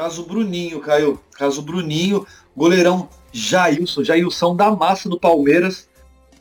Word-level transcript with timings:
Caso 0.00 0.24
Bruninho, 0.24 0.80
Caio. 0.80 1.20
Caso 1.32 1.62
Bruninho, 1.62 2.26
goleirão 2.56 3.08
Jailson, 3.30 4.02
Jailson 4.02 4.56
da 4.56 4.70
massa 4.72 5.08
do 5.08 5.20
Palmeiras, 5.20 5.88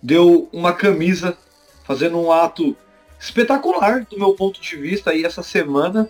deu 0.01 0.49
uma 0.51 0.73
camisa 0.73 1.37
fazendo 1.83 2.17
um 2.17 2.31
ato 2.31 2.75
espetacular 3.19 4.07
do 4.09 4.17
meu 4.17 4.33
ponto 4.33 4.59
de 4.59 4.75
vista 4.75 5.11
aí 5.11 5.23
essa 5.23 5.43
semana 5.43 6.09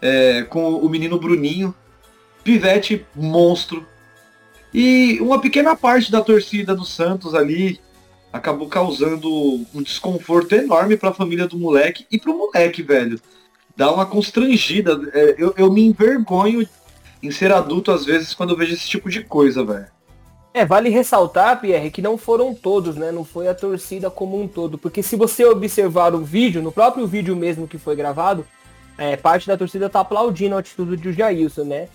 é, 0.00 0.42
com 0.42 0.74
o 0.74 0.88
menino 0.88 1.18
Bruninho, 1.18 1.74
pivete 2.44 3.04
monstro. 3.16 3.84
E 4.72 5.18
uma 5.20 5.40
pequena 5.40 5.74
parte 5.74 6.12
da 6.12 6.20
torcida 6.20 6.74
do 6.74 6.84
Santos 6.84 7.34
ali 7.34 7.80
acabou 8.32 8.68
causando 8.68 9.28
um 9.72 9.82
desconforto 9.82 10.52
enorme 10.54 10.96
para 10.96 11.10
a 11.10 11.14
família 11.14 11.46
do 11.46 11.58
moleque 11.58 12.06
e 12.10 12.18
pro 12.18 12.36
moleque, 12.36 12.82
velho. 12.82 13.20
Dá 13.76 13.90
uma 13.92 14.04
constrangida. 14.04 15.00
É, 15.12 15.36
eu, 15.38 15.54
eu 15.56 15.72
me 15.72 15.84
envergonho 15.84 16.68
em 17.22 17.30
ser 17.30 17.52
adulto 17.52 17.90
às 17.90 18.04
vezes 18.04 18.34
quando 18.34 18.50
eu 18.50 18.56
vejo 18.56 18.74
esse 18.74 18.88
tipo 18.88 19.08
de 19.08 19.22
coisa, 19.22 19.64
velho. 19.64 19.86
É, 20.52 20.64
vale 20.64 20.88
ressaltar, 20.88 21.60
Pierre, 21.60 21.90
que 21.90 22.00
não 22.00 22.16
foram 22.16 22.54
todos, 22.54 22.94
né? 22.94 23.10
Não 23.10 23.24
foi 23.24 23.48
a 23.48 23.54
torcida 23.54 24.08
como 24.08 24.40
um 24.40 24.46
todo. 24.46 24.78
Porque 24.78 25.02
se 25.02 25.16
você 25.16 25.44
observar 25.44 26.14
o 26.14 26.24
vídeo, 26.24 26.62
no 26.62 26.70
próprio 26.70 27.06
vídeo 27.08 27.34
mesmo 27.34 27.66
que 27.66 27.78
foi 27.78 27.96
gravado, 27.96 28.46
é, 28.96 29.16
parte 29.16 29.48
da 29.48 29.56
torcida 29.56 29.90
tá 29.90 30.00
aplaudindo 30.00 30.54
a 30.54 30.60
atitude 30.60 30.96
do 30.96 31.12
Jailson, 31.12 31.64
né? 31.64 31.88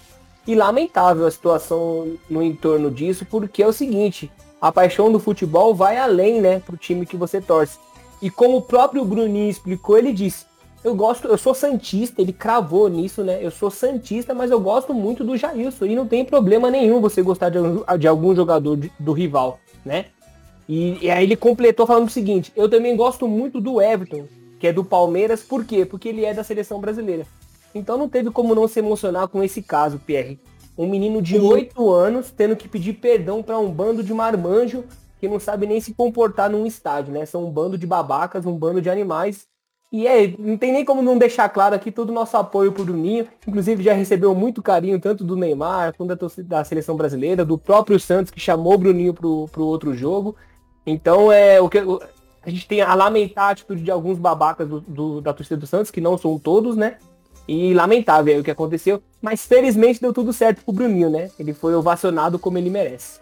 E 0.50 0.56
lamentável 0.56 1.28
a 1.28 1.32
situação 1.32 2.14
no 2.28 2.42
entorno 2.42 2.90
disso, 2.90 3.24
porque 3.24 3.62
é 3.62 3.68
o 3.68 3.72
seguinte, 3.72 4.32
a 4.60 4.72
paixão 4.72 5.12
do 5.12 5.20
futebol 5.20 5.76
vai 5.76 5.96
além, 5.96 6.42
né, 6.42 6.60
pro 6.60 6.76
time 6.76 7.06
que 7.06 7.16
você 7.16 7.40
torce. 7.40 7.78
E 8.20 8.32
como 8.32 8.58
o 8.58 8.62
próprio 8.64 9.06
Bruninho 9.06 9.48
explicou, 9.48 9.96
ele 9.96 10.12
disse, 10.12 10.48
eu 10.84 10.96
gosto, 10.96 11.28
eu 11.28 11.38
sou 11.38 11.54
santista, 11.54 12.20
ele 12.20 12.34
cravou 12.34 12.90
nisso, 12.90 13.24
né? 13.24 13.38
Eu 13.40 13.52
sou 13.52 13.70
santista, 13.70 14.34
mas 14.34 14.50
eu 14.50 14.60
gosto 14.60 14.92
muito 14.92 15.24
do 15.24 15.38
Jailson 15.38 15.86
e 15.86 15.96
não 15.96 16.08
tem 16.08 16.26
problema 16.26 16.72
nenhum 16.72 17.00
você 17.00 17.22
gostar 17.22 17.50
de, 17.50 17.60
de 18.00 18.08
algum 18.08 18.34
jogador 18.36 18.76
de, 18.76 18.92
do 19.00 19.14
rival, 19.14 19.60
né? 19.86 20.06
E, 20.68 20.98
e, 21.06 21.12
aí 21.12 21.26
ele 21.26 21.36
completou 21.36 21.86
falando 21.86 22.08
o 22.08 22.12
seguinte: 22.12 22.52
eu 22.56 22.68
também 22.68 22.96
gosto 22.96 23.28
muito 23.28 23.62
do 23.62 23.80
Everton, 23.80 24.26
que 24.60 24.66
é 24.66 24.74
do 24.74 24.84
Palmeiras, 24.84 25.44
por 25.44 25.64
quê? 25.64 25.86
Porque 25.86 26.10
ele 26.10 26.26
é 26.26 26.34
da 26.34 26.44
seleção 26.44 26.82
brasileira. 26.82 27.28
Então 27.74 27.98
não 27.98 28.10
teve 28.10 28.32
como 28.32 28.56
não 28.56 28.68
se 28.68 28.80
emocionar 28.80 29.28
com 29.28 29.44
esse 29.44 29.62
caso, 29.62 30.00
Pierre. 30.00 30.40
Um 30.78 30.88
menino 30.88 31.22
de 31.22 31.38
8 31.38 31.92
anos 31.92 32.32
tendo 32.32 32.56
que 32.56 32.68
pedir 32.68 32.94
perdão 32.94 33.44
para 33.44 33.60
um 33.60 33.72
bando 33.72 34.04
de 34.04 34.14
marmanjo 34.14 34.84
que 35.20 35.28
não 35.28 35.40
sabe 35.40 35.68
nem 35.68 35.82
se 35.82 35.94
comportar 35.94 36.50
num 36.50 36.66
estádio, 36.66 37.14
né? 37.14 37.26
São 37.26 37.46
um 37.46 37.52
bando 37.52 37.78
de 37.78 37.86
babacas, 37.86 38.46
um 38.46 38.58
bando 38.58 38.82
de 38.82 38.90
animais 38.90 39.48
e 39.92 40.06
é, 40.06 40.36
não 40.38 40.56
tem 40.56 40.72
nem 40.72 40.86
como 40.86 41.02
não 41.02 41.18
deixar 41.18 41.50
claro 41.50 41.74
aqui 41.74 41.92
todo 41.92 42.10
o 42.10 42.14
nosso 42.14 42.38
apoio 42.38 42.72
pro 42.72 42.86
Bruninho. 42.86 43.28
Inclusive 43.48 43.84
já 43.84 43.94
recebeu 43.94 44.36
muito 44.36 44.62
carinho, 44.62 45.00
tanto 45.00 45.24
do 45.24 45.36
Neymar, 45.36 45.96
quanto 45.98 46.10
da, 46.10 46.16
torcida, 46.16 46.48
da 46.48 46.64
seleção 46.64 46.96
brasileira, 46.96 47.44
do 47.44 47.58
próprio 47.58 48.00
Santos, 48.00 48.32
que 48.32 48.40
chamou 48.40 48.74
o 48.74 48.78
Bruninho 48.78 49.14
pro, 49.14 49.48
pro 49.52 49.66
outro 49.66 49.96
jogo. 49.96 50.36
Então 50.86 51.32
é 51.32 51.60
o 51.60 51.68
que 51.68 51.80
a 51.80 52.50
gente 52.50 52.68
tem 52.68 52.82
a 52.82 52.94
lamentar 52.94 53.46
a 53.46 53.50
atitude 53.50 53.82
de 53.82 53.90
alguns 53.90 54.20
babacas 54.20 54.68
do, 54.68 54.80
do, 54.82 55.22
da 55.22 55.34
torcida 55.34 55.60
do 55.60 55.66
Santos, 55.66 55.90
que 55.90 56.00
não 56.00 56.18
são 56.18 56.38
todos, 56.38 56.76
né? 56.76 56.98
E 57.52 57.74
lamentável 57.74 58.38
é 58.38 58.40
o 58.40 58.44
que 58.44 58.52
aconteceu. 58.52 59.02
Mas 59.20 59.44
felizmente 59.44 60.00
deu 60.00 60.14
tudo 60.14 60.32
certo 60.32 60.64
pro 60.64 60.72
Bruninho, 60.72 61.10
né? 61.10 61.32
Ele 61.40 61.52
foi 61.52 61.74
ovacionado 61.74 62.38
como 62.38 62.60
ele 62.60 62.70
merece. 62.70 63.20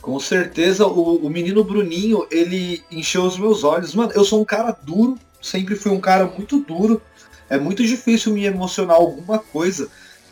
Com 0.00 0.18
certeza, 0.18 0.86
o, 0.86 1.16
o 1.16 1.28
menino 1.28 1.62
Bruninho, 1.62 2.26
ele 2.30 2.82
encheu 2.90 3.24
os 3.24 3.38
meus 3.38 3.62
olhos. 3.62 3.94
Mano, 3.94 4.10
eu 4.14 4.24
sou 4.24 4.40
um 4.40 4.44
cara 4.44 4.72
duro, 4.72 5.18
sempre 5.42 5.76
fui 5.76 5.92
um 5.92 6.00
cara 6.00 6.24
muito 6.24 6.60
duro. 6.60 7.02
É 7.50 7.58
muito 7.58 7.84
difícil 7.84 8.32
me 8.32 8.46
emocionar 8.46 8.96
alguma 8.96 9.38
coisa. 9.38 9.90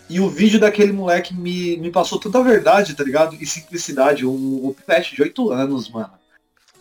E 0.09 0.19
o 0.19 0.31
vídeo 0.31 0.59
daquele 0.59 0.91
moleque 0.91 1.35
me, 1.35 1.77
me 1.77 1.91
passou 1.91 2.19
toda 2.19 2.39
a 2.39 2.43
verdade, 2.43 2.95
tá 2.95 3.05
ligado? 3.05 3.37
E 3.39 3.45
simplicidade. 3.45 4.25
Um, 4.25 4.69
um 4.69 4.73
pivete 4.73 5.15
de 5.15 5.21
8 5.21 5.51
anos, 5.51 5.91
mano. 5.91 6.11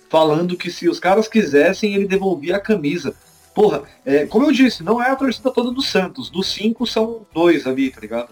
Falando 0.08 0.56
que 0.56 0.72
se 0.72 0.88
os 0.88 1.02
caras 1.02 1.28
quisessem, 1.28 1.96
ele 1.96 2.08
devolvia 2.08 2.56
a 2.56 2.62
camisa. 2.62 3.14
Porra, 3.54 3.84
é, 4.06 4.26
como 4.26 4.46
eu 4.46 4.52
disse, 4.52 4.84
não 4.84 5.02
é 5.02 5.10
a 5.10 5.16
torcida 5.16 5.52
toda 5.52 5.72
do 5.72 5.82
Santos. 5.82 6.30
Dos 6.30 6.52
cinco 6.52 6.86
são 6.86 7.26
dois 7.34 7.68
ali, 7.68 7.90
tá 7.90 8.00
ligado? 8.00 8.30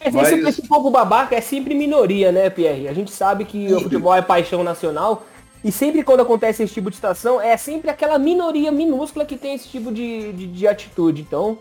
Mas, 0.00 0.14
Mas... 0.14 0.32
esse, 0.32 0.48
esse 0.48 0.68
povo 0.68 0.90
babaca 0.90 1.34
é 1.34 1.40
sempre 1.40 1.74
minoria, 1.74 2.30
né, 2.30 2.50
Pierre? 2.50 2.88
A 2.88 2.92
gente 2.92 3.10
sabe 3.10 3.44
que 3.44 3.72
o 3.72 3.80
futebol 3.80 4.14
é 4.14 4.22
paixão 4.22 4.62
nacional, 4.62 5.24
e 5.62 5.72
sempre 5.72 6.02
quando 6.04 6.20
acontece 6.20 6.62
esse 6.62 6.74
tipo 6.74 6.90
de 6.90 6.96
situação, 6.96 7.40
é 7.40 7.56
sempre 7.56 7.90
aquela 7.90 8.18
minoria 8.18 8.70
minúscula 8.70 9.24
que 9.24 9.36
tem 9.36 9.54
esse 9.54 9.68
tipo 9.68 9.92
de, 9.92 10.32
de, 10.32 10.46
de 10.46 10.68
atitude. 10.68 11.22
Então, 11.22 11.58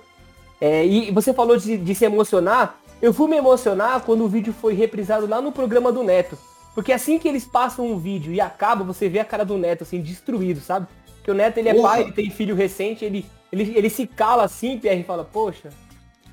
é, 0.61 0.85
e 0.85 1.11
você 1.11 1.33
falou 1.33 1.57
de, 1.57 1.77
de, 1.77 1.95
se 1.95 2.05
emocionar. 2.05 2.79
Eu 3.01 3.13
fui 3.13 3.27
me 3.27 3.37
emocionar 3.37 4.01
quando 4.01 4.23
o 4.23 4.27
vídeo 4.27 4.53
foi 4.53 4.73
reprisado 4.73 5.27
lá 5.27 5.41
no 5.41 5.51
programa 5.51 5.91
do 5.91 6.03
Neto. 6.03 6.37
Porque 6.75 6.91
assim 6.91 7.17
que 7.17 7.27
eles 7.27 7.45
passam 7.45 7.91
um 7.91 7.97
vídeo 7.97 8.31
e 8.31 8.39
acaba, 8.39 8.83
você 8.83 9.09
vê 9.09 9.19
a 9.19 9.25
cara 9.25 9.43
do 9.43 9.57
Neto 9.57 9.83
assim, 9.83 9.99
destruído, 9.99 10.61
sabe? 10.61 10.87
Porque 11.27 11.31
o 11.31 11.35
Neto 11.35 11.57
ele 11.57 11.67
é 11.67 11.81
pai, 11.81 12.03
ele 12.03 12.13
tem 12.13 12.29
filho 12.29 12.55
recente, 12.55 13.03
ele, 13.03 13.25
ele, 13.51 13.77
ele 13.77 13.89
se 13.89 14.07
cala 14.07 14.45
assim, 14.45 14.79
Pierre, 14.79 15.01
e 15.01 15.03
fala, 15.03 15.25
poxa, 15.25 15.71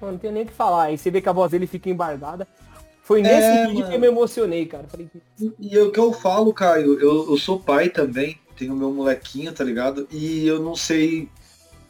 não 0.00 0.16
tenho 0.16 0.32
nem 0.32 0.44
o 0.44 0.47
que 0.47 0.53
falar. 0.53 0.84
Aí 0.84 0.97
você 0.97 1.10
vê 1.10 1.21
que 1.21 1.28
a 1.28 1.32
voz 1.32 1.50
dele 1.50 1.66
fica 1.66 1.91
embargada. 1.91 2.47
Foi 3.03 3.21
nesse 3.21 3.44
é, 3.44 3.66
vídeo 3.66 3.81
mano. 3.81 3.88
que 3.88 3.97
eu 3.97 4.00
me 4.00 4.06
emocionei, 4.06 4.66
cara. 4.66 4.87
Falei, 4.87 5.09
e 5.59 5.78
o 5.78 5.91
que 5.91 5.99
eu 5.99 6.12
falo, 6.12 6.54
Caio, 6.54 7.00
eu, 7.00 7.28
eu 7.28 7.37
sou 7.37 7.59
pai 7.59 7.88
também, 7.88 8.38
tenho 8.56 8.77
meu 8.77 8.93
molequinho, 8.93 9.53
tá 9.53 9.65
ligado? 9.65 10.06
E 10.12 10.47
eu 10.47 10.60
não 10.60 10.77
sei 10.77 11.28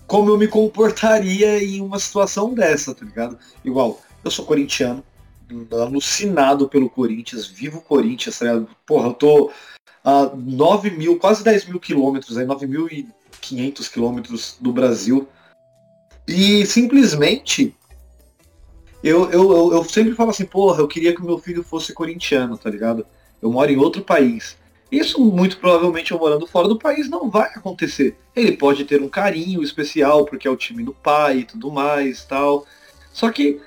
como 0.06 0.31
eu 0.31 0.38
me 0.38 0.48
comportaria 0.48 1.62
em 1.62 1.82
uma 1.82 1.98
situação 1.98 2.54
dessa, 2.54 2.94
tá 2.94 3.04
ligado? 3.04 3.38
Igual, 3.62 4.00
eu 4.25 4.31
sou 4.31 4.47
corintiano, 4.47 5.04
alucinado 5.70 6.70
pelo 6.70 6.88
Corinthians, 6.88 7.47
vivo 7.47 7.82
Corinthians, 7.82 8.38
tá 8.38 8.47
ligado? 8.47 8.69
Porra, 8.87 9.09
eu 9.09 9.12
tô 9.12 9.50
a 10.04 10.31
9 10.37 10.91
mil, 10.91 11.19
quase 11.19 11.42
10 11.42 11.66
mil 11.66 11.81
quilômetros, 11.81 12.37
aí 12.37 12.47
9.500 12.47 13.91
quilômetros 13.91 14.56
do 14.60 14.70
Brasil. 14.70 15.26
E 16.28 16.66
simplesmente 16.66 17.75
eu, 19.03 19.31
eu, 19.31 19.72
eu, 19.72 19.84
sempre 19.84 20.14
falo 20.14 20.31
assim, 20.31 20.47
porra, 20.47 20.81
eu 20.81 20.88
queria 20.88 21.14
que 21.14 21.22
meu 21.22 21.38
filho 21.38 21.62
fosse 21.62 21.93
corintiano, 21.93 22.56
tá 22.56 22.70
ligado? 22.70 23.06
Eu 23.41 23.53
moro 23.53 23.70
em 23.70 23.76
outro 23.76 24.03
país. 24.03 24.56
Isso 24.91 25.22
muito 25.22 25.59
provavelmente 25.59 26.12
eu 26.12 26.19
morando 26.19 26.47
fora 26.47 26.69
do 26.69 26.78
país 26.78 27.09
não 27.09 27.31
vai 27.31 27.50
acontecer. 27.54 28.16
Ele 28.34 28.56
pode 28.56 28.84
ter 28.84 29.03
um 29.03 29.09
carinho 29.09 29.62
especial 29.62 30.25
porque 30.25 30.48
é 30.48 30.50
o 30.50 30.56
time 30.56 30.82
do 30.82 30.94
pai 30.94 31.41
e 31.41 31.44
tudo 31.44 31.70
mais 31.70 32.25
tal. 32.25 32.66
Só 33.12 33.31
que 33.31 33.60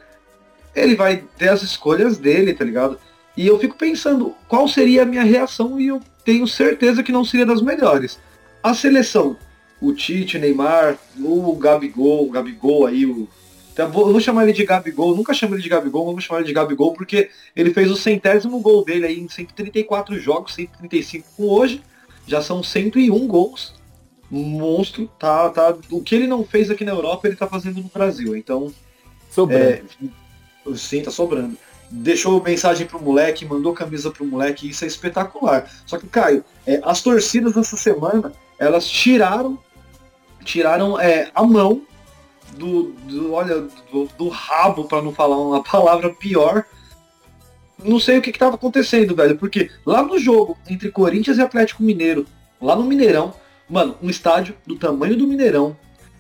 ele 0.76 0.96
vai 0.96 1.24
ter 1.38 1.50
as 1.50 1.62
escolhas 1.62 2.18
dele, 2.18 2.54
tá 2.54 2.66
ligado? 2.66 3.00
E 3.36 3.46
eu 3.46 3.60
fico 3.60 3.76
pensando 3.76 4.34
qual 4.48 4.68
seria 4.68 5.04
a 5.04 5.06
minha 5.06 5.24
reação 5.24 5.80
e 5.80 5.88
eu 5.88 6.02
tenho 6.28 6.46
certeza 6.46 7.02
que 7.02 7.12
não 7.14 7.24
seria 7.24 7.46
das 7.46 7.62
melhores. 7.62 8.20
A 8.62 8.74
seleção, 8.74 9.38
o 9.80 9.94
Tite, 9.94 10.36
o 10.36 10.42
Neymar, 10.42 10.98
o 11.18 11.56
Gabigol, 11.56 12.28
o 12.28 12.30
Gabigol 12.30 12.86
aí, 12.86 13.06
o 13.06 13.30
então, 13.72 13.90
vou, 13.92 14.12
vou, 14.12 14.20
chamar 14.20 14.44
ele 14.44 14.54
de 14.54 14.66
Gabigol, 14.66 15.16
nunca 15.16 15.36
chamo 15.36 15.54
ele 15.54 15.62
de 15.62 15.70
Gabigol, 15.70 16.04
vamos 16.04 16.24
chamar 16.24 16.40
ele 16.40 16.48
de 16.48 16.54
Gabigol 16.54 16.94
porque 16.94 17.30
ele 17.56 17.72
fez 17.72 17.92
o 17.92 17.96
centésimo 17.96 18.60
gol 18.60 18.84
dele 18.84 19.06
aí 19.06 19.20
em 19.20 19.30
134 19.30 20.20
jogos, 20.20 20.56
135 20.56 21.28
com 21.38 21.44
hoje, 21.44 21.82
já 22.26 22.42
são 22.42 22.64
101 22.64 23.28
gols. 23.28 23.76
monstro, 24.30 25.08
tá, 25.20 25.52
tá. 25.52 25.78
O 25.92 26.02
que 26.02 26.16
ele 26.16 26.26
não 26.26 26.44
fez 26.44 26.72
aqui 26.72 26.84
na 26.84 26.92
Europa, 26.92 27.28
ele 27.28 27.38
tá 27.38 27.48
fazendo 27.48 27.80
no 27.80 27.90
Brasil. 27.94 28.36
Então. 28.36 28.74
Sobrando. 29.30 29.64
É, 29.64 30.76
sim, 30.76 31.04
tá 31.04 31.12
sobrando. 31.12 31.56
Deixou 31.90 32.44
mensagem 32.44 32.86
pro 32.86 33.02
moleque, 33.02 33.46
mandou 33.46 33.74
camisa 33.74 34.12
pro 34.12 34.26
moleque, 34.26 34.70
isso 34.70 34.84
é 34.84 34.88
espetacular. 34.88 35.70
Só 35.86 35.98
que, 35.98 36.08
Caio, 36.08 36.44
é, 36.66 36.82
as 36.84 37.02
torcidas 37.02 37.54
dessa 37.54 37.78
semana, 37.78 38.34
elas 38.60 38.88
tiraram 38.88 39.58
tiraram 40.44 41.00
é, 41.00 41.30
a 41.36 41.44
mão 41.44 41.82
do, 42.56 42.94
do 43.06 43.34
olha, 43.34 43.68
do, 43.92 44.08
do 44.18 44.30
rabo, 44.30 44.86
para 44.86 45.02
não 45.02 45.14
falar 45.14 45.38
uma 45.38 45.62
palavra 45.62 46.10
pior. 46.14 46.64
Não 47.84 48.00
sei 48.00 48.18
o 48.18 48.22
que 48.22 48.32
estava 48.32 48.56
acontecendo, 48.56 49.16
velho, 49.16 49.38
porque 49.38 49.70
lá 49.86 50.02
no 50.02 50.18
jogo 50.18 50.58
entre 50.68 50.90
Corinthians 50.90 51.38
e 51.38 51.42
Atlético 51.42 51.84
Mineiro, 51.84 52.26
lá 52.60 52.76
no 52.76 52.84
Mineirão, 52.84 53.34
mano, 53.70 53.96
um 54.02 54.10
estádio 54.10 54.56
do 54.66 54.76
tamanho 54.76 55.16
do 55.16 55.28
Mineirão, 55.28 55.78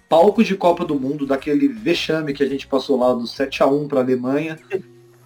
palco 0.07 0.43
de 0.43 0.55
Copa 0.55 0.85
do 0.85 0.99
Mundo, 0.99 1.25
daquele 1.25 1.67
vexame 1.67 2.33
que 2.33 2.43
a 2.43 2.47
gente 2.47 2.67
passou 2.67 2.99
lá 2.99 3.13
do 3.13 3.25
7 3.25 3.63
a 3.63 3.65
1 3.65 3.87
para 3.87 4.01
Alemanha, 4.01 4.59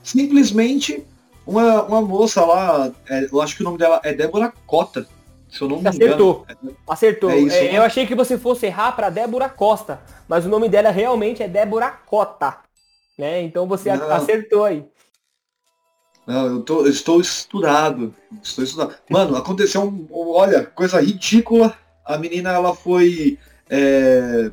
simplesmente 0.04 1.04
uma, 1.46 1.84
uma 1.84 2.02
moça 2.02 2.46
lá, 2.46 2.92
é, 3.10 3.28
eu 3.32 3.42
acho 3.42 3.56
que 3.56 3.62
o 3.62 3.66
nome 3.66 3.78
dela 3.78 4.00
é 4.04 4.14
Débora 4.14 4.54
Cota, 4.66 5.08
se 5.50 5.62
eu 5.62 5.68
não 5.68 5.82
me 5.82 5.88
Acertou. 5.88 6.46
engano. 6.50 6.78
Acertou. 6.88 7.30
É 7.30 7.38
isso, 7.40 7.56
é, 7.56 7.78
eu 7.78 7.84
achei 7.84 8.08
que 8.08 8.16
você 8.16 8.38
fosse 8.38 8.68
errar 8.68 8.94
para 8.94 9.10
Débora 9.10 9.50
Costa, 9.50 10.02
mas 10.28 10.46
o 10.46 10.50
nome 10.50 10.70
dela 10.70 10.92
realmente 10.92 11.44
é 11.44 11.48
Débora 11.48 11.90
Cota. 11.90 12.58
Né? 13.18 13.42
Então 13.42 13.68
você 13.68 13.94
não. 13.96 14.10
acertou 14.12 14.64
aí. 14.64 14.86
Não, 16.26 16.46
eu, 16.48 16.62
tô, 16.62 16.82
eu 16.86 16.90
estou 16.90 17.20
estudado. 17.20 18.14
Estou 18.42 18.64
estudado. 18.64 18.96
Mano, 19.10 19.36
aconteceu 19.36 19.82
um. 19.82 20.08
Olha, 20.12 20.66
coisa 20.66 21.02
ridícula. 21.02 21.76
A 22.06 22.18
menina, 22.18 22.52
ela 22.52 22.74
foi. 22.74 23.38
É... 23.70 24.52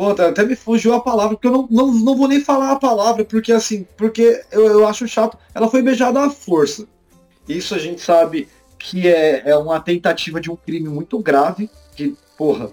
Pô, 0.00 0.12
até 0.12 0.46
me 0.46 0.56
fugiu 0.56 0.94
a 0.94 1.00
palavra, 1.00 1.36
porque 1.36 1.46
eu 1.46 1.52
não, 1.52 1.68
não, 1.70 1.92
não 1.92 2.16
vou 2.16 2.26
nem 2.26 2.40
falar 2.40 2.72
a 2.72 2.76
palavra, 2.76 3.22
porque 3.22 3.52
assim, 3.52 3.86
porque 3.98 4.42
eu, 4.50 4.66
eu 4.66 4.86
acho 4.86 5.06
chato. 5.06 5.36
Ela 5.54 5.68
foi 5.68 5.82
beijada 5.82 6.24
à 6.24 6.30
força. 6.30 6.88
Isso 7.46 7.74
a 7.74 7.78
gente 7.78 8.00
sabe 8.00 8.48
que 8.78 9.06
é, 9.06 9.42
é 9.50 9.54
uma 9.58 9.78
tentativa 9.78 10.40
de 10.40 10.50
um 10.50 10.56
crime 10.56 10.88
muito 10.88 11.18
grave, 11.18 11.68
que, 11.94 12.16
porra, 12.38 12.70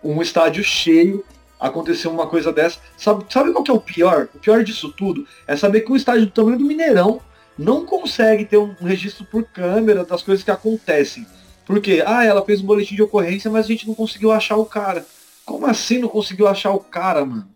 um 0.00 0.22
estádio 0.22 0.62
cheio, 0.62 1.24
aconteceu 1.58 2.08
uma 2.08 2.28
coisa 2.28 2.52
dessa. 2.52 2.78
Sabe, 2.96 3.24
sabe 3.28 3.50
qual 3.50 3.64
que 3.64 3.70
é 3.72 3.74
o 3.74 3.80
pior? 3.80 4.28
O 4.32 4.38
pior 4.38 4.62
disso 4.62 4.92
tudo 4.92 5.26
é 5.48 5.56
saber 5.56 5.80
que 5.80 5.90
um 5.90 5.96
estádio 5.96 6.26
do 6.26 6.30
tamanho 6.30 6.58
do 6.58 6.64
Mineirão 6.64 7.20
não 7.58 7.84
consegue 7.84 8.44
ter 8.44 8.58
um 8.58 8.76
registro 8.80 9.24
por 9.24 9.42
câmera 9.42 10.04
das 10.04 10.22
coisas 10.22 10.44
que 10.44 10.52
acontecem. 10.52 11.26
Porque, 11.66 12.00
ah, 12.06 12.24
ela 12.24 12.44
fez 12.44 12.60
um 12.60 12.66
boletim 12.66 12.94
de 12.94 13.02
ocorrência, 13.02 13.50
mas 13.50 13.64
a 13.64 13.68
gente 13.68 13.88
não 13.88 13.94
conseguiu 13.96 14.30
achar 14.30 14.56
o 14.56 14.64
cara. 14.64 15.04
Como 15.50 15.66
assim 15.66 15.98
não 15.98 16.08
conseguiu 16.08 16.46
achar 16.46 16.70
o 16.70 16.78
cara, 16.78 17.24
mano? 17.24 17.48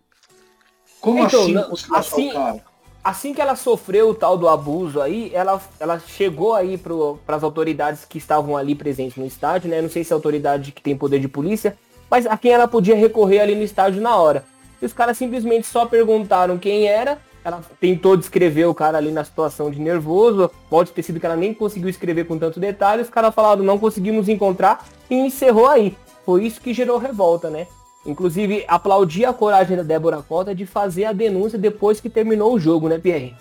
Como 0.99 1.23
então, 1.23 1.43
assim 1.43 1.53
não 1.53 1.63
conseguiu 1.63 1.95
assim, 1.95 2.29
achar 2.29 2.29
o 2.29 2.43
cara? 2.43 2.63
Assim 3.01 3.33
que 3.33 3.39
ela 3.39 3.55
sofreu 3.55 4.09
o 4.09 4.13
tal 4.13 4.37
do 4.37 4.49
abuso 4.49 4.99
aí, 4.99 5.31
ela, 5.33 5.61
ela 5.79 5.97
chegou 5.97 6.53
aí 6.53 6.77
para 6.77 7.37
as 7.37 7.41
autoridades 7.41 8.03
que 8.03 8.17
estavam 8.17 8.57
ali 8.57 8.75
presentes 8.75 9.15
no 9.15 9.25
estádio, 9.25 9.69
né? 9.69 9.81
Não 9.81 9.89
sei 9.89 10.03
se 10.03 10.11
é 10.11 10.13
a 10.13 10.17
autoridade 10.17 10.73
que 10.73 10.81
tem 10.81 10.97
poder 10.97 11.21
de 11.21 11.29
polícia, 11.29 11.77
mas 12.11 12.27
a 12.27 12.35
quem 12.35 12.51
ela 12.51 12.67
podia 12.67 12.97
recorrer 12.97 13.39
ali 13.39 13.55
no 13.55 13.63
estádio 13.63 14.01
na 14.01 14.17
hora. 14.17 14.43
E 14.81 14.85
os 14.85 14.91
caras 14.91 15.17
simplesmente 15.17 15.65
só 15.65 15.85
perguntaram 15.85 16.57
quem 16.57 16.87
era, 16.87 17.17
ela 17.45 17.61
tentou 17.79 18.17
descrever 18.17 18.65
o 18.65 18.75
cara 18.75 18.97
ali 18.97 19.09
na 19.09 19.23
situação 19.23 19.71
de 19.71 19.79
nervoso, 19.79 20.51
pode 20.69 20.91
ter 20.91 21.01
sido 21.01 21.17
que 21.17 21.25
ela 21.25 21.37
nem 21.37 21.53
conseguiu 21.53 21.87
escrever 21.87 22.25
com 22.25 22.37
tanto 22.37 22.59
detalhe, 22.59 23.03
os 23.03 23.09
caras 23.09 23.33
falaram 23.33 23.63
não 23.63 23.79
conseguimos 23.79 24.27
encontrar 24.27 24.85
e 25.09 25.15
encerrou 25.15 25.67
aí. 25.67 25.95
Foi 26.25 26.43
isso 26.43 26.59
que 26.59 26.73
gerou 26.73 26.97
revolta, 26.97 27.49
né? 27.49 27.67
Inclusive, 28.05 28.63
aplaudi 28.67 29.25
a 29.25 29.33
coragem 29.33 29.75
da 29.75 29.83
Débora 29.83 30.21
Cota 30.21 30.53
de 30.53 30.65
fazer 30.65 31.05
a 31.05 31.13
denúncia 31.13 31.57
depois 31.57 31.99
que 31.99 32.09
terminou 32.09 32.53
o 32.53 32.59
jogo, 32.59 32.87
né, 32.87 32.99
Pierre? 32.99 33.35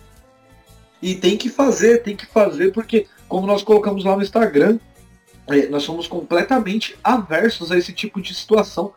E 1.02 1.14
tem 1.14 1.36
que 1.36 1.50
fazer, 1.50 2.02
tem 2.02 2.16
que 2.16 2.24
fazer, 2.24 2.72
porque 2.72 3.06
como 3.28 3.46
nós 3.46 3.62
colocamos 3.62 4.04
lá 4.04 4.16
no 4.16 4.22
Instagram, 4.22 4.78
é, 5.48 5.66
nós 5.66 5.82
somos 5.82 6.06
completamente 6.06 6.96
aversos 7.04 7.70
a 7.70 7.76
esse 7.76 7.92
tipo 7.92 8.22
de 8.22 8.34
situação. 8.34 8.94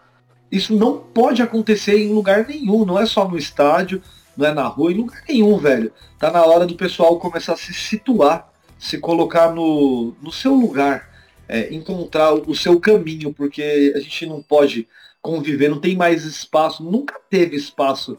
Isso 0.50 0.74
não 0.74 0.98
pode 0.98 1.42
acontecer 1.42 1.98
em 1.98 2.14
lugar 2.14 2.48
nenhum, 2.48 2.86
não 2.86 2.98
é 2.98 3.06
só 3.06 3.28
no 3.28 3.38
estádio, 3.38 4.02
não 4.38 4.48
é 4.48 4.54
na 4.54 4.68
rua, 4.68 4.92
em 4.92 4.98
lugar 4.98 5.22
nenhum, 5.28 5.58
velho. 5.58 5.92
Tá 6.18 6.32
na 6.32 6.46
hora 6.46 6.66
do 6.66 6.76
pessoal 6.76 7.20
começar 7.20 7.54
a 7.54 7.58
se 7.58 7.74
situar, 7.74 8.50
se 8.80 8.98
colocar 9.00 9.54
no, 9.54 10.14
no 10.22 10.32
seu 10.32 10.54
lugar, 10.54 11.10
é, 11.50 11.74
encontrar 11.74 12.34
o 12.34 12.56
seu 12.56 12.80
caminho, 12.80 13.34
porque 13.34 13.94
a 13.96 14.00
gente 14.00 14.26
não 14.26 14.42
pode 14.42 14.88
conviver, 15.22 15.70
não 15.70 15.80
tem 15.80 15.96
mais 15.96 16.24
espaço, 16.24 16.84
nunca 16.84 17.20
teve 17.30 17.56
espaço 17.56 18.18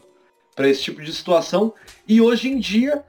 para 0.55 0.67
esse 0.67 0.81
tipo 0.83 1.01
de 1.01 1.13
situação. 1.13 1.73
E 2.07 2.21
hoje 2.21 2.49
em 2.49 2.59
dia, 2.59 3.03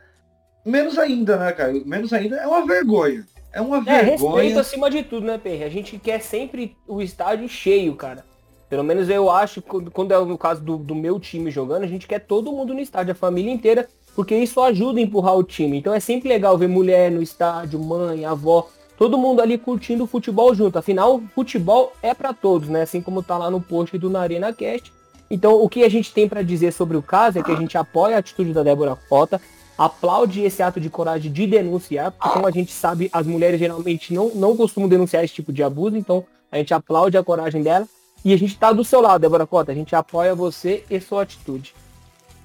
menos 0.65 0.99
ainda, 0.99 1.37
né, 1.37 1.53
cara? 1.53 1.73
Menos 1.85 2.13
ainda 2.13 2.37
é 2.37 2.47
uma 2.47 2.67
vergonha. 2.67 3.27
É 3.53 3.61
uma 3.61 3.79
é, 3.79 3.81
vergonha. 3.81 4.43
respeito 4.43 4.59
acima 4.59 4.91
de 4.91 5.03
tudo, 5.03 5.27
né, 5.27 5.37
Perry? 5.37 5.65
A 5.65 5.69
gente 5.69 5.99
quer 5.99 6.21
sempre 6.21 6.77
o 6.87 7.03
estádio 7.03 7.49
cheio, 7.49 7.95
cara. 7.97 8.25
Pelo 8.69 8.85
menos 8.85 9.11
eu 9.11 9.29
acho, 9.29 9.61
quando 9.61 10.13
é 10.13 10.19
o 10.19 10.39
caso 10.39 10.63
do, 10.63 10.77
do 10.77 10.95
meu 10.95 11.19
time 11.19 11.51
jogando, 11.51 11.83
a 11.83 11.89
gente 11.89 12.07
quer 12.07 12.21
todo 12.21 12.53
mundo 12.53 12.73
no 12.73 12.79
estádio, 12.79 13.11
a 13.11 13.17
família 13.17 13.53
inteira, 13.53 13.89
porque 14.15 14.37
isso 14.37 14.61
ajuda 14.61 15.01
a 15.01 15.03
empurrar 15.03 15.37
o 15.37 15.43
time. 15.43 15.77
Então 15.77 15.93
é 15.93 15.99
sempre 15.99 16.29
legal 16.29 16.57
ver 16.57 16.69
mulher 16.69 17.11
no 17.11 17.21
estádio, 17.21 17.81
mãe, 17.81 18.25
avó, 18.25 18.69
todo 19.01 19.17
mundo 19.17 19.41
ali 19.41 19.57
curtindo 19.57 20.05
o 20.05 20.07
futebol 20.07 20.55
junto. 20.55 20.79
Afinal, 20.79 21.23
futebol 21.35 21.95
é 22.03 22.13
para 22.13 22.35
todos, 22.35 22.69
né? 22.69 22.83
Assim 22.83 23.01
como 23.01 23.23
tá 23.23 23.39
lá 23.39 23.51
no 23.51 23.59
post 23.59 23.97
do 23.97 24.11
Na 24.11 24.21
Arena 24.21 24.53
Cast. 24.53 24.93
Então, 25.31 25.55
o 25.55 25.71
que 25.71 25.83
a 25.85 25.89
gente 25.89 26.13
tem 26.13 26.29
para 26.29 26.43
dizer 26.43 26.71
sobre 26.71 26.99
o 26.99 27.03
caso 27.03 27.39
é 27.39 27.43
que 27.43 27.51
a 27.51 27.57
gente 27.57 27.79
apoia 27.79 28.17
a 28.17 28.19
atitude 28.19 28.53
da 28.53 28.63
Débora 28.63 28.99
Cota, 29.09 29.41
aplaude 29.79 30.43
esse 30.43 30.63
ato 30.63 30.79
de 30.79 30.91
coragem 30.91 31.33
de 31.33 31.47
denunciar, 31.47 32.13
porque 32.13 32.29
como 32.29 32.47
a 32.47 32.51
gente 32.51 32.73
sabe, 32.73 33.09
as 33.11 33.27
mulheres 33.27 33.59
geralmente 33.59 34.13
não, 34.13 34.35
não 34.35 34.55
costumam 34.55 34.87
denunciar 34.87 35.25
esse 35.25 35.33
tipo 35.33 35.51
de 35.51 35.63
abuso, 35.63 35.97
então 35.97 36.23
a 36.53 36.59
gente 36.59 36.75
aplaude 36.75 37.17
a 37.17 37.25
coragem 37.25 37.63
dela 37.63 37.89
e 38.23 38.35
a 38.35 38.37
gente 38.37 38.53
está 38.53 38.71
do 38.71 38.85
seu 38.85 39.01
lado, 39.01 39.23
Débora 39.23 39.47
Cota, 39.47 39.73
a 39.73 39.75
gente 39.75 39.97
apoia 39.97 40.35
você 40.35 40.85
e 40.91 41.01
sua 41.01 41.23
atitude. 41.23 41.75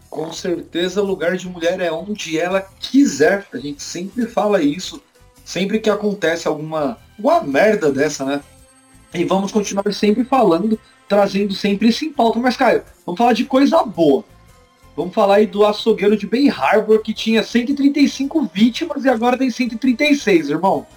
Com 0.09 0.31
certeza, 0.31 1.01
o 1.01 1.05
lugar 1.05 1.35
de 1.35 1.49
mulher 1.49 1.81
é 1.81 1.91
onde 1.91 2.39
ela 2.39 2.61
quiser, 2.61 3.45
a 3.51 3.57
gente 3.57 3.83
sempre 3.83 4.25
fala 4.27 4.61
isso, 4.61 5.01
sempre 5.45 5.79
que 5.79 5.89
acontece 5.89 6.47
alguma, 6.47 6.97
alguma 7.17 7.41
merda 7.41 7.91
dessa, 7.91 8.25
né? 8.25 8.41
E 9.13 9.23
vamos 9.23 9.51
continuar 9.51 9.93
sempre 9.93 10.25
falando, 10.25 10.77
trazendo 11.07 11.53
sempre 11.53 11.87
isso 11.87 12.03
em 12.03 12.11
pauta. 12.11 12.39
Mas, 12.39 12.57
Caio, 12.57 12.83
vamos 13.05 13.17
falar 13.17 13.33
de 13.33 13.45
coisa 13.45 13.81
boa. 13.83 14.25
Vamos 14.97 15.13
falar 15.13 15.35
aí 15.35 15.45
do 15.45 15.65
açougueiro 15.65 16.17
de 16.17 16.25
Bay 16.25 16.49
Harbor, 16.49 17.01
que 17.01 17.13
tinha 17.13 17.43
135 17.43 18.49
vítimas 18.53 19.05
e 19.05 19.09
agora 19.09 19.37
tem 19.37 19.49
136, 19.49 20.49
irmão. 20.49 20.87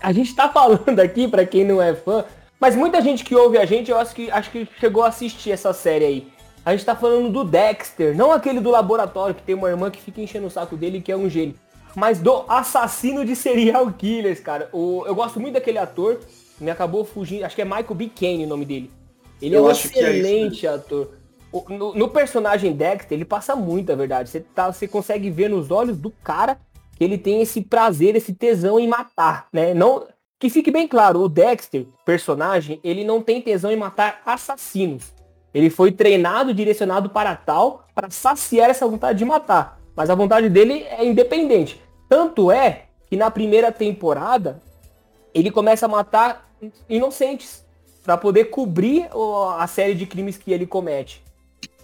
A 0.00 0.12
gente 0.12 0.34
tá 0.34 0.48
falando 0.48 1.00
aqui, 1.00 1.26
para 1.26 1.46
quem 1.46 1.64
não 1.64 1.80
é 1.80 1.94
fã, 1.94 2.24
mas 2.60 2.76
muita 2.76 3.00
gente 3.00 3.24
que 3.24 3.34
ouve 3.34 3.56
a 3.58 3.64
gente, 3.64 3.90
eu 3.90 3.98
acho 3.98 4.14
que, 4.14 4.30
acho 4.30 4.50
que 4.50 4.68
chegou 4.78 5.02
a 5.02 5.08
assistir 5.08 5.52
essa 5.52 5.72
série 5.72 6.04
aí. 6.04 6.32
A 6.64 6.72
gente 6.72 6.84
tá 6.84 6.94
falando 6.94 7.30
do 7.30 7.44
Dexter, 7.44 8.14
não 8.14 8.32
aquele 8.32 8.60
do 8.60 8.70
laboratório 8.70 9.34
que 9.34 9.42
tem 9.42 9.54
uma 9.54 9.68
irmã 9.68 9.90
que 9.90 10.02
fica 10.02 10.20
enchendo 10.20 10.48
o 10.48 10.50
saco 10.50 10.76
dele 10.76 11.00
que 11.00 11.10
é 11.10 11.16
um 11.16 11.30
gênio. 11.30 11.54
Mas 11.98 12.20
do 12.20 12.44
assassino 12.46 13.24
de 13.24 13.34
serial 13.34 13.92
killers, 13.92 14.38
cara. 14.38 14.68
O, 14.72 15.02
eu 15.04 15.16
gosto 15.16 15.40
muito 15.40 15.54
daquele 15.54 15.78
ator, 15.78 16.20
me 16.60 16.70
acabou 16.70 17.04
fugindo, 17.04 17.44
acho 17.44 17.56
que 17.56 17.62
é 17.62 17.64
Michael 17.64 17.94
B. 17.94 18.08
Kane 18.14 18.44
o 18.44 18.48
nome 18.48 18.64
dele. 18.64 18.88
Ele 19.42 19.56
eu 19.56 19.64
é 19.64 19.66
um 19.66 19.68
é 19.68 19.72
excelente 19.72 20.64
é 20.64 20.70
ator. 20.70 21.10
No, 21.68 21.94
no, 21.94 22.08
personagem 22.08 22.72
Dexter, 22.72 23.16
ele 23.16 23.24
passa 23.24 23.56
muita 23.56 23.96
verdade. 23.96 24.30
Você, 24.30 24.38
tá, 24.40 24.70
você 24.70 24.86
consegue 24.86 25.28
ver 25.28 25.50
nos 25.50 25.72
olhos 25.72 25.98
do 25.98 26.10
cara 26.22 26.60
que 26.96 27.02
ele 27.02 27.18
tem 27.18 27.42
esse 27.42 27.62
prazer, 27.62 28.14
esse 28.14 28.32
tesão 28.32 28.78
em 28.78 28.86
matar, 28.86 29.48
né? 29.52 29.74
Não, 29.74 30.06
que 30.38 30.48
fique 30.48 30.70
bem 30.70 30.86
claro, 30.86 31.20
o 31.20 31.28
Dexter, 31.28 31.84
personagem, 32.04 32.78
ele 32.84 33.02
não 33.02 33.20
tem 33.20 33.42
tesão 33.42 33.72
em 33.72 33.76
matar 33.76 34.22
assassinos. 34.24 35.12
Ele 35.52 35.68
foi 35.68 35.90
treinado, 35.90 36.54
direcionado 36.54 37.10
para 37.10 37.34
tal, 37.34 37.88
para 37.92 38.08
saciar 38.08 38.70
essa 38.70 38.86
vontade 38.86 39.18
de 39.18 39.24
matar. 39.24 39.80
Mas 39.96 40.10
a 40.10 40.14
vontade 40.14 40.48
dele 40.48 40.86
é 40.90 41.04
independente. 41.04 41.87
Tanto 42.08 42.50
é 42.50 42.84
que 43.08 43.16
na 43.16 43.30
primeira 43.30 43.70
temporada, 43.70 44.60
ele 45.34 45.50
começa 45.50 45.86
a 45.86 45.88
matar 45.88 46.50
inocentes 46.88 47.64
para 48.02 48.16
poder 48.16 48.46
cobrir 48.46 49.08
a 49.58 49.66
série 49.66 49.94
de 49.94 50.06
crimes 50.06 50.36
que 50.36 50.52
ele 50.52 50.66
comete. 50.66 51.22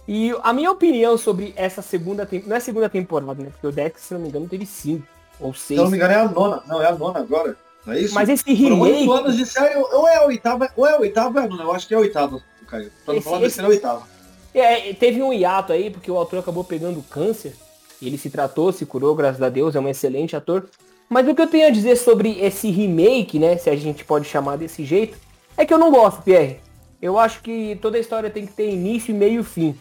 E 0.07 0.35
a 0.43 0.53
minha 0.53 0.71
opinião 0.71 1.17
sobre 1.17 1.53
essa 1.55 1.81
segunda 1.81 2.25
temporada, 2.25 2.49
não 2.49 2.57
é 2.57 2.59
segunda 2.59 2.89
temporada, 2.89 3.43
né? 3.43 3.49
Porque 3.51 3.67
o 3.67 3.71
Dex, 3.71 4.01
se 4.01 4.13
não 4.13 4.21
me 4.21 4.29
engano, 4.29 4.47
teve 4.47 4.65
cinco 4.65 5.07
ou 5.39 5.53
seis. 5.53 5.79
Se 5.79 5.83
não 5.83 5.89
me 5.89 5.97
engano, 5.97 6.13
é 6.13 6.17
a 6.17 6.27
nona. 6.27 6.63
Não, 6.67 6.81
é 6.81 6.87
a 6.87 6.95
nona 6.95 7.19
agora. 7.19 7.57
Não 7.85 7.93
é 7.93 7.99
isso? 8.01 8.13
Mas 8.13 8.29
esse 8.29 8.53
remake... 8.53 9.05
Foram 9.05 9.25
anos 9.25 9.37
de 9.37 9.45
série, 9.45 9.75
ou 9.75 10.07
é 10.07 10.17
a 10.17 10.25
oitava, 10.25 10.69
ou 10.75 10.87
é 10.87 10.93
a 10.93 10.99
oitava, 10.99 11.41
é 11.41 11.43
a 11.43 11.47
nona. 11.47 11.63
Eu 11.63 11.71
acho 11.73 11.87
que 11.87 11.93
é 11.93 11.97
a 11.97 11.99
oitava, 11.99 12.41
Caio. 12.67 12.91
Pra 13.03 13.13
não 13.15 13.21
falar 13.21 13.45
esse... 13.45 13.59
é 13.59 13.63
a 13.63 13.67
oitava. 13.67 14.07
É, 14.53 14.93
teve 14.93 15.21
um 15.21 15.33
hiato 15.33 15.73
aí, 15.73 15.89
porque 15.89 16.09
o 16.09 16.19
ator 16.19 16.39
acabou 16.39 16.63
pegando 16.63 17.03
câncer. 17.03 17.55
Ele 18.01 18.17
se 18.17 18.29
tratou, 18.29 18.71
se 18.71 18.85
curou, 18.85 19.15
graças 19.15 19.41
a 19.41 19.49
Deus, 19.49 19.75
é 19.75 19.79
um 19.79 19.87
excelente 19.87 20.35
ator. 20.35 20.67
Mas 21.09 21.27
o 21.27 21.35
que 21.35 21.41
eu 21.41 21.47
tenho 21.47 21.67
a 21.67 21.71
dizer 21.71 21.95
sobre 21.95 22.39
esse 22.39 22.69
remake, 22.69 23.39
né, 23.39 23.57
se 23.57 23.69
a 23.69 23.75
gente 23.75 24.03
pode 24.03 24.25
chamar 24.25 24.57
desse 24.57 24.83
jeito, 24.83 25.17
é 25.55 25.65
que 25.65 25.73
eu 25.73 25.77
não 25.77 25.91
gosto, 25.91 26.21
Pierre. 26.23 26.59
Eu 27.01 27.19
acho 27.19 27.41
que 27.41 27.77
toda 27.81 27.99
história 27.99 28.29
tem 28.29 28.45
que 28.45 28.53
ter 28.53 28.69
início, 28.69 29.13
meio 29.13 29.41
e 29.41 29.43
fim. 29.43 29.75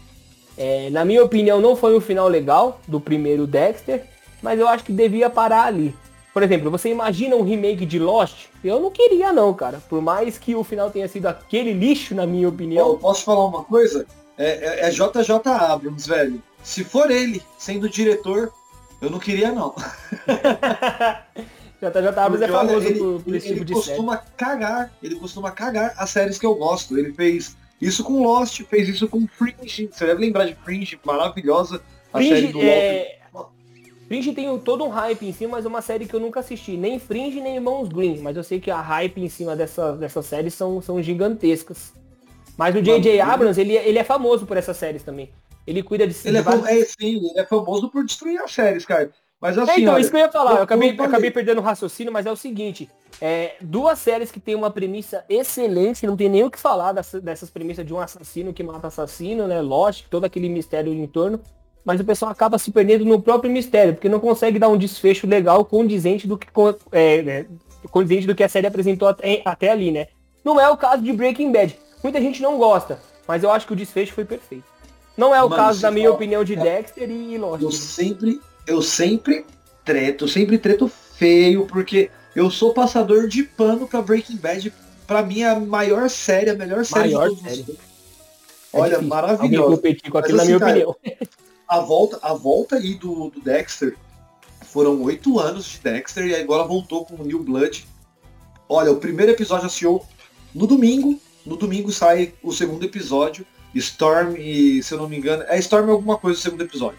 É, 0.56 0.90
na 0.90 1.04
minha 1.04 1.24
opinião, 1.24 1.60
não 1.60 1.74
foi 1.74 1.96
um 1.96 2.00
final 2.00 2.28
legal 2.28 2.80
do 2.86 3.00
primeiro 3.00 3.46
Dexter, 3.46 4.04
mas 4.42 4.60
eu 4.60 4.68
acho 4.68 4.84
que 4.84 4.92
devia 4.92 5.30
parar 5.30 5.64
ali. 5.64 5.94
Por 6.32 6.42
exemplo, 6.42 6.70
você 6.70 6.90
imagina 6.90 7.36
um 7.36 7.42
remake 7.42 7.86
de 7.86 7.98
Lost? 7.98 8.46
Eu 8.62 8.80
não 8.80 8.90
queria 8.90 9.32
não, 9.32 9.54
cara. 9.54 9.80
Por 9.88 10.02
mais 10.02 10.36
que 10.36 10.54
o 10.54 10.64
final 10.64 10.90
tenha 10.90 11.08
sido 11.08 11.26
aquele 11.26 11.72
lixo, 11.72 12.14
na 12.14 12.26
minha 12.26 12.48
opinião. 12.48 12.98
Posso 12.98 13.24
falar 13.24 13.46
uma 13.46 13.62
coisa? 13.62 14.04
É, 14.36 14.86
é, 14.86 14.88
é 14.88 14.90
JJ 14.90 15.30
Abrams, 15.46 16.08
velho. 16.08 16.42
Se 16.62 16.82
for 16.82 17.10
ele 17.10 17.42
sendo 17.58 17.88
diretor, 17.88 18.52
eu 19.00 19.10
não 19.10 19.18
queria 19.18 19.52
não. 19.52 19.74
JJ 21.80 22.08
Abrams 22.16 22.42
é 22.42 22.48
famoso 22.48 22.86
ele, 22.86 22.98
por, 22.98 23.22
por 23.22 23.34
esse 23.34 23.48
ele, 23.48 23.64
tipo 23.64 23.80
série. 23.80 23.96
Ele 23.96 23.96
costuma 23.96 24.16
cagar, 24.16 24.92
ele 25.02 25.14
costuma 25.16 25.50
cagar 25.50 25.94
as 25.96 26.10
séries 26.10 26.38
que 26.38 26.46
eu 26.46 26.54
gosto. 26.54 26.98
Ele 26.98 27.12
fez 27.12 27.56
isso 27.80 28.02
com 28.02 28.22
Lost, 28.22 28.62
fez 28.62 28.88
isso 28.88 29.06
com 29.08 29.26
Fringe. 29.26 29.90
Você 29.92 30.06
deve 30.06 30.20
lembrar 30.20 30.46
de 30.46 30.54
Fringe, 30.54 30.98
maravilhosa. 31.04 31.82
A 32.12 32.18
Fringe, 32.18 32.34
série 32.34 32.52
do 32.52 32.60
é... 32.62 33.18
Fringe 34.06 34.32
tem 34.32 34.58
todo 34.58 34.84
um 34.84 34.88
hype 34.88 35.26
em 35.26 35.32
cima, 35.32 35.52
mas 35.52 35.64
é 35.64 35.68
uma 35.68 35.82
série 35.82 36.06
que 36.06 36.14
eu 36.14 36.20
nunca 36.20 36.40
assisti. 36.40 36.76
Nem 36.76 36.98
Fringe, 36.98 37.40
nem 37.40 37.56
Irmãos 37.56 37.88
Green. 37.88 38.18
Mas 38.18 38.36
eu 38.36 38.44
sei 38.44 38.60
que 38.60 38.70
a 38.70 38.80
hype 38.80 39.18
em 39.18 39.28
cima 39.28 39.56
dessa, 39.56 39.92
dessa 39.92 40.22
série 40.22 40.50
são, 40.50 40.80
são 40.80 41.02
gigantescas. 41.02 41.92
Mas 42.56 42.74
o 42.74 42.82
J.J. 42.82 43.20
Abrams, 43.20 43.60
ele, 43.60 43.74
ele 43.74 43.98
é 43.98 44.04
famoso 44.04 44.46
por 44.46 44.56
essas 44.56 44.76
séries 44.76 45.02
também. 45.02 45.30
Ele 45.66 45.82
cuida 45.82 46.06
de... 46.06 46.14
Ele 46.24 46.38
é, 46.38 46.42
vários... 46.42 46.66
é, 46.66 46.84
sim, 46.84 47.16
ele 47.30 47.40
é 47.40 47.44
famoso 47.44 47.88
por 47.88 48.04
destruir 48.04 48.40
as 48.40 48.52
séries, 48.52 48.84
cara. 48.84 49.10
Mas 49.40 49.58
assim, 49.58 49.72
É, 49.72 49.80
então, 49.80 49.94
olha, 49.94 50.00
isso 50.00 50.10
que 50.10 50.16
eu 50.16 50.20
ia 50.20 50.30
falar. 50.30 50.56
Eu 50.56 50.62
acabei, 50.62 50.94
eu 50.96 51.04
acabei 51.04 51.30
perdendo 51.30 51.58
o 51.58 51.62
raciocínio, 51.62 52.12
mas 52.12 52.26
é 52.26 52.32
o 52.32 52.36
seguinte. 52.36 52.88
É, 53.20 53.54
duas 53.60 53.98
séries 53.98 54.30
que 54.30 54.40
tem 54.40 54.54
uma 54.54 54.70
premissa 54.70 55.24
excelente, 55.28 56.06
não 56.06 56.16
tem 56.16 56.28
nem 56.28 56.44
o 56.44 56.50
que 56.50 56.58
falar 56.58 56.92
dessa- 56.92 57.20
dessas 57.20 57.50
premissas 57.50 57.84
de 57.84 57.92
um 57.92 57.98
assassino 58.00 58.52
que 58.52 58.62
mata 58.62 58.86
assassino, 58.86 59.46
né? 59.46 59.60
Lost, 59.60 60.06
todo 60.08 60.24
aquele 60.24 60.48
mistério 60.48 60.92
em 60.92 61.06
torno. 61.06 61.40
Mas 61.84 62.00
o 62.00 62.04
pessoal 62.04 62.30
acaba 62.30 62.56
se 62.58 62.70
perdendo 62.70 63.04
no 63.04 63.20
próprio 63.20 63.50
mistério, 63.52 63.92
porque 63.94 64.08
não 64.08 64.18
consegue 64.18 64.58
dar 64.58 64.68
um 64.68 64.78
desfecho 64.78 65.26
legal 65.26 65.62
condizente 65.66 66.26
do 66.26 66.38
que, 66.38 66.46
é, 66.92 67.20
né, 67.22 67.46
condizente 67.90 68.26
do 68.26 68.34
que 68.34 68.42
a 68.42 68.48
série 68.48 68.66
apresentou 68.66 69.06
até, 69.06 69.42
até 69.44 69.70
ali, 69.70 69.90
né? 69.90 70.06
Não 70.42 70.58
é 70.58 70.68
o 70.70 70.76
caso 70.78 71.02
de 71.02 71.12
Breaking 71.12 71.52
Bad. 71.52 71.76
Muita 72.04 72.20
gente 72.20 72.40
não 72.42 72.58
gosta, 72.58 73.00
mas 73.26 73.42
eu 73.42 73.50
acho 73.50 73.66
que 73.66 73.72
o 73.72 73.76
desfecho 73.76 74.12
foi 74.12 74.24
perfeito. 74.24 74.64
Não 75.16 75.34
é 75.34 75.42
o 75.42 75.48
Mano, 75.48 75.62
caso, 75.62 75.80
da 75.80 75.90
minha 75.90 76.04
fala- 76.06 76.16
opinião, 76.16 76.44
de 76.44 76.54
Dexter 76.54 77.10
e 77.10 77.38
Lost. 77.38 77.62
eu 77.62 77.72
sempre, 77.72 78.40
eu 78.66 78.82
sempre 78.82 79.44
treto, 79.84 80.28
sempre 80.28 80.58
treto 80.58 80.86
feio, 80.88 81.66
porque 81.66 82.10
eu 82.36 82.50
sou 82.50 82.74
passador 82.74 83.26
de 83.26 83.42
pano 83.42 83.88
pra 83.88 84.02
Breaking 84.02 84.36
Bad. 84.36 84.72
Pra 85.06 85.22
mim, 85.22 85.40
é 85.42 85.50
a 85.50 85.58
maior 85.60 86.08
série, 86.10 86.50
a 86.50 86.54
melhor 86.54 86.84
série 86.84 87.14
Maior 87.14 87.30
de 87.30 87.36
todos 87.36 87.42
os 87.44 87.50
série. 87.50 87.62
tempos. 87.64 87.84
É 88.72 88.76
Olha, 88.78 88.88
difícil 88.90 89.08
maravilhosa. 89.08 89.76
competir 89.76 90.10
com 90.10 90.18
Mas 90.18 90.24
aquilo, 90.24 90.36
na 90.36 90.42
assim, 90.42 90.52
minha 90.52 90.60
cara, 90.60 90.88
opinião. 90.88 91.18
A 91.68 91.80
volta, 91.80 92.18
a 92.22 92.34
volta 92.34 92.76
aí 92.76 92.94
do, 92.94 93.30
do 93.30 93.40
Dexter 93.40 93.96
foram 94.62 95.00
oito 95.02 95.38
anos 95.38 95.64
de 95.66 95.78
Dexter 95.78 96.26
e 96.26 96.34
agora 96.34 96.64
voltou 96.64 97.04
com 97.06 97.14
o 97.14 97.24
New 97.24 97.42
Blood. 97.42 97.86
Olha, 98.68 98.90
o 98.90 98.96
primeiro 98.96 99.32
episódio 99.32 99.66
assistiu 99.66 100.02
no 100.54 100.66
domingo. 100.66 101.20
No 101.44 101.56
domingo 101.56 101.90
sai 101.92 102.34
o 102.42 102.52
segundo 102.52 102.84
episódio. 102.84 103.46
Storm 103.74 104.36
e, 104.38 104.82
se 104.82 104.94
eu 104.94 104.98
não 104.98 105.08
me 105.08 105.16
engano, 105.18 105.42
é 105.48 105.58
Storm 105.58 105.90
alguma 105.90 106.16
coisa 106.16 106.38
o 106.38 106.42
segundo 106.42 106.62
episódio. 106.62 106.98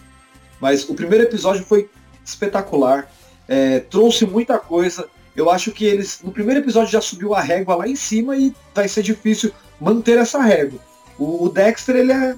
Mas 0.60 0.88
o 0.90 0.94
primeiro 0.94 1.24
episódio 1.24 1.64
foi 1.64 1.90
espetacular. 2.24 3.10
é, 3.48 3.80
trouxe 3.80 4.26
muita 4.26 4.58
coisa. 4.60 5.08
Eu 5.36 5.50
acho 5.50 5.72
que 5.72 5.86
eles, 5.86 6.20
no 6.24 6.32
primeiro 6.32 6.60
episódio, 6.62 6.92
já 6.92 7.00
subiu 7.02 7.34
a 7.36 7.42
régua 7.42 7.76
lá 7.76 7.88
em 7.88 7.96
cima 7.96 8.36
e 8.38 8.54
vai 8.74 8.88
ser 8.88 9.04
difícil 9.04 9.52
manter 9.80 10.18
essa 10.18 10.42
régua. 10.42 10.80
O, 11.18 11.46
o 11.46 11.50
Dexter, 11.50 11.96
ele 11.98 12.12
é, 12.12 12.36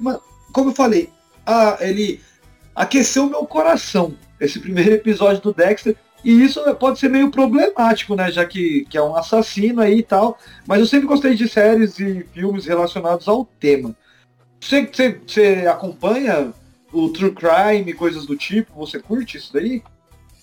como 0.51 0.69
eu 0.71 0.73
falei, 0.75 1.09
a- 1.45 1.77
ele 1.79 2.19
aqueceu 2.75 3.27
meu 3.27 3.45
coração. 3.45 4.15
Esse 4.39 4.59
primeiro 4.59 4.93
episódio 4.93 5.41
do 5.41 5.53
Dexter. 5.53 5.95
E 6.27 6.43
isso 6.43 6.62
pode 6.75 7.00
ser 7.00 7.10
meio 7.10 7.31
problemático, 7.31 8.13
né? 8.13 8.29
Já 8.29 8.46
que, 8.46 8.86
que 8.89 8.98
é 8.98 9.01
um 9.01 9.15
assassino 9.15 9.79
aí 9.79 10.00
e 10.00 10.03
tal. 10.03 10.38
Mas 10.67 10.81
eu 10.81 10.86
sempre 10.86 11.07
gostei 11.07 11.34
de 11.36 11.48
séries 11.48 11.98
e 12.01 12.22
filmes 12.34 12.65
relacionados 12.65 13.29
ao 13.29 13.46
tema. 13.46 13.96
Você, 14.60 14.86
você, 14.86 15.22
você 15.25 15.65
acompanha 15.72 16.51
o 16.91 17.07
True 17.07 17.31
Crime, 17.31 17.93
coisas 17.93 18.25
do 18.25 18.36
tipo? 18.36 18.74
Você 18.75 19.00
curte 19.00 19.38
isso 19.38 19.53
daí? 19.53 19.81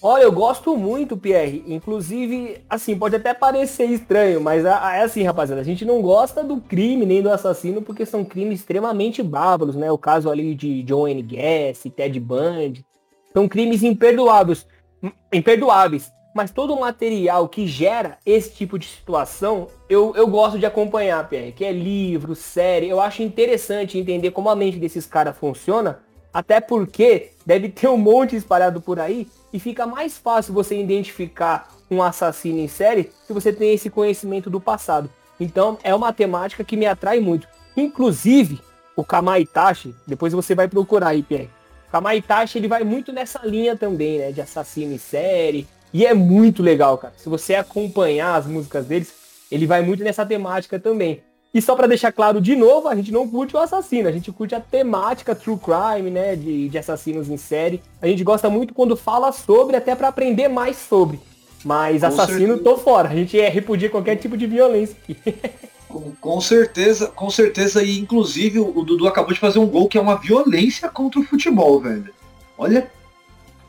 Olha, 0.01 0.23
eu 0.23 0.33
gosto 0.33 0.75
muito, 0.75 1.19
Pierre. 1.19 1.63
Inclusive, 1.67 2.65
assim, 2.67 2.97
pode 2.97 3.17
até 3.17 3.35
parecer 3.35 3.85
estranho, 3.85 4.41
mas 4.41 4.65
é 4.65 5.03
assim, 5.03 5.23
rapaziada. 5.23 5.61
A 5.61 5.65
gente 5.65 5.85
não 5.85 6.01
gosta 6.01 6.43
do 6.43 6.63
crime 6.63 7.05
nem 7.05 7.21
do 7.21 7.29
assassino 7.29 7.83
porque 7.83 8.07
são 8.07 8.25
crimes 8.25 8.61
extremamente 8.61 9.23
bárbaros, 9.23 9.77
né? 9.77 9.93
O 9.93 9.99
caso 9.99 10.31
ali 10.31 10.55
de 10.55 10.83
John 10.85 11.07
N. 11.07 11.21
Gacy, 11.21 11.91
Ted 11.91 12.19
Bundy. 12.19 12.87
São 13.35 13.47
crimes 13.47 13.83
imperdoáveis. 13.83 14.67
Im- 15.05 15.13
Imperdoáveis. 15.33 16.11
Mas 16.35 16.51
todo 16.51 16.75
o 16.75 16.81
material 16.81 17.49
que 17.49 17.65
gera 17.65 18.19
esse 18.27 18.51
tipo 18.53 18.77
de 18.77 18.87
situação, 18.87 19.69
eu, 19.89 20.13
eu 20.17 20.27
gosto 20.27 20.59
de 20.59 20.67
acompanhar, 20.67 21.29
Pierre. 21.29 21.53
Que 21.53 21.65
é 21.65 21.71
livro, 21.71 22.35
série. 22.35 22.89
Eu 22.89 23.01
acho 23.01 23.23
interessante 23.23 23.97
entender 23.99 24.33
como 24.33 24.51
a 24.51 24.57
mente 24.57 24.77
desses 24.79 25.07
caras 25.07 25.37
funciona. 25.39 26.01
Até 26.33 26.61
porque 26.61 27.31
deve 27.47 27.69
ter 27.69 27.87
um 27.87 27.97
monte 27.97 28.35
espalhado 28.35 28.81
por 28.81 28.99
aí 28.99 29.29
e 29.53 29.61
fica 29.61 29.87
mais 29.87 30.19
fácil 30.19 30.53
você 30.53 30.77
identificar 30.77 31.69
um 31.89 32.03
assassino 32.03 32.59
em 32.59 32.67
série 32.67 33.13
se 33.25 33.33
você 33.33 33.53
tem 33.53 33.73
esse 33.73 33.89
conhecimento 33.89 34.51
do 34.51 34.61
passado. 34.61 35.09
Então 35.39 35.79
é 35.85 35.95
uma 35.95 36.13
temática 36.13 36.65
que 36.65 36.77
me 36.77 36.87
atrai 36.87 37.21
muito. 37.21 37.47
Inclusive, 37.77 38.61
o 38.97 39.05
Kamaitachi, 39.05 39.95
depois 40.05 40.33
você 40.33 40.53
vai 40.57 40.67
procurar 40.67 41.09
aí, 41.11 41.23
Pierre. 41.23 41.51
Kamaitachi 41.95 42.59
ele 42.59 42.67
vai 42.67 42.83
muito 42.83 43.13
nessa 43.13 43.41
linha 43.45 43.77
também, 43.77 44.19
né? 44.19 44.33
De 44.33 44.41
assassino 44.41 44.93
em 44.93 44.99
série. 44.99 45.65
E 45.93 46.05
é 46.05 46.13
muito 46.13 46.61
legal, 46.61 46.99
cara. 46.99 47.15
Se 47.17 47.29
você 47.29 47.55
acompanhar 47.55 48.35
as 48.35 48.47
músicas 48.47 48.87
deles, 48.87 49.15
ele 49.49 49.65
vai 49.65 49.81
muito 49.81 50.03
nessa 50.03 50.27
temática 50.27 50.77
também. 50.77 51.23
E 51.55 51.63
só 51.63 51.77
pra 51.77 51.87
deixar 51.87 52.11
claro 52.11 52.41
de 52.41 52.57
novo, 52.57 52.89
a 52.89 52.97
gente 52.97 53.13
não 53.13 53.29
curte 53.29 53.55
o 53.55 53.61
assassino, 53.61 54.09
a 54.09 54.13
gente 54.13 54.33
curte 54.33 54.57
a 54.57 54.61
temática 54.61 55.37
true 55.37 55.57
crime, 55.57 56.11
né, 56.11 56.35
de, 56.35 56.69
de 56.69 56.77
assassinos 56.77 57.31
em 57.31 57.37
série. 57.37 57.81
A 58.03 58.09
gente 58.09 58.25
gosta 58.25 58.51
muito 58.51 58.75
quando 58.75 58.97
fala 58.97 59.31
sobre, 59.31 59.77
até 59.77 59.95
pra 59.95 60.09
aprender 60.09 60.49
mais 60.49 60.77
sobre. 60.77 61.21
Mas 61.65 62.01
Com 62.01 62.09
assassino, 62.09 62.57
certeza. 62.57 62.65
tô 62.65 62.77
fora. 62.77 63.09
A 63.09 63.15
gente 63.15 63.39
é, 63.39 63.49
repudia 63.49 63.89
qualquer 63.89 64.17
tipo 64.17 64.37
de 64.37 64.49
violência 64.49 64.97
aqui. 65.01 65.17
Com, 65.89 66.13
com 66.21 66.41
certeza, 66.41 67.09
com 67.09 67.31
certeza. 67.31 67.83
E 67.83 67.99
inclusive 67.99 68.59
o 68.59 68.83
Dudu 68.83 69.07
acabou 69.07 69.33
de 69.33 69.41
fazer 69.41 69.59
um 69.59 69.67
gol 69.67 69.89
que 69.89 69.99
é 69.99 70.01
uma 70.01 70.17
violência 70.17 70.89
contra 70.89 71.21
o 71.21 71.25
futebol, 71.25 71.81
velho. 71.81 72.13
Olha, 72.57 72.91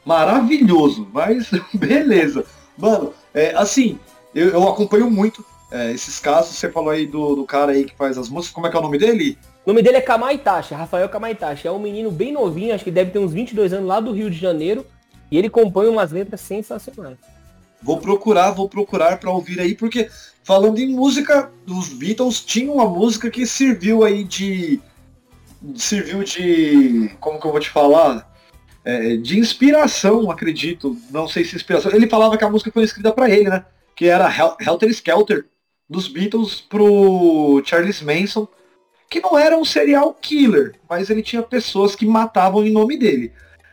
maravilhoso, 0.05 1.07
mas 1.11 1.49
beleza. 1.73 2.45
Mano, 2.77 3.13
é, 3.33 3.53
assim, 3.55 3.99
eu, 4.33 4.49
eu 4.49 4.67
acompanho 4.67 5.09
muito 5.09 5.43
é, 5.71 5.91
esses 5.91 6.19
casos. 6.19 6.55
Você 6.55 6.69
falou 6.69 6.89
aí 6.89 7.05
do, 7.05 7.35
do 7.35 7.45
cara 7.45 7.71
aí 7.71 7.85
que 7.85 7.95
faz 7.95 8.17
as 8.17 8.29
músicas. 8.29 8.53
Como 8.53 8.67
é 8.67 8.69
que 8.69 8.75
é 8.75 8.79
o 8.79 8.83
nome 8.83 8.97
dele? 8.97 9.37
O 9.65 9.69
nome 9.71 9.81
dele 9.81 9.97
é 9.97 10.01
Kamaitachi, 10.01 10.73
Rafael 10.73 11.09
Kamaitachi. 11.09 11.67
É 11.67 11.71
um 11.71 11.79
menino 11.79 12.11
bem 12.11 12.31
novinho, 12.31 12.73
acho 12.73 12.83
que 12.83 12.91
deve 12.91 13.11
ter 13.11 13.19
uns 13.19 13.33
22 13.33 13.73
anos 13.73 13.87
lá 13.87 13.99
do 13.99 14.11
Rio 14.11 14.29
de 14.29 14.37
Janeiro. 14.37 14.85
E 15.31 15.37
ele 15.37 15.49
compõe 15.49 15.87
umas 15.87 16.11
letras 16.11 16.41
sensacionais. 16.41 17.17
Vou 17.81 17.97
procurar, 17.97 18.51
vou 18.51 18.69
procurar 18.69 19.19
pra 19.19 19.31
ouvir 19.31 19.59
aí, 19.59 19.75
porque 19.75 20.09
falando 20.45 20.77
em 20.77 20.87
música, 20.87 21.51
os 21.67 21.89
Beatles 21.89 22.39
tinham 22.39 22.75
uma 22.75 22.87
música 22.87 23.29
que 23.29 23.45
serviu 23.45 24.03
aí 24.05 24.23
de. 24.23 24.79
serviu 25.75 26.23
de. 26.23 27.09
como 27.19 27.39
que 27.41 27.47
eu 27.47 27.51
vou 27.51 27.59
te 27.59 27.69
falar? 27.69 28.31
É, 28.85 29.17
de 29.17 29.39
inspiração, 29.39 30.29
acredito. 30.29 30.95
Não 31.09 31.27
sei 31.27 31.43
se 31.43 31.55
inspiração. 31.55 31.91
Ele 31.91 32.07
falava 32.07 32.37
que 32.37 32.43
a 32.43 32.49
música 32.49 32.71
foi 32.71 32.83
escrita 32.83 33.11
pra 33.11 33.27
ele, 33.29 33.49
né? 33.49 33.65
Que 33.95 34.05
era 34.05 34.29
Hel- 34.29 34.55
Helter 34.61 34.89
Skelter, 34.91 35.47
dos 35.89 36.07
Beatles 36.07 36.61
pro 36.61 37.63
Charles 37.65 38.01
Manson, 38.03 38.47
que 39.09 39.19
não 39.19 39.37
era 39.37 39.57
um 39.57 39.65
serial 39.65 40.13
killer, 40.13 40.75
mas 40.87 41.09
ele 41.09 41.23
tinha 41.23 41.41
pessoas 41.41 41.95
que 41.95 42.05
matavam 42.05 42.63
em 42.63 42.71
nome 42.71 42.95
dele. 42.95 43.31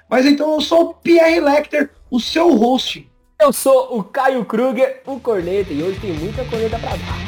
Mas 0.09 0.25
então 0.25 0.55
eu 0.55 0.61
sou 0.63 0.83
o 0.91 0.95
Pierre 0.95 1.41
Lecter, 1.41 1.91
o 2.11 2.19
seu 2.19 2.55
host 2.55 3.07
Eu 3.43 3.53
sou 3.53 3.99
o 3.99 4.05
Caio 4.05 4.45
Kruger, 4.45 5.03
o 5.05 5.19
Corneta, 5.19 5.73
e 5.73 5.83
hoje 5.83 5.99
tem 5.99 6.13
muita 6.13 6.45
corneta 6.45 6.79
pra 6.79 6.91
dar. 6.91 7.19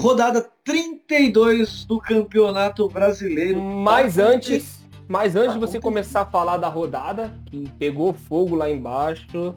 Rodada 0.00 0.50
32 0.64 1.84
do 1.84 2.00
Campeonato 2.00 2.88
Brasileiro. 2.88 3.60
Mas 3.60 4.18
antes, 4.18 4.80
mas 5.06 5.36
antes 5.36 5.52
de 5.52 5.60
você 5.60 5.78
começar 5.78 6.22
a 6.22 6.26
falar 6.26 6.56
da 6.56 6.68
rodada, 6.68 7.30
que 7.44 7.68
pegou 7.78 8.14
fogo 8.14 8.56
lá 8.56 8.70
embaixo, 8.70 9.54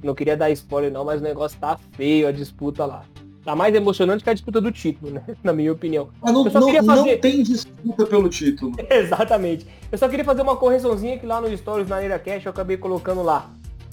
não 0.00 0.14
queria 0.14 0.36
dar 0.36 0.50
spoiler 0.50 0.92
não, 0.92 1.04
mas 1.04 1.20
o 1.20 1.24
negócio 1.24 1.58
tá 1.58 1.76
feio 1.96 2.28
a 2.28 2.30
disputa 2.30 2.86
lá. 2.86 3.02
Tá 3.44 3.56
mais 3.56 3.74
emocionante 3.74 4.22
que 4.22 4.30
a 4.30 4.34
disputa 4.34 4.60
do 4.60 4.70
título, 4.70 5.10
né? 5.12 5.22
Na 5.42 5.52
minha 5.52 5.72
opinião. 5.72 6.08
Mas 6.22 6.32
não, 6.32 6.44
Eu 6.44 6.50
só 6.50 6.60
não- 6.60 6.66
queria 6.66 6.82
não 6.82 6.96
fazer- 6.96 7.16
tem 7.18 7.42
disputa 7.42 8.06
pelo 8.06 8.28
título. 8.28 8.72
Exatamente. 8.88 9.66
Eu 9.90 9.98
só 9.98 10.08
queria 10.08 10.24
fazer 10.24 10.42
uma 10.42 10.56
correçãozinha 10.56 11.18
que 11.18 11.26
lá 11.26 11.40
no 11.40 11.54
Stories 11.56 11.88
na 11.88 11.98
Neira 11.98 12.18
Cash 12.18 12.44
eu 12.46 12.50
acabei 12.50 12.76
colocando 12.76 13.22
lá. 13.22 13.50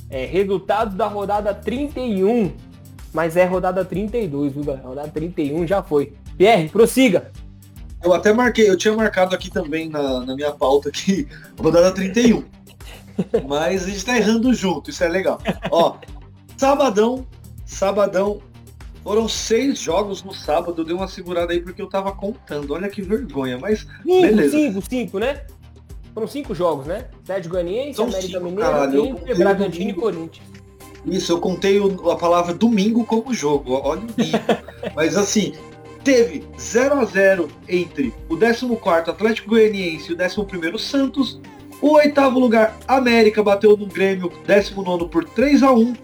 É, 0.09 0.25
resultados 0.25 0.95
da 0.95 1.07
rodada 1.07 1.53
31. 1.53 2.51
Mas 3.13 3.35
é 3.35 3.43
rodada 3.45 3.83
32, 3.83 4.53
viu, 4.53 4.63
galera? 4.63 4.87
Rodada 4.87 5.07
31 5.09 5.65
já 5.65 5.81
foi. 5.81 6.13
Pierre, 6.37 6.69
prossiga. 6.69 7.31
Eu 8.03 8.13
até 8.13 8.31
marquei, 8.31 8.69
eu 8.69 8.77
tinha 8.77 8.95
marcado 8.95 9.33
aqui 9.35 9.49
também 9.51 9.89
na, 9.89 10.21
na 10.25 10.35
minha 10.35 10.51
pauta 10.51 10.89
aqui, 10.89 11.27
rodada 11.59 11.91
31. 11.91 12.43
Mas 13.47 13.83
a 13.83 13.89
gente 13.89 14.05
tá 14.05 14.15
errando 14.15 14.53
junto, 14.53 14.89
isso 14.89 15.03
é 15.03 15.09
legal. 15.09 15.39
Ó, 15.69 15.95
sabadão, 16.55 17.25
sabadão, 17.65 18.39
foram 19.09 19.27
seis 19.27 19.79
jogos 19.79 20.21
no 20.23 20.31
sábado, 20.31 20.79
eu 20.81 20.85
dei 20.85 20.95
uma 20.95 21.07
segurada 21.07 21.51
aí 21.51 21.59
porque 21.59 21.81
eu 21.81 21.87
tava 21.89 22.11
contando, 22.11 22.73
olha 22.75 22.87
que 22.87 23.01
vergonha, 23.01 23.57
mas 23.57 23.79
Cinco, 23.79 24.21
Beleza. 24.21 24.51
cinco, 24.55 24.81
cinco, 24.87 25.17
né? 25.19 25.41
Foram 26.13 26.27
cinco 26.27 26.53
jogos, 26.53 26.85
né? 26.85 27.05
Sérgio 27.23 27.49
Goianiense, 27.49 27.95
São 27.95 28.05
América 28.05 28.27
cinco, 28.27 28.43
Mineiro, 28.43 28.61
caralho, 28.71 29.05
Inter, 29.07 29.35
Bragantino 29.37 29.89
e. 29.89 29.93
Corinthians. 29.93 30.47
Isso, 31.07 31.31
eu 31.31 31.39
contei 31.39 31.79
o- 31.79 32.11
a 32.11 32.15
palavra 32.17 32.53
domingo 32.53 33.03
como 33.03 33.33
jogo. 33.33 33.73
Olha 33.83 34.01
o 34.01 34.05
nível. 34.05 34.39
Mas 34.95 35.17
assim, 35.17 35.53
teve 36.03 36.43
0 36.59 36.99
a 36.99 37.05
0 37.05 37.49
entre 37.67 38.13
o 38.29 38.37
14 38.37 39.09
Atlético 39.09 39.49
Goianiense 39.49 40.11
e 40.11 40.13
o 40.13 40.17
11 40.75 40.83
Santos. 40.83 41.41
O 41.81 41.93
oitavo 41.93 42.37
lugar, 42.39 42.77
América, 42.87 43.41
bateu 43.41 43.75
no 43.75 43.87
Grêmio, 43.87 44.31
19 44.45 45.07
por 45.07 45.25
3 45.25 45.63
a 45.63 45.71
1 45.71 45.95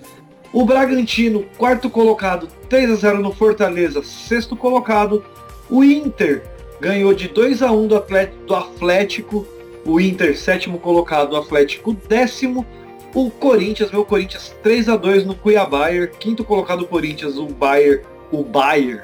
O 0.54 0.66
Bragantino, 0.66 1.46
quarto 1.58 1.90
colocado, 1.90 2.48
3 2.70 2.92
a 2.92 2.96
0 2.96 3.20
no 3.20 3.34
Fortaleza, 3.34 4.02
sexto 4.04 4.56
colocado. 4.56 5.24
O 5.70 5.84
Inter 5.84 6.44
ganhou 6.80 7.14
de 7.14 7.28
2 7.28 7.62
a 7.62 7.72
1 7.72 7.88
do 7.88 7.96
Atlético, 7.96 8.46
do 8.46 8.56
Atlético, 8.56 9.48
o 9.86 10.00
Inter, 10.00 10.38
sétimo 10.38 10.80
colocado, 10.80 11.34
o 11.34 11.38
Atlético, 11.38 11.94
décimo. 11.94 12.66
O 13.14 13.30
Corinthians, 13.30 13.92
meu 13.92 14.04
Corinthians 14.04 14.54
3 14.62 14.90
a 14.90 14.98
2 14.98 15.26
no 15.26 15.36
Cuiabá, 15.36 15.88
quinto 16.20 16.44
colocado 16.44 16.82
o 16.82 16.88
Corinthians, 16.88 17.38
o 17.38 17.48
Bayern, 17.48 18.04
o 18.30 18.44
Bayern, 18.44 19.04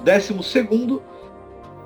décimo 0.00 0.42
segundo. 0.42 1.00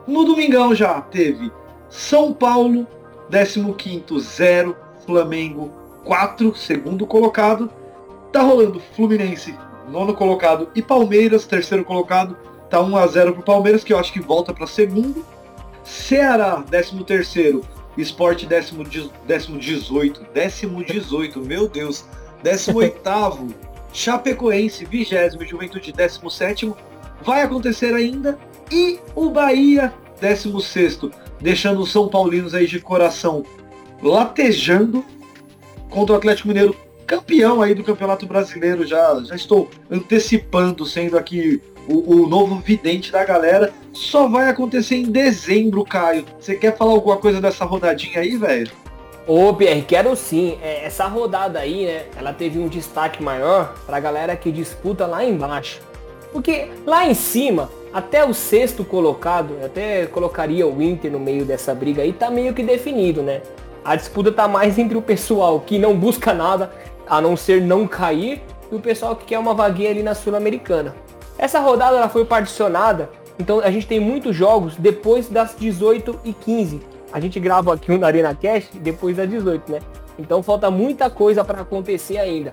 No 0.07 0.25
domingão 0.25 0.75
já 0.75 0.99
teve 1.03 1.53
São 1.91 2.33
Paulo, 2.33 2.87
décimo 3.29 3.75
quinto, 3.75 4.19
0, 4.19 4.75
Flamengo 5.05 5.71
4, 6.05 6.57
segundo 6.57 7.07
colocado. 7.07 7.71
Tá 8.33 8.43
rolando 8.43 8.81
Fluminense, 8.95 9.57
nono 9.89 10.15
colocado, 10.15 10.69
e 10.75 10.81
Palmeiras, 10.81 11.47
terceiro 11.47 11.85
colocado. 11.85 12.37
Tá 12.69 12.81
1 12.81 12.97
a 12.97 13.07
0 13.07 13.35
pro 13.35 13.43
Palmeiras, 13.43 13.83
que 13.83 13.93
eu 13.93 13.99
acho 13.99 14.13
que 14.13 14.21
volta 14.21 14.55
para 14.55 14.67
segundo. 14.67 15.25
Ceará, 15.83 16.65
décimo 16.69 17.03
terceiro. 17.03 17.63
Esporte, 17.99 18.47
décimo, 18.47 18.85
décimo 19.27 19.59
18. 19.59 20.27
Décimo 20.33 20.85
18, 20.85 21.41
meu 21.41 21.69
Deus. 21.69 22.05
Décimo 22.43 22.79
oitavo. 22.81 23.49
Chapecoense, 23.93 24.85
vigésimo. 24.85 25.45
Juventude, 25.45 25.93
décimo 25.93 26.31
sétimo. 26.31 26.77
Vai 27.23 27.43
acontecer 27.43 27.93
ainda. 27.93 28.39
E 28.71 29.01
o 29.17 29.31
Bahia, 29.31 29.93
décimo 30.21 30.61
sexto. 30.61 31.11
Deixando 31.41 31.81
os 31.81 31.91
São 31.91 32.09
Paulinos 32.09 32.55
aí 32.55 32.69
de 32.69 32.79
coração 32.79 33.45
latejando 34.01 35.05
contra 35.89 36.15
o 36.15 36.19
Atlético 36.19 36.49
Mineiro, 36.49 36.75
campeão 37.11 37.61
aí 37.61 37.75
do 37.75 37.83
Campeonato 37.83 38.25
Brasileiro. 38.25 38.87
Já, 38.87 39.21
já 39.25 39.35
estou 39.35 39.69
antecipando, 39.91 40.87
sendo 40.87 41.19
aqui 41.19 41.61
o, 41.89 42.23
o, 42.23 42.29
novo 42.29 42.61
vidente 42.61 43.11
da 43.11 43.25
galera. 43.25 43.73
Só 43.93 44.29
vai 44.29 44.49
acontecer 44.49 44.95
em 44.95 45.11
dezembro, 45.11 45.85
Caio. 45.85 46.25
Você 46.39 46.55
quer 46.55 46.77
falar 46.77 46.93
alguma 46.93 47.17
coisa 47.17 47.41
dessa 47.41 47.65
rodadinha 47.65 48.21
aí, 48.21 48.37
velho? 48.37 48.71
Ô, 49.27 49.53
Pierre, 49.53 49.83
quero 49.83 50.15
sim. 50.15 50.57
É, 50.63 50.87
essa 50.87 51.07
rodada 51.07 51.59
aí, 51.59 51.85
né, 51.85 52.05
ela 52.17 52.33
teve 52.33 52.61
um 52.61 52.69
destaque 52.69 53.21
maior 53.21 53.75
pra 53.85 53.99
galera 53.99 54.37
que 54.37 54.53
disputa 54.53 55.05
lá 55.05 55.25
embaixo. 55.25 55.81
Porque 56.33 56.69
lá 56.87 57.09
em 57.09 57.15
cima, 57.15 57.69
até 57.93 58.25
o 58.25 58.33
sexto 58.33 58.85
colocado, 58.85 59.57
até 59.65 60.07
colocaria 60.07 60.65
o 60.65 60.81
Inter 60.81 61.11
no 61.11 61.19
meio 61.19 61.45
dessa 61.45 61.75
briga 61.75 62.03
aí, 62.03 62.13
tá 62.13 62.31
meio 62.31 62.55
que 62.55 62.63
definido, 62.63 63.21
né? 63.21 63.43
A 63.85 63.97
disputa 63.97 64.31
tá 64.31 64.47
mais 64.47 64.79
entre 64.79 64.97
o 64.97 65.03
pessoal 65.03 65.59
que 65.61 65.79
não 65.79 65.97
busca 65.97 66.35
nada, 66.35 66.71
a 67.11 67.21
não 67.21 67.37
ser 67.37 67.61
não 67.61 67.89
cair, 67.89 68.41
e 68.71 68.75
o 68.75 68.79
pessoal 68.79 69.17
que 69.17 69.25
quer 69.25 69.39
uma 69.41 69.53
vaguinha 69.53 69.91
ali 69.91 70.01
na 70.01 70.15
Sul-Americana. 70.15 70.95
Essa 71.37 71.59
rodada 71.59 71.97
ela 71.97 72.09
foi 72.09 72.25
particionada, 72.25 73.11
então 73.37 73.59
a 73.59 73.71
gente 73.71 73.87
tem 73.87 73.99
muitos 73.99 74.37
jogos 74.37 74.77
depois 74.77 75.29
das 75.29 75.57
18 75.59 76.21
e 76.25 76.33
15. 76.33 76.81
A 77.13 77.19
gente 77.19 77.41
grava 77.41 77.75
aqui 77.75 77.91
um 77.91 78.05
Arena 78.05 78.33
Cast 78.35 78.79
depois 78.79 79.17
das 79.17 79.29
18, 79.29 79.73
né? 79.73 79.81
Então 80.17 80.41
falta 80.41 80.71
muita 80.71 81.11
coisa 81.11 81.45
para 81.45 81.63
acontecer 81.63 82.19
ainda. 82.19 82.53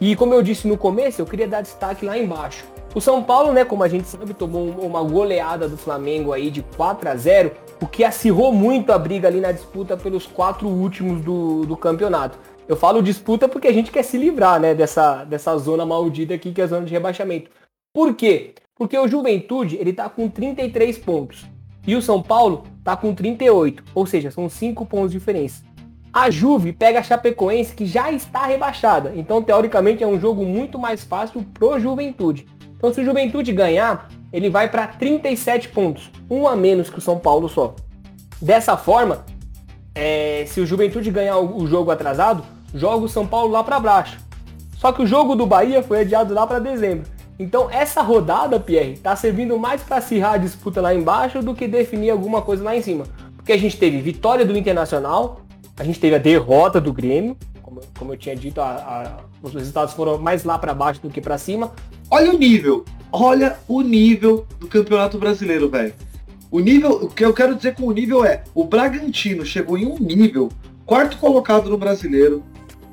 E 0.00 0.14
como 0.14 0.34
eu 0.34 0.42
disse 0.42 0.68
no 0.68 0.76
começo, 0.76 1.20
eu 1.20 1.26
queria 1.26 1.48
dar 1.48 1.62
destaque 1.62 2.06
lá 2.06 2.16
embaixo. 2.16 2.64
O 2.94 3.00
São 3.00 3.22
Paulo, 3.22 3.52
né, 3.52 3.64
como 3.64 3.82
a 3.82 3.88
gente 3.88 4.06
sabe, 4.06 4.32
tomou 4.34 4.68
uma 4.68 5.02
goleada 5.02 5.68
do 5.68 5.76
Flamengo 5.76 6.32
aí 6.32 6.50
de 6.50 6.62
4 6.76 7.08
a 7.08 7.16
0 7.16 7.50
o 7.80 7.86
que 7.86 8.04
acirrou 8.04 8.52
muito 8.52 8.90
a 8.92 8.98
briga 8.98 9.28
ali 9.28 9.40
na 9.40 9.52
disputa 9.52 9.96
pelos 9.96 10.26
quatro 10.26 10.66
últimos 10.66 11.20
do, 11.20 11.66
do 11.66 11.76
campeonato. 11.76 12.38
Eu 12.68 12.76
falo 12.76 13.02
disputa 13.02 13.48
porque 13.48 13.68
a 13.68 13.72
gente 13.72 13.92
quer 13.92 14.02
se 14.02 14.18
livrar, 14.18 14.60
né, 14.60 14.74
dessa, 14.74 15.24
dessa 15.24 15.56
zona 15.56 15.86
maldita 15.86 16.34
aqui, 16.34 16.52
que 16.52 16.60
é 16.60 16.64
a 16.64 16.68
zona 16.68 16.84
de 16.84 16.92
rebaixamento. 16.92 17.50
Por 17.94 18.14
quê? 18.14 18.54
Porque 18.74 18.98
o 18.98 19.06
Juventude, 19.06 19.76
ele 19.76 19.92
tá 19.92 20.08
com 20.08 20.28
33 20.28 20.98
pontos. 20.98 21.46
E 21.86 21.94
o 21.94 22.02
São 22.02 22.20
Paulo 22.20 22.64
tá 22.82 22.96
com 22.96 23.14
38. 23.14 23.84
Ou 23.94 24.04
seja, 24.04 24.30
são 24.30 24.48
5 24.48 24.84
pontos 24.84 25.12
de 25.12 25.18
diferença. 25.18 25.64
A 26.12 26.30
Juve 26.30 26.72
pega 26.72 26.98
a 26.98 27.02
Chapecoense, 27.02 27.74
que 27.74 27.86
já 27.86 28.10
está 28.10 28.46
rebaixada. 28.46 29.12
Então, 29.14 29.42
teoricamente, 29.42 30.02
é 30.02 30.06
um 30.06 30.18
jogo 30.18 30.44
muito 30.44 30.78
mais 30.78 31.04
fácil 31.04 31.44
pro 31.54 31.78
Juventude. 31.78 32.46
Então, 32.76 32.92
se 32.92 33.00
o 33.00 33.04
Juventude 33.04 33.52
ganhar, 33.52 34.08
ele 34.32 34.50
vai 34.50 34.68
para 34.68 34.86
37 34.86 35.68
pontos, 35.68 36.10
um 36.28 36.48
a 36.48 36.56
menos 36.56 36.90
que 36.90 36.98
o 36.98 37.02
São 37.02 37.18
Paulo 37.18 37.48
só. 37.48 37.74
Dessa 38.40 38.76
forma, 38.76 39.24
é, 39.94 40.44
se 40.46 40.60
o 40.60 40.66
Juventude 40.66 41.10
ganhar 41.10 41.38
o, 41.38 41.66
jogo 41.66 41.90
atrasado, 41.90 42.44
joga 42.76 43.04
o 43.04 43.08
São 43.08 43.26
Paulo 43.26 43.52
lá 43.52 43.64
para 43.64 43.80
baixo. 43.80 44.18
Só 44.78 44.92
que 44.92 45.02
o 45.02 45.06
jogo 45.06 45.34
do 45.34 45.46
Bahia 45.46 45.82
foi 45.82 46.00
adiado 46.00 46.34
lá 46.34 46.46
para 46.46 46.58
dezembro. 46.58 47.08
Então 47.38 47.70
essa 47.70 48.02
rodada, 48.02 48.58
Pierre, 48.58 48.92
está 48.92 49.14
servindo 49.14 49.58
mais 49.58 49.82
para 49.82 49.96
acirrar 49.96 50.34
a 50.34 50.38
disputa 50.38 50.80
lá 50.80 50.94
embaixo 50.94 51.42
do 51.42 51.54
que 51.54 51.66
definir 51.66 52.10
alguma 52.10 52.42
coisa 52.42 52.64
lá 52.64 52.76
em 52.76 52.82
cima. 52.82 53.04
Porque 53.36 53.52
a 53.52 53.58
gente 53.58 53.76
teve 53.76 54.00
vitória 54.00 54.44
do 54.44 54.56
Internacional, 54.56 55.40
a 55.76 55.84
gente 55.84 56.00
teve 56.00 56.16
a 56.16 56.18
derrota 56.18 56.80
do 56.80 56.92
Grêmio, 56.92 57.36
como, 57.62 57.80
como 57.98 58.12
eu 58.12 58.16
tinha 58.16 58.34
dito, 58.34 58.60
a, 58.60 58.70
a, 58.70 59.16
os 59.42 59.52
resultados 59.52 59.92
foram 59.94 60.18
mais 60.18 60.44
lá 60.44 60.58
para 60.58 60.72
baixo 60.72 61.00
do 61.02 61.10
que 61.10 61.20
para 61.20 61.36
cima. 61.36 61.72
Olha 62.10 62.30
o 62.32 62.38
nível, 62.38 62.84
olha 63.12 63.56
o 63.68 63.82
nível 63.82 64.46
do 64.58 64.66
Campeonato 64.66 65.18
Brasileiro, 65.18 65.68
velho. 65.68 65.92
O 66.50 66.60
nível, 66.60 66.92
o 66.92 67.08
que 67.08 67.24
eu 67.24 67.34
quero 67.34 67.54
dizer 67.54 67.74
com 67.74 67.84
o 67.84 67.92
nível 67.92 68.24
é, 68.24 68.44
o 68.54 68.64
Bragantino 68.64 69.44
chegou 69.44 69.76
em 69.76 69.84
um 69.84 69.98
nível, 69.98 70.48
quarto 70.86 71.18
colocado 71.18 71.68
no 71.68 71.76
Brasileiro. 71.76 72.42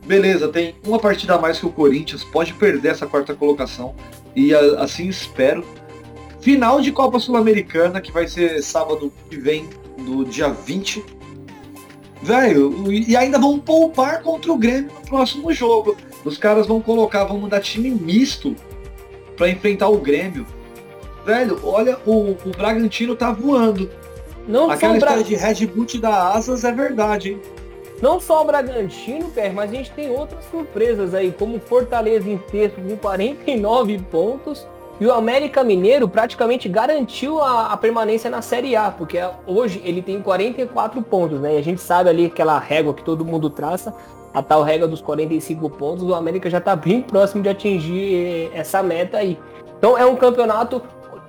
Beleza, 0.06 0.50
tem 0.50 0.76
uma 0.86 1.00
partida 1.00 1.36
a 1.36 1.40
mais 1.40 1.60
que 1.60 1.66
o 1.66 1.72
Corinthians, 1.72 2.24
pode 2.24 2.54
perder 2.54 2.90
essa 2.90 3.08
quarta 3.08 3.34
colocação 3.34 3.96
e 4.36 4.54
assim 4.54 5.08
espero. 5.08 5.64
Final 6.42 6.82
de 6.82 6.92
Copa 6.92 7.20
Sul-Americana, 7.20 8.02
que 8.02 8.12
vai 8.12 8.28
ser 8.28 8.62
sábado 8.62 9.14
que 9.30 9.38
vem, 9.38 9.70
no 9.98 10.26
dia 10.26 10.50
20. 10.50 11.04
Velho, 12.22 12.92
e 12.92 13.16
ainda 13.16 13.40
vão 13.40 13.58
poupar 13.60 14.22
contra 14.22 14.52
o 14.52 14.58
Grêmio 14.58 14.92
no 14.94 15.02
próximo 15.02 15.54
jogo. 15.54 15.96
Os 16.24 16.38
caras 16.38 16.68
vão 16.68 16.82
colocar, 16.82 17.24
vão 17.24 17.38
mudar 17.38 17.62
time 17.62 17.90
misto 17.90 18.56
para 19.38 19.50
enfrentar 19.50 19.88
o 19.88 19.98
Grêmio. 19.98 20.46
Velho, 21.26 21.60
olha, 21.64 21.98
o, 22.06 22.32
o 22.32 22.52
Bragantino 22.58 23.16
tá 23.16 23.32
voando. 23.32 23.90
Não 24.48 24.70
Aquela 24.70 24.96
história 24.96 25.24
Bra... 25.24 25.24
de 25.24 25.36
Red 25.36 25.68
Bull 25.68 25.86
da 26.00 26.34
Asas 26.34 26.66
é 26.66 26.72
verdade, 26.72 27.32
hein? 27.32 27.42
Não 28.04 28.20
só 28.20 28.42
o 28.42 28.44
Bragantino, 28.44 29.30
Per, 29.30 29.54
mas 29.54 29.72
a 29.72 29.76
gente 29.76 29.90
tem 29.92 30.12
outras 30.12 30.44
surpresas 30.52 31.14
aí, 31.14 31.32
como 31.32 31.58
Fortaleza 31.58 32.30
em 32.30 32.38
sexto 32.52 32.82
com 32.82 32.98
49 32.98 33.98
pontos. 34.12 34.68
E 35.00 35.06
o 35.06 35.14
América 35.14 35.64
Mineiro 35.64 36.10
praticamente 36.10 36.68
garantiu 36.68 37.42
a, 37.42 37.68
a, 37.68 37.78
permanência 37.78 38.30
na 38.30 38.42
Série 38.42 38.76
A, 38.76 38.92
porque 38.92 39.18
hoje 39.48 39.82
ele 39.86 40.02
tem 40.02 40.22
44 40.22 41.02
pontos, 41.02 41.40
né? 41.40 41.56
E 41.56 41.58
a 41.58 41.62
gente 41.62 41.80
sabe 41.80 42.10
ali 42.10 42.26
aquela 42.26 42.60
régua 42.60 42.94
que 42.94 43.06
todo 43.06 43.24
mundo 43.24 43.50
traça, 43.50 43.96
a 44.34 44.44
tal 44.44 44.64
regra 44.64 44.86
dos 44.86 45.00
45 45.00 45.70
pontos, 45.70 46.04
o 46.04 46.14
América 46.14 46.50
já 46.50 46.58
está 46.58 46.76
bem 46.76 47.02
próximo 47.02 47.42
de 47.42 47.48
atingir 47.48 48.16
eh, 48.16 48.60
essa 48.60 48.84
meta 48.84 49.20
aí. 49.20 49.40
Então 49.78 49.98
é 49.98 50.06
um 50.06 50.18
campeonato 50.18 50.82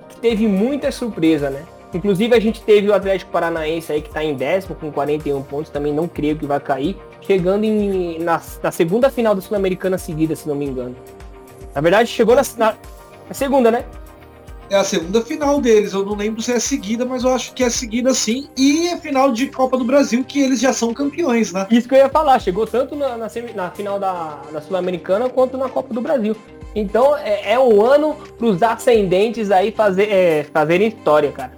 que 0.09 0.17
teve 0.17 0.45
muita 0.45 0.91
surpresa, 0.91 1.49
né? 1.49 1.63
Inclusive 1.95 2.35
a 2.35 2.39
gente 2.39 2.61
teve 2.61 2.89
o 2.89 2.93
Atlético 2.93 3.31
Paranaense 3.31 3.91
aí 3.91 4.01
que 4.01 4.09
está 4.09 4.21
em 4.21 4.35
décimo 4.35 4.75
com 4.75 4.91
41 4.91 5.41
pontos, 5.43 5.71
também 5.71 5.93
não 5.93 6.09
creio 6.09 6.35
que 6.35 6.45
vai 6.45 6.59
cair, 6.59 6.97
chegando 7.21 7.63
em, 7.63 8.19
na, 8.19 8.41
na 8.61 8.71
segunda 8.71 9.09
final 9.09 9.33
da 9.33 9.41
Sul-Americana 9.41 9.97
seguida, 9.97 10.35
se 10.35 10.45
não 10.45 10.55
me 10.55 10.65
engano. 10.65 10.93
Na 11.73 11.79
verdade 11.79 12.09
chegou 12.09 12.35
na, 12.35 12.41
na, 12.57 12.75
na 13.29 13.33
segunda, 13.33 13.71
né? 13.71 13.85
é 14.69 14.75
a 14.75 14.83
segunda 14.83 15.21
final 15.21 15.61
deles. 15.61 15.93
Eu 15.93 16.05
não 16.05 16.15
lembro 16.15 16.41
se 16.41 16.51
é 16.51 16.59
seguida, 16.59 17.05
mas 17.05 17.23
eu 17.23 17.33
acho 17.33 17.53
que 17.53 17.63
é 17.63 17.69
seguida 17.69 18.13
sim. 18.13 18.49
E 18.57 18.87
é 18.87 18.97
final 18.97 19.31
de 19.31 19.47
Copa 19.47 19.77
do 19.77 19.83
Brasil, 19.83 20.23
que 20.23 20.41
eles 20.41 20.59
já 20.59 20.73
são 20.73 20.93
campeões, 20.93 21.53
né? 21.53 21.67
Isso 21.69 21.87
que 21.87 21.95
eu 21.95 21.99
ia 21.99 22.09
falar, 22.09 22.39
chegou 22.39 22.65
tanto 22.65 22.95
na, 22.95 23.17
na, 23.17 23.27
na 23.55 23.71
final 23.71 23.99
da, 23.99 24.41
da 24.51 24.61
Sul-Americana 24.61 25.29
quanto 25.29 25.57
na 25.57 25.69
Copa 25.69 25.93
do 25.93 26.01
Brasil. 26.01 26.35
Então 26.75 27.15
é, 27.15 27.53
é 27.53 27.59
um 27.59 27.81
ano 27.81 28.17
para 28.37 28.47
os 28.47 28.61
ascendentes 28.61 29.49
aí 29.49 29.71
fazer, 29.71 30.09
é, 30.11 30.43
fazerem 30.51 30.89
história, 30.89 31.31
cara. 31.31 31.51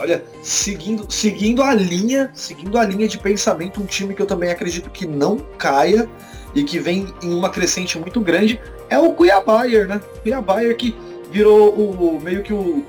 Olha, 0.00 0.24
seguindo, 0.42 1.12
seguindo 1.12 1.62
a 1.62 1.74
linha, 1.74 2.30
seguindo 2.32 2.78
a 2.78 2.84
linha 2.84 3.06
de 3.06 3.18
pensamento, 3.18 3.82
um 3.82 3.84
time 3.84 4.14
que 4.14 4.22
eu 4.22 4.26
também 4.26 4.50
acredito 4.50 4.88
que 4.88 5.06
não 5.06 5.36
caia 5.58 6.08
e 6.54 6.64
que 6.64 6.78
vem 6.78 7.06
em 7.22 7.34
uma 7.34 7.50
crescente 7.50 7.98
muito 7.98 8.18
grande 8.18 8.58
é 8.88 8.98
o 8.98 9.12
Cuiabá, 9.12 9.64
né? 9.66 10.00
Cuiabá 10.22 10.62
que 10.72 10.96
virou 11.30 11.68
o, 11.74 12.18
meio 12.18 12.42
que 12.42 12.54
o, 12.54 12.82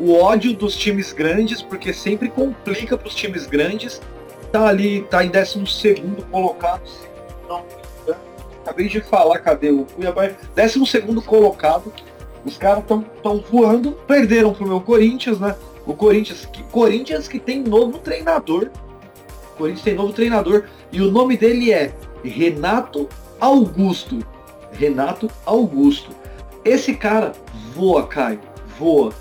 o 0.00 0.14
ódio 0.14 0.54
dos 0.54 0.74
times 0.74 1.12
grandes, 1.12 1.60
porque 1.60 1.92
sempre 1.92 2.30
complica 2.30 2.96
para 2.96 3.08
os 3.08 3.14
times 3.14 3.46
grandes. 3.46 4.00
Tá 4.50 4.66
ali, 4.66 5.02
tá 5.02 5.22
em 5.22 5.28
12 5.28 5.66
segundo 5.66 6.24
colocado. 6.30 6.80
Não, 7.46 7.62
acabei 8.62 8.88
de 8.88 9.02
falar, 9.02 9.38
cadê 9.40 9.70
o 9.70 9.84
Cuiabá? 9.84 10.30
12 10.56 10.86
segundo 10.86 11.20
colocado. 11.20 11.92
Os 12.42 12.56
caras 12.56 12.82
estão 12.84 13.44
voando, 13.50 13.92
perderam 14.06 14.54
pro 14.54 14.66
meu 14.66 14.80
Corinthians, 14.80 15.38
né? 15.38 15.54
O 15.86 15.94
Corinthians 15.94 16.46
que, 16.46 16.62
Corinthians 16.64 17.28
que 17.28 17.38
tem 17.38 17.62
novo 17.62 17.98
treinador. 17.98 18.70
O 19.54 19.56
Corinthians 19.58 19.84
tem 19.84 19.94
novo 19.94 20.12
treinador 20.12 20.64
e 20.90 21.00
o 21.00 21.10
nome 21.10 21.36
dele 21.36 21.72
é 21.72 21.94
Renato 22.22 23.08
Augusto. 23.40 24.18
Renato 24.72 25.30
Augusto. 25.44 26.10
Esse 26.64 26.94
cara 26.94 27.32
voa, 27.74 28.06
Caio, 28.06 28.40
voa. 28.78 29.12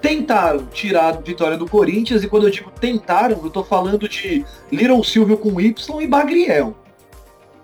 tentaram 0.00 0.66
tirar 0.66 1.14
a 1.14 1.20
vitória 1.20 1.56
do 1.56 1.68
Corinthians, 1.68 2.24
e 2.24 2.28
quando 2.28 2.44
eu 2.44 2.50
digo 2.50 2.70
tentaram, 2.80 3.40
eu 3.42 3.50
tô 3.50 3.62
falando 3.62 4.08
de 4.08 4.44
Little 4.70 5.02
Silvio 5.04 5.38
com 5.38 5.60
Y 5.60 6.00
e 6.00 6.06
Bagriel. 6.06 6.76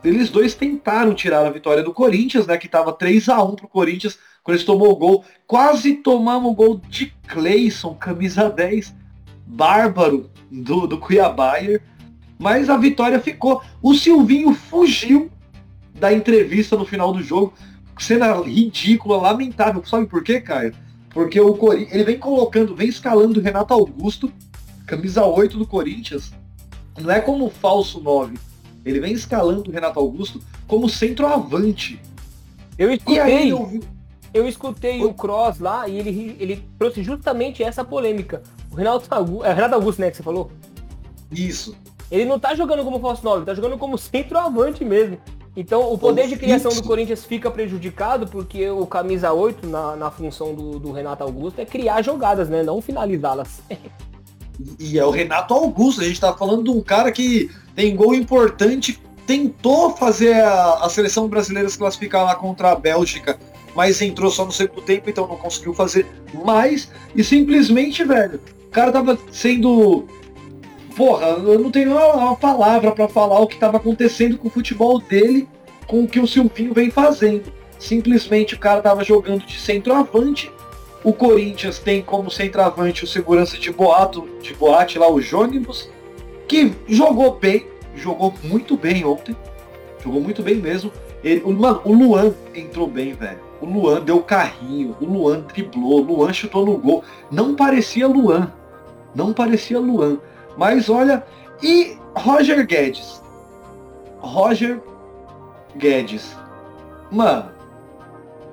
Eles 0.04 0.30
dois 0.30 0.54
tentaram 0.54 1.14
tirar 1.14 1.44
a 1.44 1.50
vitória 1.50 1.82
do 1.82 1.92
Corinthians, 1.92 2.46
né? 2.46 2.56
Que 2.56 2.68
tava 2.68 2.92
3 2.92 3.28
a 3.28 3.42
1 3.42 3.56
pro 3.56 3.68
Corinthians, 3.68 4.18
quando 4.48 4.54
eles 4.54 4.64
tomou 4.64 4.92
o 4.92 4.96
gol. 4.96 5.24
Quase 5.46 5.96
tomamos 5.96 6.50
o 6.50 6.54
gol 6.54 6.80
de 6.88 7.12
Cleison, 7.26 7.94
camisa 7.94 8.48
10, 8.48 8.94
bárbaro 9.46 10.30
do, 10.50 10.86
do 10.86 10.96
Cuiabayer. 10.96 11.82
Mas 12.38 12.70
a 12.70 12.78
vitória 12.78 13.20
ficou. 13.20 13.60
O 13.82 13.92
Silvinho 13.92 14.54
fugiu 14.54 15.30
da 15.94 16.14
entrevista 16.14 16.78
no 16.78 16.86
final 16.86 17.12
do 17.12 17.22
jogo. 17.22 17.52
Cena 17.98 18.32
ridícula, 18.40 19.18
lamentável. 19.18 19.84
Sabe 19.84 20.06
por 20.06 20.24
quê, 20.24 20.40
Caio? 20.40 20.74
Porque 21.10 21.38
o 21.38 21.52
Corinthians, 21.54 21.94
ele 21.94 22.04
vem 22.04 22.18
colocando, 22.18 22.74
vem 22.74 22.88
escalando 22.88 23.40
o 23.40 23.42
Renato 23.42 23.74
Augusto, 23.74 24.32
camisa 24.86 25.26
8 25.26 25.58
do 25.58 25.66
Corinthians. 25.66 26.32
Não 26.98 27.10
é 27.10 27.20
como 27.20 27.50
falso 27.50 28.00
9. 28.00 28.38
Ele 28.82 28.98
vem 28.98 29.12
escalando 29.12 29.68
o 29.68 29.74
Renato 29.74 30.00
Augusto 30.00 30.40
como 30.66 30.88
centroavante. 30.88 32.00
Eu 32.78 32.90
escutei, 32.92 33.52
eu, 33.52 33.80
eu 34.32 34.48
escutei 34.48 35.02
o... 35.02 35.08
o 35.08 35.14
Cross 35.14 35.58
lá 35.58 35.88
e 35.88 35.98
ele, 35.98 36.36
ele 36.38 36.64
trouxe 36.78 37.02
justamente 37.02 37.62
essa 37.62 37.84
polêmica. 37.84 38.42
O 38.70 38.76
Renato 38.76 39.06
Augusto, 39.10 39.44
é 39.44 39.52
Renato 39.52 39.74
Augusto, 39.74 40.00
né, 40.00 40.10
que 40.10 40.16
você 40.16 40.22
falou? 40.22 40.50
Isso. 41.30 41.76
Ele 42.10 42.24
não 42.24 42.38
tá 42.38 42.54
jogando 42.54 42.84
como 42.84 43.00
falso 43.00 43.24
9, 43.24 43.44
tá 43.44 43.54
jogando 43.54 43.76
como 43.76 43.98
centroavante 43.98 44.84
mesmo. 44.84 45.18
Então 45.56 45.92
o 45.92 45.98
poder 45.98 46.28
de 46.28 46.36
criação 46.36 46.72
do 46.72 46.82
Corinthians 46.84 47.24
fica 47.24 47.50
prejudicado 47.50 48.28
porque 48.28 48.70
o 48.70 48.86
camisa 48.86 49.32
8 49.32 49.66
na, 49.66 49.96
na 49.96 50.10
função 50.10 50.54
do, 50.54 50.78
do 50.78 50.92
Renato 50.92 51.24
Augusto 51.24 51.60
é 51.60 51.66
criar 51.66 52.00
jogadas, 52.00 52.48
né? 52.48 52.62
Não 52.62 52.80
finalizá-las. 52.80 53.60
e 54.78 54.98
é 54.98 55.04
o 55.04 55.10
Renato 55.10 55.52
Augusto, 55.52 56.00
a 56.00 56.04
gente 56.04 56.20
tá 56.20 56.32
falando 56.32 56.64
de 56.64 56.70
um 56.70 56.80
cara 56.80 57.10
que 57.10 57.50
tem 57.74 57.94
gol 57.96 58.14
importante, 58.14 59.02
tentou 59.26 59.90
fazer 59.96 60.34
a, 60.34 60.74
a 60.84 60.88
seleção 60.88 61.28
brasileira 61.28 61.68
se 61.68 61.76
classificar 61.76 62.24
lá 62.24 62.34
contra 62.36 62.70
a 62.70 62.76
Bélgica, 62.76 63.38
mas 63.74 64.00
entrou 64.02 64.30
só 64.30 64.44
no 64.44 64.52
segundo 64.52 64.82
tempo, 64.82 65.08
então 65.08 65.26
não 65.26 65.36
conseguiu 65.36 65.74
fazer 65.74 66.06
mais. 66.44 66.90
E 67.14 67.22
simplesmente, 67.22 68.04
velho, 68.04 68.40
o 68.66 68.70
cara 68.70 68.92
tava 68.92 69.18
sendo. 69.30 70.06
Porra, 70.96 71.26
eu 71.26 71.58
não 71.58 71.70
tenho 71.70 71.92
uma, 71.92 72.36
palavra 72.36 72.90
para 72.92 73.08
falar 73.08 73.38
o 73.40 73.46
que 73.46 73.56
tava 73.56 73.76
acontecendo 73.76 74.36
com 74.36 74.48
o 74.48 74.50
futebol 74.50 74.98
dele, 75.00 75.48
com 75.86 76.02
o 76.02 76.08
que 76.08 76.18
o 76.18 76.26
Silvinho 76.26 76.74
vem 76.74 76.90
fazendo. 76.90 77.52
Simplesmente 77.78 78.54
o 78.54 78.58
cara 78.58 78.82
tava 78.82 79.04
jogando 79.04 79.46
de 79.46 79.60
centroavante. 79.60 80.50
O 81.04 81.12
Corinthians 81.12 81.78
tem 81.78 82.02
como 82.02 82.30
centroavante 82.30 83.04
o 83.04 83.06
segurança 83.06 83.56
de 83.56 83.70
boato, 83.70 84.28
de 84.42 84.52
boate 84.54 84.98
lá, 84.98 85.08
o 85.08 85.20
Jônibus 85.20 85.88
que 86.48 86.72
jogou 86.88 87.36
bem, 87.36 87.66
jogou 87.94 88.32
muito 88.42 88.76
bem 88.76 89.04
ontem. 89.04 89.36
Jogou 90.02 90.20
muito 90.20 90.42
bem 90.42 90.56
mesmo. 90.56 90.90
Ele, 91.22 91.42
mano, 91.52 91.82
o 91.84 91.92
Luan 91.92 92.34
entrou 92.54 92.86
bem, 92.86 93.12
velho. 93.12 93.47
O 93.60 93.66
Luan 93.66 94.00
deu 94.00 94.22
carrinho, 94.22 94.96
o 95.00 95.04
Luan 95.04 95.40
driblou, 95.40 96.00
o 96.00 96.04
Luan 96.04 96.32
chutou 96.32 96.64
no 96.64 96.78
gol. 96.78 97.02
Não 97.30 97.54
parecia 97.54 98.06
Luan. 98.06 98.52
Não 99.14 99.32
parecia 99.32 99.78
Luan. 99.78 100.18
Mas 100.56 100.88
olha, 100.88 101.24
e 101.62 101.96
Roger 102.14 102.66
Guedes? 102.66 103.22
Roger 104.20 104.80
Guedes. 105.76 106.36
Mano, 107.10 107.50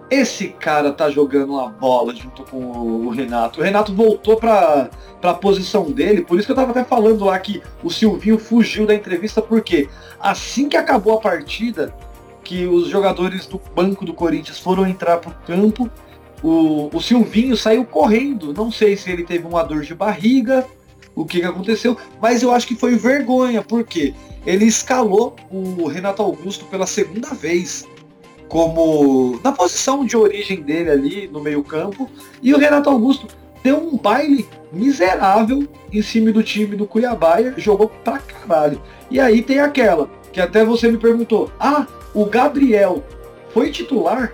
esse 0.10 0.50
cara 0.50 0.92
tá 0.92 1.10
jogando 1.10 1.60
a 1.60 1.68
bola 1.68 2.16
junto 2.16 2.44
com 2.44 2.58
o 2.58 3.10
Renato. 3.10 3.60
O 3.60 3.64
Renato 3.64 3.94
voltou 3.94 4.38
pra, 4.38 4.90
pra 5.20 5.34
posição 5.34 5.92
dele, 5.92 6.22
por 6.22 6.38
isso 6.38 6.46
que 6.46 6.52
eu 6.52 6.56
tava 6.56 6.72
até 6.72 6.84
falando 6.84 7.26
lá 7.26 7.38
que 7.40 7.62
o 7.84 7.90
Silvinho 7.90 8.38
fugiu 8.38 8.86
da 8.86 8.94
entrevista, 8.94 9.42
porque 9.42 9.90
assim 10.20 10.70
que 10.70 10.78
acabou 10.78 11.14
a 11.18 11.22
partida, 11.22 11.94
que 12.46 12.68
os 12.68 12.88
jogadores 12.88 13.48
do 13.48 13.60
banco 13.76 14.06
do 14.06 14.14
Corinthians 14.14 14.60
foram 14.60 14.88
entrar 14.88 15.18
pro 15.18 15.36
campo, 15.46 15.90
o, 16.42 16.96
o 16.96 17.02
Silvinho 17.02 17.58
saiu 17.58 17.84
correndo. 17.84 18.54
Não 18.54 18.72
sei 18.72 18.96
se 18.96 19.12
ele 19.12 19.24
teve 19.24 19.46
uma 19.46 19.64
dor 19.64 19.82
de 19.82 19.96
barriga, 19.96 20.66
o 21.16 21.26
que, 21.26 21.40
que 21.40 21.46
aconteceu, 21.46 21.98
mas 22.22 22.44
eu 22.44 22.52
acho 22.52 22.68
que 22.68 22.76
foi 22.76 22.96
vergonha, 22.96 23.64
porque 23.64 24.14
ele 24.46 24.66
escalou 24.66 25.36
o 25.50 25.88
Renato 25.88 26.22
Augusto 26.22 26.66
pela 26.66 26.86
segunda 26.86 27.34
vez 27.34 27.88
como 28.48 29.40
na 29.44 29.52
posição 29.52 30.06
de 30.06 30.16
origem 30.16 30.62
dele 30.62 30.92
ali 30.92 31.28
no 31.28 31.42
meio-campo. 31.42 32.10
E 32.44 32.54
o 32.54 32.58
Renato 32.58 32.90
Augusto 32.90 33.28
deu 33.64 33.78
um 33.78 33.98
baile 33.98 34.48
miserável 34.72 35.68
em 35.92 36.02
cima 36.02 36.32
do 36.32 36.44
time 36.44 36.76
do 36.76 36.86
Cuiabá 36.86 37.38
jogou 37.58 37.90
pra 37.90 38.20
caralho. 38.20 38.80
E 39.10 39.20
aí 39.20 39.42
tem 39.42 39.60
aquela, 39.60 40.08
que 40.32 40.40
até 40.40 40.64
você 40.64 40.92
me 40.92 40.98
perguntou, 40.98 41.50
ah, 41.60 41.88
o 42.16 42.26
Gabriel 42.26 43.04
foi 43.50 43.70
titular? 43.70 44.34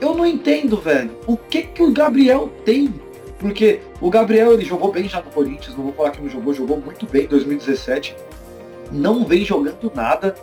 Eu 0.00 0.14
não 0.14 0.26
entendo, 0.26 0.76
velho. 0.76 1.10
O 1.26 1.36
que 1.36 1.62
que 1.62 1.82
o 1.82 1.90
Gabriel 1.90 2.50
tem? 2.64 2.94
Porque 3.38 3.80
o 4.00 4.10
Gabriel 4.10 4.52
ele 4.52 4.64
jogou 4.64 4.92
bem 4.92 5.08
já 5.08 5.22
no 5.22 5.30
Corinthians, 5.30 5.74
não 5.74 5.84
vou 5.84 5.92
falar 5.94 6.10
que 6.10 6.20
não 6.20 6.28
jogou, 6.28 6.52
jogou 6.52 6.78
muito 6.78 7.06
bem 7.06 7.24
em 7.24 7.28
2017. 7.28 8.14
Não 8.92 9.24
vem 9.24 9.44
jogando 9.44 9.90
nada. 9.94 10.34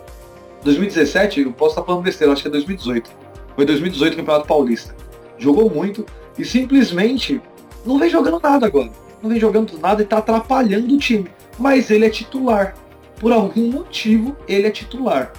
2017, 0.64 1.42
eu 1.42 1.52
posso 1.52 1.72
estar 1.72 1.84
falando 1.84 2.02
besteira, 2.02 2.32
acho 2.32 2.42
que 2.42 2.48
é 2.48 2.50
2018. 2.50 3.10
Foi 3.54 3.64
2018 3.64 4.16
Campeonato 4.16 4.48
Paulista. 4.48 4.94
Jogou 5.38 5.70
muito 5.70 6.04
e 6.36 6.44
simplesmente 6.44 7.40
não 7.86 7.98
vem 7.98 8.10
jogando 8.10 8.40
nada 8.40 8.66
agora. 8.66 8.90
Não 9.22 9.30
vem 9.30 9.38
jogando 9.38 9.78
nada 9.78 10.02
e 10.02 10.04
está 10.04 10.18
atrapalhando 10.18 10.92
o 10.92 10.98
time. 10.98 11.28
Mas 11.56 11.90
ele 11.90 12.04
é 12.04 12.10
titular. 12.10 12.74
Por 13.20 13.32
algum 13.32 13.70
motivo, 13.70 14.36
ele 14.48 14.66
é 14.66 14.70
titular. 14.70 15.32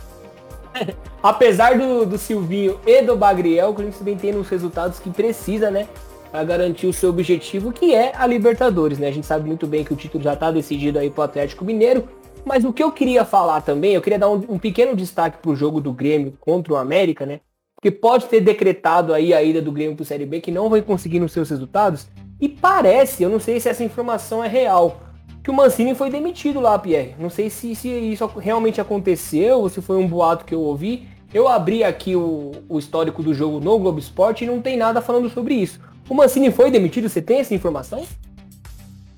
Apesar 1.21 1.77
do, 1.77 2.05
do 2.05 2.17
Silvinho 2.17 2.79
e 2.85 3.01
do 3.01 3.15
Bagriel, 3.15 3.75
a 3.77 3.81
gente 3.81 4.03
vem 4.03 4.17
tendo 4.17 4.39
os 4.39 4.49
resultados 4.49 4.99
que 4.99 5.09
precisa, 5.09 5.69
né? 5.69 5.87
Para 6.31 6.43
garantir 6.43 6.87
o 6.87 6.93
seu 6.93 7.09
objetivo, 7.09 7.71
que 7.71 7.93
é 7.93 8.13
a 8.15 8.25
Libertadores, 8.27 8.99
né? 8.99 9.07
A 9.07 9.11
gente 9.11 9.25
sabe 9.25 9.47
muito 9.47 9.65
bem 9.65 9.83
que 9.83 9.93
o 9.93 9.95
título 9.95 10.23
já 10.23 10.33
está 10.33 10.51
decidido 10.51 10.99
aí 10.99 11.09
pro 11.09 11.23
Atlético 11.23 11.65
Mineiro. 11.65 12.07
Mas 12.45 12.63
o 12.63 12.71
que 12.71 12.81
eu 12.81 12.91
queria 12.91 13.25
falar 13.25 13.61
também, 13.61 13.93
eu 13.93 14.01
queria 14.01 14.19
dar 14.19 14.29
um, 14.29 14.43
um 14.47 14.59
pequeno 14.59 14.95
destaque 14.95 15.39
pro 15.39 15.55
jogo 15.55 15.81
do 15.81 15.91
Grêmio 15.91 16.37
contra 16.39 16.73
o 16.73 16.77
América, 16.77 17.25
né? 17.25 17.41
Que 17.81 17.91
pode 17.91 18.25
ter 18.25 18.41
decretado 18.41 19.13
aí 19.13 19.33
a 19.33 19.41
ida 19.41 19.61
do 19.61 19.71
Grêmio 19.71 19.95
pro 19.95 20.05
Série 20.05 20.25
B, 20.25 20.39
que 20.39 20.51
não 20.51 20.69
vai 20.69 20.81
conseguir 20.81 21.19
nos 21.19 21.31
seus 21.31 21.49
resultados. 21.49 22.07
E 22.39 22.47
parece, 22.47 23.23
eu 23.23 23.29
não 23.29 23.39
sei 23.39 23.59
se 23.59 23.67
essa 23.67 23.83
informação 23.83 24.43
é 24.43 24.47
real, 24.47 25.01
que 25.49 25.51
o 25.51 25.55
Mancini 25.55 25.95
foi 25.95 26.11
demitido 26.11 26.59
lá, 26.59 26.77
Pierre. 26.77 27.15
Não 27.17 27.27
sei 27.27 27.49
se, 27.49 27.73
se 27.73 27.89
isso 27.89 28.27
realmente 28.37 28.79
aconteceu 28.79 29.61
ou 29.61 29.67
se 29.67 29.81
foi 29.81 29.97
um 29.97 30.07
boato 30.07 30.45
que 30.45 30.53
eu 30.53 30.61
ouvi. 30.61 31.07
Eu 31.33 31.47
abri 31.47 31.83
aqui 31.83 32.15
o, 32.15 32.51
o 32.69 32.77
histórico 32.77 33.23
do 33.23 33.33
jogo 33.33 33.59
no 33.59 33.79
Globo 33.79 33.97
Esporte 33.97 34.43
e 34.43 34.47
não 34.47 34.61
tem 34.61 34.77
nada 34.77 35.01
falando 35.01 35.27
sobre 35.27 35.55
isso. 35.55 35.79
O 36.07 36.13
Mancini 36.13 36.51
foi 36.51 36.69
demitido? 36.69 37.09
Você 37.09 37.19
tem 37.19 37.39
essa 37.39 37.55
informação? 37.55 38.05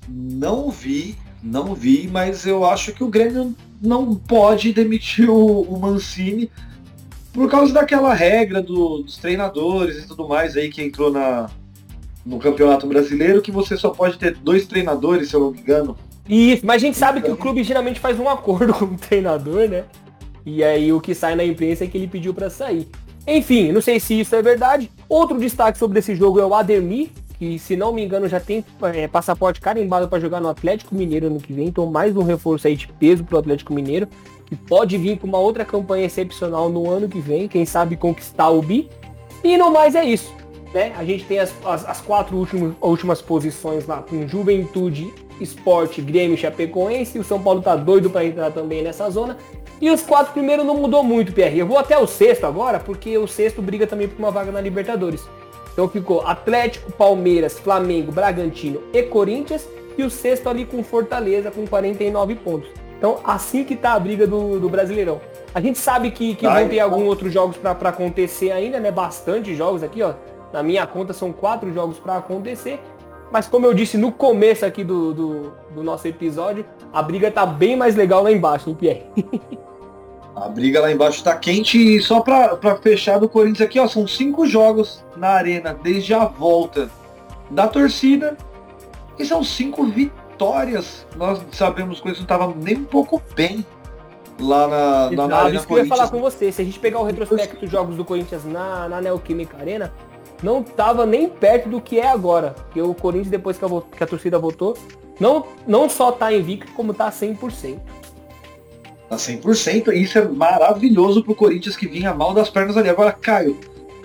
Não 0.08 0.70
vi, 0.70 1.16
não 1.42 1.74
vi, 1.74 2.08
mas 2.10 2.46
eu 2.46 2.64
acho 2.64 2.94
que 2.94 3.04
o 3.04 3.08
Grêmio 3.08 3.54
não 3.82 4.14
pode 4.14 4.72
demitir 4.72 5.28
o, 5.28 5.60
o 5.60 5.78
Mancini 5.78 6.50
por 7.30 7.50
causa 7.50 7.74
daquela 7.74 8.14
regra 8.14 8.62
do, 8.62 9.02
dos 9.02 9.18
treinadores 9.18 10.02
e 10.02 10.08
tudo 10.08 10.26
mais 10.26 10.56
aí 10.56 10.70
que 10.70 10.82
entrou 10.82 11.12
na, 11.12 11.50
no 12.24 12.38
Campeonato 12.38 12.86
Brasileiro, 12.86 13.42
que 13.42 13.52
você 13.52 13.76
só 13.76 13.90
pode 13.90 14.16
ter 14.16 14.34
dois 14.34 14.64
treinadores, 14.64 15.28
se 15.28 15.34
eu 15.36 15.40
não 15.40 15.50
me 15.50 15.60
engano. 15.60 15.94
Isso, 16.28 16.64
mas 16.64 16.76
a 16.76 16.86
gente 16.86 16.96
sabe 16.96 17.20
que 17.20 17.30
o 17.30 17.36
clube 17.36 17.62
geralmente 17.64 18.00
faz 18.00 18.18
um 18.18 18.28
acordo 18.28 18.72
com 18.74 18.84
o 18.84 18.96
treinador, 18.96 19.68
né? 19.68 19.84
E 20.44 20.62
aí 20.62 20.92
o 20.92 21.00
que 21.00 21.14
sai 21.14 21.34
na 21.34 21.44
imprensa 21.44 21.84
é 21.84 21.86
que 21.86 21.96
ele 21.96 22.08
pediu 22.08 22.34
para 22.34 22.50
sair. 22.50 22.88
Enfim, 23.26 23.70
não 23.70 23.80
sei 23.80 24.00
se 24.00 24.18
isso 24.18 24.34
é 24.34 24.42
verdade. 24.42 24.90
Outro 25.08 25.38
destaque 25.38 25.78
sobre 25.78 26.00
esse 26.00 26.14
jogo 26.14 26.40
é 26.40 26.44
o 26.44 26.54
Ademir, 26.54 27.10
que 27.38 27.58
se 27.58 27.76
não 27.76 27.92
me 27.92 28.04
engano 28.04 28.28
já 28.28 28.40
tem 28.40 28.64
é, 28.94 29.06
passaporte 29.06 29.60
carimbado 29.60 30.08
para 30.08 30.20
jogar 30.20 30.40
no 30.40 30.48
Atlético 30.48 30.94
Mineiro 30.94 31.26
ano 31.26 31.40
que 31.40 31.52
vem, 31.52 31.68
então 31.68 31.86
mais 31.86 32.16
um 32.16 32.22
reforço 32.22 32.66
aí 32.66 32.76
de 32.76 32.88
peso 32.88 33.24
pro 33.24 33.38
Atlético 33.38 33.72
Mineiro, 33.72 34.08
que 34.46 34.56
pode 34.56 34.98
vir 34.98 35.18
com 35.18 35.26
uma 35.26 35.38
outra 35.38 35.64
campanha 35.64 36.04
excepcional 36.04 36.68
no 36.68 36.90
ano 36.90 37.08
que 37.08 37.20
vem, 37.20 37.48
quem 37.48 37.64
sabe 37.64 37.96
conquistar 37.96 38.50
o 38.50 38.60
bi. 38.60 38.88
E 39.44 39.56
no 39.56 39.72
mais 39.72 39.94
é 39.94 40.04
isso. 40.04 40.32
Né? 40.72 40.92
A 40.96 41.04
gente 41.04 41.24
tem 41.24 41.38
as, 41.38 41.52
as, 41.64 41.86
as 41.86 42.00
quatro 42.00 42.36
últimos, 42.36 42.74
últimas 42.80 43.20
posições 43.20 43.86
lá 43.86 44.02
com 44.02 44.26
Juventude, 44.26 45.12
Esporte, 45.40 46.00
Grêmio, 46.00 46.36
Chapecoense. 46.36 47.18
O 47.18 47.24
São 47.24 47.42
Paulo 47.42 47.60
tá 47.60 47.76
doido 47.76 48.08
para 48.08 48.24
entrar 48.24 48.50
também 48.50 48.82
nessa 48.82 49.08
zona. 49.10 49.36
E 49.80 49.90
os 49.90 50.02
quatro 50.02 50.32
primeiros 50.32 50.64
não 50.64 50.76
mudou 50.76 51.02
muito, 51.02 51.32
PR. 51.32 51.54
Eu 51.56 51.66
vou 51.66 51.76
até 51.76 51.98
o 51.98 52.06
sexto 52.06 52.46
agora, 52.46 52.78
porque 52.78 53.18
o 53.18 53.26
sexto 53.26 53.60
briga 53.60 53.86
também 53.86 54.08
por 54.08 54.18
uma 54.18 54.30
vaga 54.30 54.50
na 54.50 54.60
Libertadores. 54.60 55.28
Então 55.72 55.88
ficou 55.88 56.26
Atlético, 56.26 56.92
Palmeiras, 56.92 57.58
Flamengo, 57.58 58.12
Bragantino 58.12 58.80
e 58.92 59.02
Corinthians. 59.02 59.68
E 59.98 60.02
o 60.02 60.08
sexto 60.10 60.48
ali 60.48 60.64
com 60.64 60.82
Fortaleza 60.82 61.50
com 61.50 61.66
49 61.66 62.36
pontos. 62.36 62.70
Então 62.96 63.18
assim 63.24 63.64
que 63.64 63.76
tá 63.76 63.92
a 63.92 64.00
briga 64.00 64.26
do, 64.26 64.58
do 64.58 64.68
Brasileirão. 64.68 65.20
A 65.54 65.60
gente 65.60 65.78
sabe 65.78 66.10
que, 66.10 66.34
que 66.34 66.46
vão 66.46 66.66
ter 66.66 66.80
alguns 66.80 67.02
outros 67.02 67.30
jogos 67.30 67.58
para 67.58 67.72
acontecer 67.72 68.52
ainda, 68.52 68.80
né? 68.80 68.90
Bastante 68.90 69.54
jogos 69.54 69.82
aqui, 69.82 70.02
ó. 70.02 70.14
Na 70.52 70.62
minha 70.62 70.86
conta 70.86 71.12
são 71.12 71.32
quatro 71.32 71.72
jogos 71.72 71.98
para 71.98 72.16
acontecer. 72.16 72.80
Mas 73.30 73.48
como 73.48 73.64
eu 73.64 73.72
disse 73.72 73.96
no 73.96 74.12
começo 74.12 74.66
aqui 74.66 74.84
do, 74.84 75.14
do, 75.14 75.52
do 75.74 75.82
nosso 75.82 76.06
episódio, 76.06 76.66
a 76.92 77.02
briga 77.02 77.30
tá 77.30 77.46
bem 77.46 77.76
mais 77.76 77.96
legal 77.96 78.22
lá 78.22 78.30
embaixo, 78.30 78.68
hein, 78.68 78.76
Pierre? 78.78 79.06
A 80.34 80.48
briga 80.48 80.80
lá 80.80 80.90
embaixo 80.90 81.22
tá 81.22 81.36
quente 81.36 81.76
e 81.76 82.00
só 82.00 82.20
pra, 82.20 82.56
pra 82.56 82.76
fechar 82.76 83.18
do 83.18 83.28
Corinthians 83.28 83.68
aqui, 83.68 83.78
ó, 83.78 83.86
são 83.86 84.06
cinco 84.06 84.46
jogos 84.46 85.04
na 85.14 85.28
arena 85.28 85.78
desde 85.82 86.14
a 86.14 86.24
volta 86.24 86.90
da 87.50 87.68
torcida 87.68 88.36
e 89.18 89.26
são 89.26 89.44
cinco 89.44 89.84
vitórias. 89.84 91.06
Nós 91.16 91.40
sabemos 91.52 92.00
que 92.00 92.10
isso 92.10 92.20
não 92.20 92.26
tava 92.26 92.54
nem 92.56 92.78
um 92.78 92.84
pouco 92.84 93.22
bem 93.36 93.64
lá 94.40 94.66
na, 94.66 95.10
na, 95.10 95.28
na 95.28 95.36
Arena 95.36 95.56
isso 95.56 95.66
que 95.66 95.72
eu 95.74 95.78
ia 95.78 95.86
falar 95.86 96.08
com 96.08 96.20
você. 96.20 96.50
Se 96.50 96.62
a 96.62 96.64
gente 96.64 96.78
pegar 96.78 97.00
o 97.00 97.04
retrospecto 97.04 97.60
dos 97.60 97.70
jogos 97.70 97.96
do 97.96 98.04
Corinthians 98.04 98.44
na, 98.44 98.88
na 98.88 99.00
Neoquímica 99.00 99.58
Arena, 99.58 99.92
não 100.42 100.62
tava 100.62 101.06
nem 101.06 101.28
perto 101.28 101.68
do 101.68 101.80
que 101.80 101.98
é 101.98 102.06
agora. 102.06 102.50
Porque 102.50 102.82
o 102.82 102.94
Corinthians, 102.94 103.30
depois 103.30 103.56
que 103.56 103.64
a, 103.64 103.68
que 103.96 104.04
a 104.04 104.06
torcida 104.06 104.38
votou, 104.38 104.76
não, 105.20 105.46
não 105.66 105.88
só 105.88 106.10
tá 106.10 106.32
invicto, 106.32 106.72
como 106.72 106.92
tá 106.92 107.10
100%. 107.10 107.78
Tá 109.08 109.16
100%, 109.16 109.88
e 109.88 110.02
isso 110.02 110.18
é 110.18 110.26
maravilhoso 110.26 111.22
pro 111.22 111.34
Corinthians 111.34 111.76
que 111.76 111.86
vinha 111.86 112.14
mal 112.14 112.34
das 112.34 112.50
pernas 112.50 112.76
ali. 112.76 112.88
Agora, 112.88 113.12
Caio, 113.12 113.58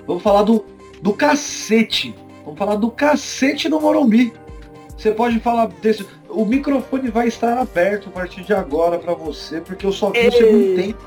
vamos 0.06 0.22
falar 0.22 0.44
do, 0.44 0.64
do 1.02 1.14
cacete. 1.14 2.14
Vamos 2.44 2.60
falar 2.60 2.76
do 2.76 2.92
cacete 2.92 3.68
do 3.70 3.80
Morumbi. 3.80 4.34
Você 4.96 5.12
pode 5.12 5.40
falar 5.40 5.68
desse. 5.82 6.06
O 6.30 6.46
microfone 6.46 7.10
vai 7.10 7.28
estar 7.28 7.58
aberto 7.58 8.10
a 8.10 8.12
partir 8.12 8.44
de 8.44 8.54
agora 8.54 9.00
para 9.00 9.14
você, 9.14 9.62
porque 9.62 9.86
eu 9.86 9.92
só 9.92 10.10
vi 10.12 10.20
Ei. 10.20 10.28
o 10.28 10.32
segundo 10.32 10.76
tempo. 10.76 11.00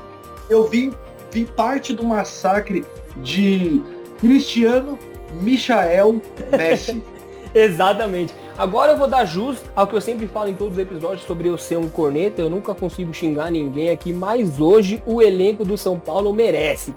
Eu 0.49 0.67
vi, 0.67 0.91
vi 1.31 1.45
parte 1.45 1.93
do 1.93 2.03
massacre 2.03 2.83
de 3.17 3.81
Cristiano 4.19 4.97
Michael 5.39 6.21
Messi. 6.51 7.01
Exatamente. 7.53 8.33
Agora 8.57 8.93
eu 8.93 8.97
vou 8.97 9.07
dar 9.07 9.25
jus 9.25 9.57
ao 9.75 9.87
que 9.87 9.95
eu 9.95 10.01
sempre 10.01 10.27
falo 10.27 10.49
em 10.49 10.53
todos 10.53 10.73
os 10.73 10.79
episódios 10.79 11.23
sobre 11.23 11.49
eu 11.49 11.57
ser 11.57 11.77
um 11.77 11.89
corneta. 11.89 12.41
Eu 12.41 12.49
nunca 12.49 12.73
consigo 12.73 13.13
xingar 13.13 13.51
ninguém 13.51 13.89
aqui, 13.89 14.13
mas 14.13 14.59
hoje 14.59 15.01
o 15.05 15.21
elenco 15.21 15.65
do 15.65 15.77
São 15.77 15.99
Paulo 15.99 16.33
merece. 16.33 16.93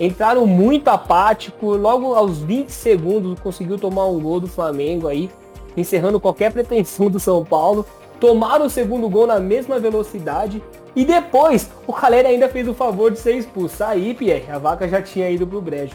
Entraram 0.00 0.46
muito 0.46 0.88
apático, 0.88 1.74
logo 1.74 2.14
aos 2.14 2.38
20 2.38 2.70
segundos 2.70 3.40
conseguiu 3.40 3.78
tomar 3.78 4.06
um 4.06 4.20
gol 4.20 4.38
do 4.38 4.46
Flamengo 4.46 5.08
aí, 5.08 5.28
encerrando 5.76 6.20
qualquer 6.20 6.52
pretensão 6.52 7.10
do 7.10 7.18
São 7.18 7.44
Paulo. 7.44 7.84
Tomaram 8.20 8.66
o 8.66 8.70
segundo 8.70 9.08
gol 9.08 9.26
na 9.26 9.38
mesma 9.38 9.78
velocidade 9.78 10.62
e 10.94 11.04
depois 11.04 11.70
o 11.86 11.92
Calera 11.92 12.28
ainda 12.28 12.48
fez 12.48 12.66
o 12.66 12.74
favor 12.74 13.10
de 13.10 13.18
ser 13.18 13.36
expulso. 13.36 13.82
Aí, 13.84 14.14
Pierre, 14.14 14.50
a 14.50 14.58
vaca 14.58 14.88
já 14.88 15.02
tinha 15.02 15.30
ido 15.30 15.46
pro 15.46 15.60
brejo. 15.60 15.94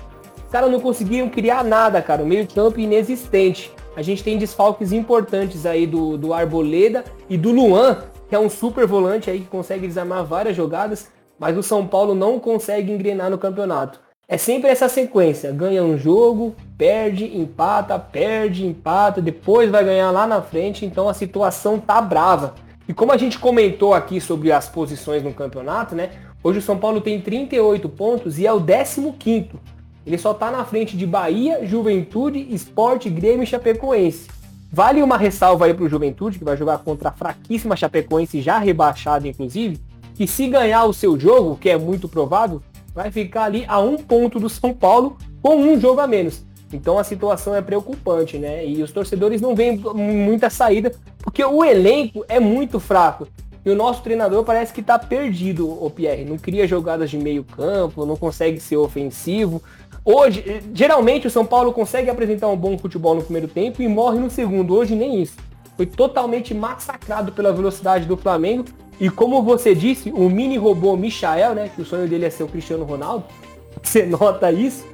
Caras 0.53 0.69
não 0.69 0.79
conseguiam 0.79 1.27
criar 1.29 1.63
nada, 1.63 1.99
cara. 1.99 2.21
O 2.21 2.27
meio 2.27 2.47
campo 2.47 2.79
inexistente. 2.79 3.71
A 3.95 4.03
gente 4.03 4.23
tem 4.23 4.37
desfalques 4.37 4.91
importantes 4.91 5.65
aí 5.65 5.87
do, 5.87 6.15
do 6.15 6.31
Arboleda 6.31 7.03
e 7.27 7.35
do 7.35 7.51
Luan, 7.51 8.03
que 8.29 8.35
é 8.35 8.39
um 8.39 8.47
super 8.47 8.85
volante 8.85 9.31
aí 9.31 9.39
que 9.39 9.47
consegue 9.47 9.87
desarmar 9.87 10.23
várias 10.23 10.55
jogadas, 10.55 11.09
mas 11.39 11.57
o 11.57 11.63
São 11.63 11.87
Paulo 11.87 12.13
não 12.13 12.39
consegue 12.39 12.91
engrenar 12.91 13.31
no 13.31 13.37
campeonato. 13.39 13.99
É 14.27 14.37
sempre 14.37 14.69
essa 14.69 14.87
sequência, 14.87 15.51
ganha 15.51 15.83
um 15.83 15.97
jogo, 15.97 16.55
perde, 16.77 17.35
empata, 17.35 17.97
perde, 17.97 18.63
empata, 18.63 19.23
depois 19.23 19.71
vai 19.71 19.83
ganhar 19.83 20.11
lá 20.11 20.27
na 20.27 20.39
frente, 20.39 20.85
então 20.85 21.09
a 21.09 21.15
situação 21.15 21.79
tá 21.79 21.99
brava. 21.99 22.53
E 22.87 22.93
como 22.93 23.11
a 23.11 23.17
gente 23.17 23.39
comentou 23.39 23.91
aqui 23.91 24.21
sobre 24.21 24.51
as 24.51 24.69
posições 24.69 25.23
no 25.23 25.33
campeonato, 25.33 25.95
né? 25.95 26.11
Hoje 26.43 26.59
o 26.59 26.61
São 26.61 26.77
Paulo 26.77 27.01
tem 27.01 27.19
38 27.19 27.89
pontos 27.89 28.37
e 28.37 28.45
é 28.45 28.53
o 28.53 28.61
15º. 28.61 29.72
Ele 30.05 30.17
só 30.17 30.31
está 30.31 30.51
na 30.51 30.65
frente 30.65 30.97
de 30.97 31.05
Bahia, 31.05 31.65
Juventude, 31.65 32.47
Esporte, 32.53 33.09
Grêmio 33.09 33.43
e 33.43 33.47
Chapecoense. 33.47 34.27
Vale 34.71 35.03
uma 35.03 35.17
ressalva 35.17 35.65
aí 35.65 35.73
para 35.73 35.85
o 35.85 35.89
Juventude, 35.89 36.39
que 36.39 36.43
vai 36.43 36.57
jogar 36.57 36.79
contra 36.79 37.09
a 37.09 37.11
fraquíssima 37.11 37.75
Chapecoense, 37.75 38.41
já 38.41 38.57
rebaixada 38.57 39.27
inclusive, 39.27 39.79
que 40.15 40.27
se 40.27 40.47
ganhar 40.47 40.85
o 40.85 40.93
seu 40.93 41.19
jogo, 41.19 41.55
que 41.55 41.69
é 41.69 41.77
muito 41.77 42.09
provável, 42.09 42.61
vai 42.93 43.11
ficar 43.11 43.45
ali 43.45 43.65
a 43.67 43.79
um 43.79 43.97
ponto 43.97 44.39
do 44.39 44.49
São 44.49 44.73
Paulo 44.73 45.17
com 45.41 45.55
um 45.57 45.79
jogo 45.79 46.01
a 46.01 46.07
menos. 46.07 46.43
Então 46.71 46.97
a 46.97 47.03
situação 47.03 47.55
é 47.55 47.61
preocupante, 47.61 48.37
né? 48.37 48.65
E 48.65 48.81
os 48.81 48.91
torcedores 48.91 49.39
não 49.39 49.55
veem 49.55 49.77
muita 49.93 50.49
saída, 50.49 50.91
porque 51.19 51.43
o 51.43 51.63
elenco 51.63 52.25
é 52.27 52.39
muito 52.39 52.79
fraco. 52.79 53.27
E 53.65 53.69
o 53.69 53.75
nosso 53.75 54.01
treinador 54.03 54.43
parece 54.43 54.73
que 54.73 54.81
está 54.81 54.99
perdido, 54.99 55.69
o 55.69 55.89
Pierre. 55.89 56.25
Não 56.25 56.37
cria 56.37 56.67
jogadas 56.67 57.09
de 57.09 57.17
meio 57.17 57.45
campo, 57.45 58.05
não 58.05 58.17
consegue 58.17 58.59
ser 58.59 58.75
ofensivo. 58.75 59.61
Hoje, 60.05 60.61
geralmente 60.73 61.27
o 61.27 61.29
São 61.29 61.45
Paulo 61.45 61.71
consegue 61.71 62.09
apresentar 62.09 62.49
um 62.49 62.57
bom 62.57 62.77
futebol 62.77 63.15
no 63.15 63.23
primeiro 63.23 63.47
tempo 63.47 63.81
e 63.81 63.87
morre 63.87 64.19
no 64.19 64.29
segundo. 64.29 64.75
Hoje 64.75 64.95
nem 64.95 65.21
isso. 65.21 65.37
Foi 65.77 65.85
totalmente 65.85 66.53
massacrado 66.53 67.31
pela 67.31 67.53
velocidade 67.53 68.05
do 68.05 68.17
Flamengo. 68.17 68.65
E 68.99 69.09
como 69.09 69.41
você 69.41 69.73
disse, 69.73 70.11
o 70.11 70.29
mini 70.29 70.57
robô 70.57 70.97
Michael, 70.97 71.55
né? 71.55 71.71
Que 71.73 71.81
o 71.81 71.85
sonho 71.85 72.07
dele 72.07 72.25
é 72.25 72.29
ser 72.29 72.43
o 72.43 72.47
Cristiano 72.47 72.83
Ronaldo. 72.83 73.25
Você 73.81 74.05
nota 74.05 74.51
isso. 74.51 74.85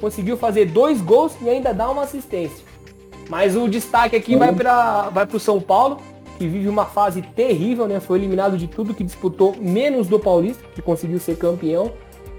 Conseguiu 0.00 0.36
fazer 0.36 0.66
dois 0.66 1.00
gols 1.00 1.36
e 1.42 1.50
ainda 1.50 1.74
dar 1.74 1.90
uma 1.90 2.02
assistência. 2.02 2.64
Mas 3.28 3.56
o 3.56 3.68
destaque 3.68 4.14
aqui 4.14 4.36
vai 4.36 4.54
para 4.54 5.10
vai 5.10 5.26
o 5.30 5.40
São 5.40 5.60
Paulo, 5.60 5.98
que 6.38 6.46
vive 6.46 6.68
uma 6.68 6.86
fase 6.86 7.20
terrível, 7.20 7.88
né? 7.88 7.98
Foi 7.98 8.16
eliminado 8.16 8.56
de 8.56 8.68
tudo 8.68 8.94
que 8.94 9.02
disputou, 9.02 9.56
menos 9.58 10.06
do 10.06 10.20
Paulista, 10.20 10.62
que 10.72 10.80
conseguiu 10.80 11.18
ser 11.18 11.36
campeão. 11.36 11.92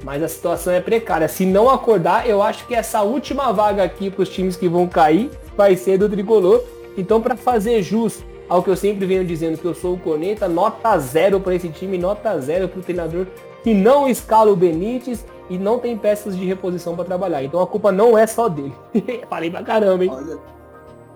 Mas 0.03 0.23
a 0.23 0.27
situação 0.27 0.73
é 0.73 0.79
precária. 0.79 1.27
Se 1.27 1.45
não 1.45 1.69
acordar, 1.69 2.27
eu 2.27 2.41
acho 2.41 2.65
que 2.67 2.73
essa 2.73 3.01
última 3.01 3.51
vaga 3.51 3.83
aqui 3.83 4.09
para 4.09 4.23
os 4.23 4.29
times 4.29 4.55
que 4.55 4.67
vão 4.67 4.87
cair 4.87 5.29
vai 5.57 5.75
ser 5.75 5.97
do 5.97 6.07
tricolor. 6.07 6.63
Então, 6.97 7.21
para 7.21 7.35
fazer 7.35 7.81
jus 7.81 8.23
ao 8.47 8.63
que 8.63 8.69
eu 8.69 8.75
sempre 8.75 9.05
venho 9.05 9.23
dizendo 9.23 9.57
que 9.57 9.65
eu 9.65 9.75
sou 9.75 9.93
o 9.93 9.99
corneta, 9.99 10.47
nota 10.47 10.97
zero 10.97 11.39
para 11.39 11.53
esse 11.53 11.69
time, 11.69 11.97
nota 11.97 12.39
zero 12.39 12.67
para 12.67 12.79
o 12.79 12.83
treinador 12.83 13.27
que 13.63 13.73
não 13.73 14.07
escala 14.07 14.51
o 14.51 14.55
Benítez 14.55 15.25
e 15.49 15.57
não 15.57 15.79
tem 15.79 15.97
peças 15.97 16.35
de 16.35 16.45
reposição 16.45 16.95
para 16.95 17.05
trabalhar. 17.05 17.43
Então 17.43 17.61
a 17.61 17.67
culpa 17.67 17.91
não 17.91 18.17
é 18.17 18.25
só 18.25 18.47
dele. 18.47 18.73
Falei 19.29 19.51
pra 19.51 19.63
caramba, 19.63 20.03
hein? 20.03 20.11
Olha, 20.13 20.37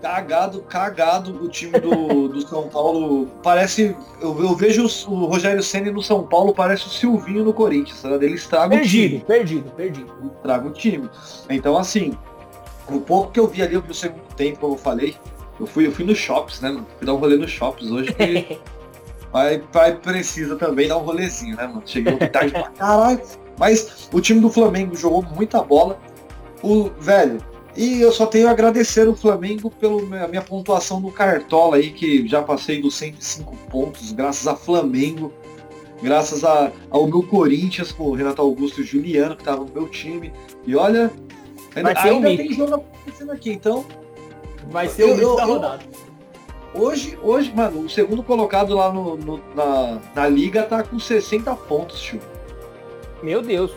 cagado, 0.03 0.61
cagado 0.63 1.41
o 1.41 1.47
time 1.47 1.79
do, 1.79 2.27
do 2.27 2.45
São 2.45 2.67
Paulo. 2.67 3.27
Parece. 3.41 3.95
Eu, 4.19 4.37
eu 4.37 4.53
vejo 4.53 4.85
o 5.07 5.25
Rogério 5.25 5.63
Senna 5.63 5.89
no 5.91 6.03
São 6.03 6.27
Paulo, 6.27 6.53
parece 6.53 6.87
o 6.87 6.89
Silvinho 6.89 7.45
no 7.45 7.53
Corinthians. 7.53 7.99
Sabe? 7.99 8.25
Ele 8.25 8.35
estraga 8.35 8.75
perdido, 8.75 9.05
o 9.05 9.07
time. 9.07 9.23
Perdido, 9.25 9.71
perdido, 9.71 10.05
perdido. 10.11 10.31
Estraga 10.35 10.67
o 10.67 10.71
time. 10.71 11.09
Então, 11.49 11.77
assim, 11.77 12.17
o 12.89 12.99
pouco 12.99 13.31
que 13.31 13.39
eu 13.39 13.47
vi 13.47 13.61
ali, 13.61 13.75
eu 13.75 13.81
vi 13.81 13.91
o 13.91 13.95
segundo 13.95 14.27
tempo, 14.35 14.59
como 14.59 14.73
eu 14.73 14.77
falei. 14.77 15.15
Eu 15.57 15.65
fui, 15.65 15.87
eu 15.87 15.91
fui 15.91 16.03
nos 16.03 16.17
shops, 16.17 16.59
né, 16.59 16.69
mano? 16.69 16.85
Fui 16.97 17.07
dar 17.07 17.13
um 17.13 17.17
rolê 17.17 17.37
nos 17.37 17.51
shops 17.51 17.89
hoje, 17.89 18.11
porque 18.11 18.59
pai, 19.31 19.63
pai 19.71 19.95
precisa 19.95 20.57
também 20.57 20.89
dar 20.89 20.97
um 20.97 21.03
rolezinho, 21.03 21.55
né, 21.55 21.65
mano? 21.65 21.83
Cheguei 21.85 22.17
tarde 22.17 22.51
pra 22.51 22.69
caralho. 22.71 23.21
Mas 23.57 24.09
o 24.11 24.19
time 24.19 24.41
do 24.41 24.49
Flamengo 24.49 24.95
jogou 24.97 25.23
muita 25.23 25.61
bola. 25.61 25.97
O, 26.61 26.89
velho, 26.99 27.39
e 27.75 28.01
eu 28.01 28.11
só 28.11 28.25
tenho 28.25 28.47
a 28.47 28.51
agradecer 28.51 29.07
o 29.07 29.15
Flamengo 29.15 29.69
pela 29.71 30.27
minha 30.27 30.41
pontuação 30.41 30.99
no 30.99 31.11
Cartola 31.11 31.77
aí, 31.77 31.91
que 31.91 32.27
já 32.27 32.41
passei 32.41 32.81
dos 32.81 32.95
105 32.95 33.55
pontos, 33.69 34.11
graças 34.11 34.47
a 34.47 34.55
Flamengo, 34.55 35.33
graças 36.01 36.43
a, 36.43 36.71
ao 36.89 37.07
meu 37.07 37.23
Corinthians, 37.23 37.91
com 37.91 38.03
o 38.03 38.13
Renato 38.13 38.41
Augusto 38.41 38.81
e 38.81 38.83
o 38.83 38.85
Juliano, 38.85 39.35
que 39.35 39.41
estavam 39.41 39.65
no 39.65 39.73
meu 39.73 39.87
time. 39.87 40.31
E 40.67 40.75
olha, 40.75 41.11
ainda, 41.75 41.99
ainda 41.99 42.29
um 42.29 42.37
tem 42.37 42.53
jogo 42.53 42.75
acontecendo 42.75 43.31
aqui, 43.31 43.51
então. 43.51 43.85
Vai 44.69 44.87
ser 44.87 45.05
o 45.05 45.15
mito 45.15 45.35
da 45.35 45.45
rodada. 45.45 45.83
Hoje, 46.75 47.17
hoje, 47.21 47.53
mano, 47.55 47.81
o 47.81 47.89
segundo 47.89 48.23
colocado 48.23 48.75
lá 48.75 48.91
no, 48.91 49.15
no, 49.15 49.37
na, 49.55 49.99
na 50.15 50.27
liga 50.27 50.63
tá 50.63 50.83
com 50.83 50.99
60 50.99 51.55
pontos, 51.55 51.99
tio. 52.01 52.19
Meu 53.21 53.41
Deus. 53.41 53.71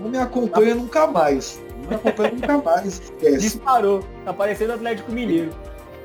Não 0.00 0.08
me 0.08 0.18
acompanha 0.18 0.74
tá... 0.74 0.80
nunca 0.80 1.06
mais. 1.06 1.60
Não 1.88 1.96
acompanha 1.96 2.32
nunca 2.32 2.58
mais. 2.58 3.00
Esquece. 3.00 3.38
Disparou. 3.38 4.00
Tá 4.24 4.32
parecendo 4.32 4.72
Atlético 4.72 5.12
Mineiro. 5.12 5.50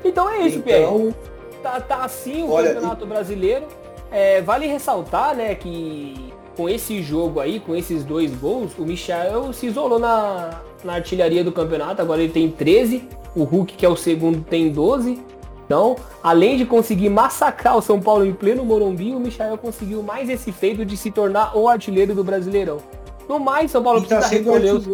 Então 0.04 0.28
é 0.28 0.46
isso, 0.46 0.58
então, 0.58 0.62
Pierre. 0.62 1.14
Tá, 1.62 1.80
tá 1.80 2.04
assim 2.04 2.42
o 2.42 2.50
olha, 2.50 2.74
Campeonato 2.74 3.04
e... 3.04 3.08
Brasileiro. 3.08 3.66
É, 4.10 4.42
vale 4.42 4.66
ressaltar, 4.66 5.34
né, 5.34 5.54
que 5.54 6.32
com 6.56 6.68
esse 6.68 7.02
jogo 7.02 7.40
aí, 7.40 7.60
com 7.60 7.74
esses 7.74 8.04
dois 8.04 8.30
gols, 8.34 8.76
o 8.78 8.82
Michel 8.82 9.52
se 9.52 9.66
isolou 9.66 9.98
na, 9.98 10.60
na 10.84 10.94
artilharia 10.94 11.42
do 11.42 11.52
campeonato. 11.52 12.02
Agora 12.02 12.22
ele 12.22 12.32
tem 12.32 12.50
13. 12.50 13.08
O 13.34 13.44
Hulk, 13.44 13.74
que 13.74 13.86
é 13.86 13.88
o 13.88 13.96
segundo, 13.96 14.44
tem 14.44 14.70
12. 14.70 15.18
Então, 15.64 15.96
além 16.22 16.58
de 16.58 16.66
conseguir 16.66 17.08
massacrar 17.08 17.76
o 17.76 17.80
São 17.80 17.98
Paulo 17.98 18.26
em 18.26 18.32
pleno 18.32 18.64
Morumbi, 18.64 19.14
o 19.14 19.20
Michel 19.20 19.56
conseguiu 19.56 20.02
mais 20.02 20.28
esse 20.28 20.52
feito 20.52 20.84
de 20.84 20.96
se 20.96 21.10
tornar 21.10 21.56
o 21.56 21.66
artilheiro 21.66 22.14
do 22.14 22.22
Brasileirão. 22.22 22.78
No 23.26 23.38
mais, 23.38 23.70
São 23.70 23.82
Paulo 23.82 24.00
e 24.00 24.06
tá 24.06 24.18
precisa 24.18 24.42
tá 24.42 24.50
recolher 24.50 24.74
os... 24.74 24.86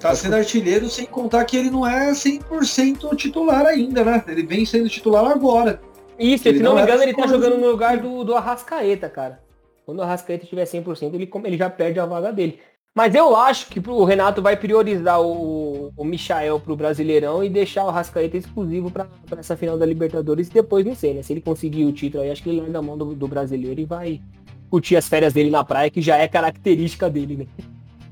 Tá 0.00 0.14
sendo 0.14 0.36
artilheiro 0.36 0.88
sem 0.88 1.06
contar 1.06 1.44
que 1.44 1.56
ele 1.56 1.70
não 1.70 1.86
é 1.86 2.12
100% 2.12 3.16
titular 3.16 3.66
ainda, 3.66 4.04
né? 4.04 4.24
Ele 4.28 4.42
vem 4.42 4.64
sendo 4.64 4.88
titular 4.88 5.24
agora. 5.30 5.80
Isso, 6.18 6.48
ele 6.48 6.58
se 6.58 6.64
não, 6.64 6.70
não 6.70 6.76
me 6.76 6.82
engano, 6.82 7.02
ele 7.02 7.14
tá 7.14 7.26
jogando 7.26 7.58
no 7.58 7.70
lugar 7.70 7.98
do, 7.98 8.24
do 8.24 8.34
Arrascaeta, 8.34 9.08
cara. 9.08 9.40
Quando 9.84 9.98
o 9.98 10.02
Arrascaeta 10.02 10.46
tiver 10.46 10.64
100%, 10.64 11.14
ele, 11.14 11.30
ele 11.44 11.56
já 11.56 11.70
perde 11.70 11.98
a 11.98 12.06
vaga 12.06 12.32
dele. 12.32 12.58
Mas 12.96 13.14
eu 13.14 13.36
acho 13.36 13.68
que 13.68 13.78
o 13.90 14.04
Renato 14.04 14.40
vai 14.40 14.56
priorizar 14.56 15.20
o, 15.20 15.92
o 15.94 16.02
Michael 16.02 16.58
pro 16.58 16.74
Brasileirão 16.74 17.44
e 17.44 17.50
deixar 17.50 17.84
o 17.84 17.90
Rascaeta 17.90 18.38
exclusivo 18.38 18.90
para 18.90 19.06
essa 19.36 19.54
final 19.54 19.76
da 19.76 19.84
Libertadores 19.84 20.48
e 20.48 20.50
depois 20.50 20.82
não 20.86 20.94
sei, 20.94 21.12
né? 21.12 21.22
Se 21.22 21.34
ele 21.34 21.42
conseguir 21.42 21.84
o 21.84 21.92
título 21.92 22.22
aí, 22.24 22.30
acho 22.30 22.42
que 22.42 22.48
ele 22.48 22.62
larga 22.62 22.78
a 22.78 22.82
mão 22.82 22.96
do, 22.96 23.14
do 23.14 23.28
brasileiro 23.28 23.78
e 23.78 23.84
vai 23.84 24.22
curtir 24.70 24.96
as 24.96 25.06
férias 25.06 25.34
dele 25.34 25.50
na 25.50 25.62
praia, 25.62 25.90
que 25.90 26.00
já 26.00 26.16
é 26.16 26.26
característica 26.26 27.10
dele, 27.10 27.36
né? 27.36 27.46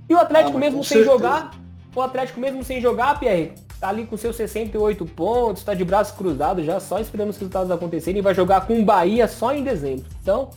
E 0.07 0.13
o 0.13 0.19
Atlético 0.19 0.59
ah, 0.59 0.61
mesmo 0.61 0.85
sem 0.85 0.99
certeza. 0.99 1.11
jogar, 1.11 1.51
o 1.95 2.03
Atlético 2.03 2.41
mesmo 2.41 2.65
sem 2.65 2.81
jogar, 2.81 3.19
Pierre, 3.19 3.53
tá 3.81 3.89
ali 3.89 4.07
com 4.07 4.17
seus 4.17 4.37
68 4.37 5.05
pontos, 5.07 5.63
tá 5.63 5.75
de 5.75 5.85
braços 5.85 6.17
cruzados 6.17 6.65
já, 6.65 6.81
só 6.81 6.99
esperando 6.99 7.31
os 7.31 7.37
resultados 7.37 7.71
acontecerem 7.71 8.19
e 8.19 8.23
vai 8.23 8.35
jogar 8.35 8.67
com 8.67 8.81
o 8.81 8.85
Bahia 8.85 9.29
só 9.29 9.55
em 9.55 9.63
dezembro. 9.63 10.05
Então, 10.23 10.51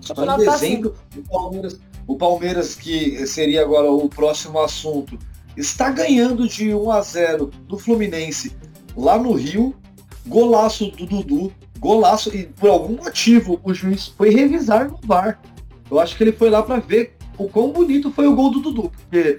só 0.00 0.14
em 0.14 0.38
dezembro, 0.38 0.44
tá 0.44 0.54
assim. 0.54 1.20
o 1.20 1.28
Palmeiras 1.28 1.80
o 2.10 2.16
Palmeiras, 2.16 2.74
que 2.74 3.24
seria 3.24 3.62
agora 3.62 3.88
o 3.88 4.08
próximo 4.08 4.58
assunto, 4.58 5.16
está 5.56 5.90
ganhando 5.90 6.48
de 6.48 6.74
1 6.74 6.90
a 6.90 7.00
0 7.00 7.50
do 7.68 7.78
Fluminense 7.78 8.56
lá 8.96 9.16
no 9.16 9.32
Rio. 9.32 9.76
Golaço 10.26 10.90
do 10.90 11.06
Dudu, 11.06 11.52
golaço, 11.78 12.34
e 12.36 12.44
por 12.44 12.68
algum 12.68 12.96
motivo 12.96 13.58
o 13.64 13.72
juiz 13.72 14.08
foi 14.08 14.30
revisar 14.30 14.90
no 14.90 14.98
VAR. 15.02 15.40
Eu 15.90 15.98
acho 15.98 16.16
que 16.16 16.22
ele 16.22 16.32
foi 16.32 16.50
lá 16.50 16.62
para 16.62 16.78
ver 16.78 17.16
o 17.38 17.48
quão 17.48 17.72
bonito 17.72 18.10
foi 18.10 18.26
o 18.26 18.34
gol 18.34 18.50
do 18.50 18.60
Dudu, 18.60 18.92
porque 19.08 19.38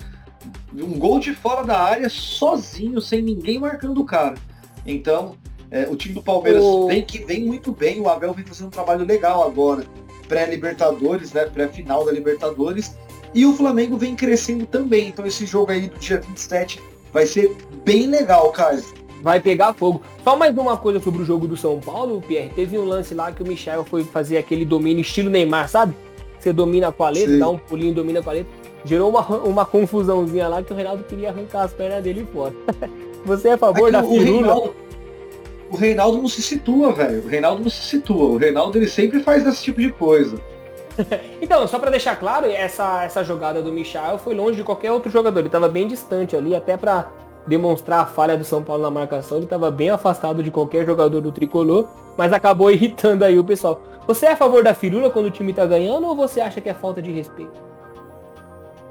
um 0.73 0.97
gol 0.97 1.19
de 1.19 1.33
fora 1.33 1.63
da 1.63 1.79
área 1.79 2.09
sozinho, 2.09 3.01
sem 3.01 3.21
ninguém 3.21 3.59
marcando 3.59 3.99
o 3.99 4.05
cara. 4.05 4.35
Então, 4.85 5.35
é, 5.69 5.87
o 5.89 5.95
time 5.95 6.13
do 6.13 6.23
Palmeiras 6.23 6.63
o... 6.63 6.87
vem 6.87 7.03
que 7.03 7.19
vem 7.25 7.45
muito 7.45 7.71
bem, 7.71 7.99
o 7.99 8.09
Abel 8.09 8.33
vem 8.33 8.45
fazendo 8.45 8.67
um 8.67 8.71
trabalho 8.71 9.05
legal 9.05 9.43
agora 9.43 9.85
pré-Libertadores, 10.31 11.33
né? 11.33 11.43
Pré-final 11.43 12.05
da 12.05 12.11
Libertadores. 12.13 12.95
E 13.33 13.45
o 13.45 13.53
Flamengo 13.53 13.97
vem 13.97 14.15
crescendo 14.15 14.65
também. 14.65 15.09
Então 15.09 15.25
esse 15.25 15.45
jogo 15.45 15.73
aí 15.73 15.89
do 15.89 15.99
dia 15.99 16.21
27 16.21 16.81
vai 17.11 17.25
ser 17.25 17.53
bem 17.83 18.07
legal, 18.07 18.49
cara. 18.51 18.81
Vai 19.21 19.41
pegar 19.41 19.73
fogo. 19.73 20.01
Só 20.23 20.37
mais 20.37 20.57
uma 20.57 20.77
coisa 20.77 21.01
sobre 21.01 21.21
o 21.21 21.25
jogo 21.25 21.47
do 21.47 21.57
São 21.57 21.81
Paulo, 21.81 22.23
Pierre. 22.25 22.49
Teve 22.55 22.77
um 22.77 22.85
lance 22.85 23.13
lá 23.13 23.29
que 23.33 23.43
o 23.43 23.47
Michel 23.47 23.83
foi 23.83 24.05
fazer 24.05 24.37
aquele 24.37 24.63
domínio 24.63 25.01
estilo 25.01 25.29
Neymar, 25.29 25.67
sabe? 25.67 25.93
Você 26.39 26.53
domina 26.53 26.91
com 26.93 27.03
a 27.03 27.09
letra, 27.09 27.37
dá 27.37 27.49
um 27.49 27.57
pulinho, 27.57 27.93
domina 27.93 28.23
com 28.23 28.29
a 28.29 28.33
letra. 28.33 28.51
Gerou 28.83 29.09
uma, 29.09 29.21
uma 29.21 29.65
confusãozinha 29.65 30.47
lá 30.47 30.63
que 30.63 30.73
o 30.73 30.75
Reinaldo 30.75 31.03
queria 31.03 31.29
arrancar 31.29 31.63
as 31.63 31.73
pernas 31.73 32.03
dele 32.03 32.27
fora. 32.33 32.53
Você 33.25 33.49
é 33.49 33.53
a 33.53 33.57
favor 33.57 33.89
é 33.89 33.91
da 33.91 34.03
firula? 34.03 34.71
o 35.71 35.77
Reinaldo 35.77 36.17
não 36.17 36.27
se 36.27 36.41
situa, 36.41 36.91
velho. 36.91 37.23
O 37.23 37.27
Reinaldo 37.27 37.63
não 37.63 37.69
se 37.69 37.81
situa. 37.83 38.25
O 38.25 38.37
Reinaldo 38.37 38.77
ele 38.77 38.87
sempre 38.87 39.21
faz 39.21 39.47
esse 39.47 39.63
tipo 39.63 39.79
de 39.79 39.91
coisa. 39.91 40.37
então, 41.41 41.65
só 41.67 41.79
para 41.79 41.89
deixar 41.89 42.17
claro, 42.17 42.47
essa, 42.47 43.03
essa 43.03 43.23
jogada 43.23 43.61
do 43.61 43.71
Michel 43.71 44.17
foi 44.17 44.35
longe 44.35 44.57
de 44.57 44.63
qualquer 44.63 44.91
outro 44.91 45.09
jogador. 45.09 45.39
Ele 45.39 45.47
estava 45.47 45.69
bem 45.69 45.87
distante 45.87 46.35
ali, 46.35 46.53
até 46.53 46.75
para 46.75 47.09
demonstrar 47.47 48.01
a 48.01 48.05
falha 48.05 48.37
do 48.37 48.43
São 48.43 48.61
Paulo 48.61 48.83
na 48.83 48.91
marcação. 48.91 49.37
Ele 49.37 49.45
estava 49.45 49.71
bem 49.71 49.89
afastado 49.89 50.43
de 50.43 50.51
qualquer 50.51 50.85
jogador 50.85 51.21
do 51.21 51.31
tricolor, 51.31 51.87
mas 52.17 52.33
acabou 52.33 52.69
irritando 52.71 53.23
aí 53.23 53.39
o 53.39 53.43
pessoal. 53.43 53.81
Você 54.05 54.25
é 54.25 54.31
a 54.33 54.37
favor 54.37 54.63
da 54.63 54.73
firula 54.73 55.09
quando 55.09 55.27
o 55.27 55.31
time 55.31 55.53
tá 55.53 55.65
ganhando 55.65 56.05
ou 56.05 56.15
você 56.15 56.41
acha 56.41 56.59
que 56.59 56.67
é 56.67 56.73
falta 56.73 57.01
de 57.01 57.11
respeito? 57.11 57.70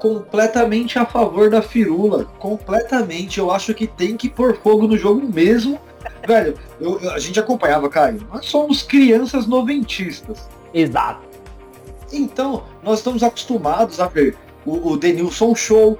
Completamente 0.01 0.97
a 0.97 1.05
favor 1.05 1.49
da 1.49 1.61
firula. 1.61 2.25
Completamente. 2.39 3.39
Eu 3.39 3.51
acho 3.51 3.73
que 3.73 3.85
tem 3.85 4.17
que 4.17 4.27
pôr 4.27 4.57
fogo 4.57 4.87
no 4.87 4.97
jogo 4.97 5.21
mesmo 5.21 5.79
Velho, 6.25 6.57
eu, 6.79 6.99
eu, 6.99 7.11
a 7.11 7.19
gente 7.19 7.39
acompanhava, 7.39 7.89
Caio. 7.89 8.25
Nós 8.31 8.45
somos 8.45 8.83
crianças 8.83 9.47
noventistas. 9.47 10.47
Exato. 10.73 11.21
Então, 12.11 12.63
nós 12.83 12.99
estamos 12.99 13.23
acostumados 13.23 13.99
a 13.99 14.07
ver 14.07 14.35
o, 14.65 14.91
o 14.91 14.97
Denilson 14.97 15.55
Show, 15.55 15.97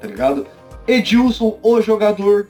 tá 0.00 0.06
ligado? 0.06 0.46
Edilson, 0.86 1.58
o 1.62 1.80
jogador. 1.80 2.48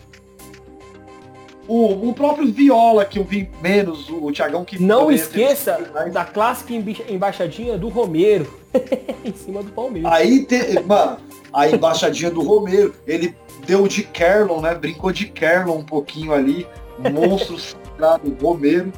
O, 1.69 2.09
o 2.09 2.13
próprio 2.13 2.51
Viola, 2.53 3.05
que 3.05 3.19
eu 3.19 3.25
vi 3.25 3.51
menos, 3.61 4.09
o, 4.09 4.27
o 4.27 4.33
Thiagão 4.33 4.65
que. 4.65 4.81
Não 4.81 5.11
esqueça 5.11 5.79
da 6.13 6.25
clássica 6.25 6.73
embaixadinha 7.09 7.77
do 7.77 7.89
Romero. 7.89 8.47
em 9.25 9.33
cima 9.33 9.63
do 9.63 9.73
Palmeiras. 9.73 10.13
Aí, 10.13 10.45
te, 10.45 10.81
mano, 10.81 11.19
a 11.53 11.69
embaixadinha 11.69 12.31
do 12.31 12.43
Romero, 12.43 12.95
ele 13.07 13.35
deu 13.67 13.89
de 13.89 14.03
Kerlon, 14.03 14.61
né? 14.61 14.75
Brincou 14.75 15.11
de 15.11 15.27
Kerlon 15.27 15.79
um 15.79 15.85
pouquinho 15.85 16.33
ali. 16.33 16.67
Monstro 16.99 17.59
sagrado, 17.59 18.37
Romero. 18.41 18.93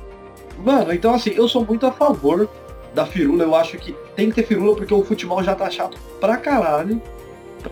Mano, 0.58 0.92
então 0.92 1.14
assim, 1.14 1.30
eu 1.30 1.48
sou 1.48 1.64
muito 1.64 1.86
a 1.86 1.92
favor 1.92 2.48
da 2.94 3.06
firula. 3.06 3.44
Eu 3.44 3.54
acho 3.54 3.78
que 3.78 3.94
tem 4.14 4.28
que 4.28 4.36
ter 4.36 4.46
firula 4.46 4.76
porque 4.76 4.92
o 4.92 5.04
futebol 5.04 5.42
já 5.42 5.54
tá 5.54 5.70
chato 5.70 5.98
pra 6.20 6.36
caralho. 6.36 7.00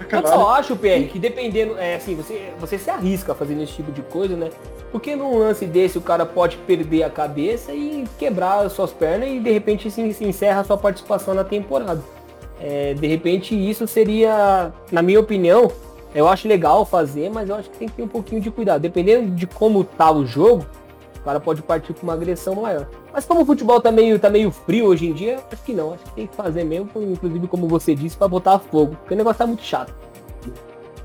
Caralho. 0.08 0.26
Eu 0.26 0.40
só 0.40 0.50
acho, 0.50 0.76
PR, 0.76 1.08
que 1.10 1.18
dependendo, 1.18 1.78
é 1.78 1.96
assim, 1.96 2.14
você, 2.14 2.52
você 2.58 2.78
se 2.78 2.90
arrisca 2.90 3.34
fazendo 3.34 3.62
esse 3.62 3.72
tipo 3.72 3.92
de 3.92 4.02
coisa, 4.02 4.36
né? 4.36 4.50
Porque 4.90 5.14
num 5.14 5.38
lance 5.38 5.66
desse 5.66 5.98
o 5.98 6.00
cara 6.00 6.24
pode 6.24 6.56
perder 6.58 7.02
a 7.02 7.10
cabeça 7.10 7.72
e 7.72 8.04
quebrar 8.18 8.64
as 8.64 8.72
suas 8.72 8.92
pernas 8.92 9.28
e 9.28 9.40
de 9.40 9.50
repente 9.50 9.90
se, 9.90 10.12
se 10.12 10.24
encerra 10.24 10.60
a 10.60 10.64
sua 10.64 10.76
participação 10.76 11.34
na 11.34 11.44
temporada. 11.44 12.02
É, 12.60 12.94
de 12.94 13.06
repente 13.06 13.54
isso 13.54 13.86
seria, 13.86 14.72
na 14.90 15.02
minha 15.02 15.20
opinião, 15.20 15.70
eu 16.14 16.26
acho 16.26 16.48
legal 16.48 16.86
fazer, 16.86 17.30
mas 17.30 17.48
eu 17.48 17.56
acho 17.56 17.68
que 17.68 17.76
tem 17.76 17.88
que 17.88 17.94
ter 17.94 18.02
um 18.02 18.08
pouquinho 18.08 18.40
de 18.40 18.50
cuidado. 18.50 18.80
Dependendo 18.80 19.30
de 19.32 19.46
como 19.46 19.84
tá 19.84 20.10
o 20.10 20.24
jogo, 20.24 20.64
cara 21.26 21.40
pode 21.40 21.60
partir 21.60 21.92
com 21.92 22.04
uma 22.04 22.12
agressão 22.12 22.54
maior. 22.54 22.88
Mas 23.12 23.24
como 23.24 23.42
o 23.42 23.46
futebol 23.46 23.80
tá 23.80 23.90
meio, 23.90 24.16
tá 24.18 24.30
meio 24.30 24.52
frio 24.52 24.86
hoje 24.86 25.06
em 25.06 25.12
dia, 25.12 25.42
acho 25.50 25.62
que 25.64 25.72
não. 25.72 25.92
Acho 25.92 26.04
que 26.04 26.10
tem 26.12 26.26
que 26.28 26.36
fazer 26.36 26.62
mesmo, 26.62 26.88
inclusive 26.96 27.48
como 27.48 27.66
você 27.66 27.94
disse, 27.96 28.16
para 28.16 28.28
botar 28.28 28.60
fogo. 28.60 28.94
Porque 28.94 29.14
o 29.14 29.16
negócio 29.16 29.38
tá 29.38 29.46
muito 29.46 29.64
chato. 29.64 29.92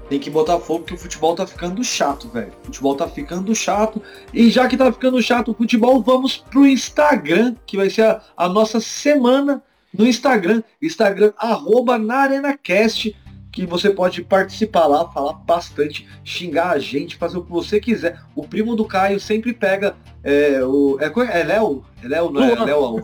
Tem 0.07 0.19
que 0.19 0.29
botar 0.29 0.59
fogo 0.59 0.81
porque 0.81 0.93
o 0.93 0.97
futebol 0.97 1.33
tá 1.33 1.47
ficando 1.47 1.83
chato, 1.83 2.27
velho. 2.29 2.51
O 2.61 2.65
futebol 2.65 2.95
tá 2.95 3.07
ficando 3.07 3.55
chato. 3.55 4.01
E 4.31 4.49
já 4.51 4.67
que 4.67 4.77
tá 4.77 4.91
ficando 4.91 5.19
chato 5.23 5.51
o 5.51 5.53
futebol, 5.55 6.03
vamos 6.03 6.37
pro 6.37 6.67
Instagram, 6.67 7.55
que 7.65 7.75
vai 7.75 7.89
ser 7.89 8.03
a, 8.03 8.21
a 8.37 8.47
nossa 8.47 8.79
semana 8.79 9.63
no 9.91 10.05
Instagram. 10.05 10.61
Instagram, 10.81 11.33
arroba 11.37 11.97
na 11.97 12.17
ArenaCast 12.17 13.15
que 13.51 13.65
você 13.65 13.89
pode 13.89 14.23
participar 14.23 14.87
lá, 14.87 15.09
falar 15.09 15.33
bastante, 15.33 16.07
xingar 16.23 16.71
a 16.71 16.79
gente, 16.79 17.17
fazer 17.17 17.37
o 17.37 17.43
que 17.43 17.51
você 17.51 17.79
quiser. 17.79 18.21
O 18.33 18.47
primo 18.47 18.75
do 18.75 18.85
Caio 18.85 19.19
sempre 19.19 19.53
pega 19.53 19.95
é, 20.23 20.63
o. 20.63 20.97
É, 20.99 21.39
é 21.39 21.43
Léo? 21.43 21.83
É 22.01 22.07
Léo, 22.07 22.31
não 22.31 22.43
é 22.43 22.55
Luan. 22.55 22.65
Léo? 22.65 23.03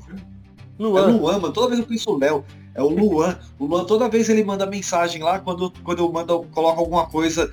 Luan. 0.80 1.10
É 1.10 1.12
Luan, 1.12 1.40
mano. 1.40 1.54
Toda 1.54 1.70
vez 1.70 1.80
eu 1.80 1.86
penso 1.86 2.18
Léo. 2.18 2.46
É 2.74 2.82
o 2.82 2.88
Luan. 2.88 3.38
O 3.60 3.66
Luan, 3.66 3.84
toda 3.84 4.08
vez 4.08 4.30
ele 4.30 4.44
manda 4.44 4.66
mensagem 4.66 5.22
lá, 5.22 5.40
quando, 5.40 5.72
quando 5.84 6.00
eu 6.00 6.12
mando, 6.12 6.44
coloco 6.52 6.80
alguma 6.80 7.08
coisa 7.08 7.52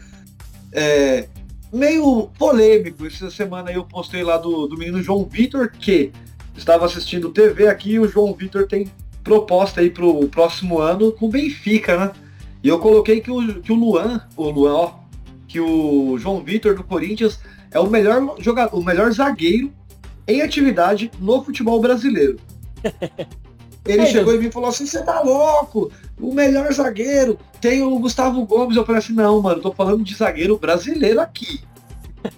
é, 0.73 1.29
meio 1.73 2.29
polêmico. 2.39 3.07
Essa 3.07 3.31
semana 3.31 3.73
eu 3.73 3.85
postei 3.85 4.23
lá 4.23 4.37
do, 4.37 4.67
do 4.69 4.77
menino 4.77 5.03
João 5.03 5.25
Vitor, 5.25 5.73
que 5.73 6.13
estava 6.57 6.85
assistindo 6.85 7.31
TV 7.31 7.67
aqui 7.67 7.93
e 7.93 7.99
o 7.99 8.07
João 8.09 8.33
Vitor 8.35 8.69
tem 8.69 8.87
proposta 9.25 9.81
aí 9.81 9.91
pro 9.91 10.29
próximo 10.29 10.79
ano 10.79 11.11
com 11.11 11.29
Benfica, 11.29 11.97
né? 11.97 12.13
E 12.65 12.69
eu 12.69 12.79
coloquei 12.79 13.21
que 13.21 13.31
o, 13.31 13.61
que 13.61 13.71
o 13.71 13.75
Luan, 13.75 14.27
o 14.35 14.49
Luan, 14.49 14.75
ó, 14.75 14.93
que 15.47 15.61
o 15.61 16.17
João 16.17 16.43
Vitor 16.43 16.75
do 16.75 16.83
Corinthians 16.83 17.39
é 17.71 17.79
o 17.79 17.91
melhor 17.91 18.37
jogador, 18.39 18.75
o 18.75 18.83
melhor 18.83 19.13
zagueiro 19.13 19.71
em 20.27 20.41
atividade 20.41 21.11
no 21.21 21.45
futebol 21.45 21.79
brasileiro. 21.79 22.41
Ele 23.87 24.01
é, 24.01 24.07
chegou 24.07 24.35
em 24.35 24.39
mim 24.39 24.47
e 24.47 24.51
falou 24.51 24.71
assim, 24.71 24.87
você 24.87 25.03
tá 25.03 25.21
louco? 25.21 25.93
O 26.19 26.33
melhor 26.33 26.73
zagueiro 26.73 27.39
tem 27.61 27.83
o 27.83 27.99
Gustavo 27.99 28.47
Gomes. 28.47 28.79
Eu 28.79 28.87
falei 28.87 29.01
assim, 29.01 29.13
não, 29.13 29.43
mano, 29.43 29.61
tô 29.61 29.71
falando 29.71 30.03
de 30.03 30.15
zagueiro 30.15 30.57
brasileiro 30.57 31.21
aqui. 31.21 31.61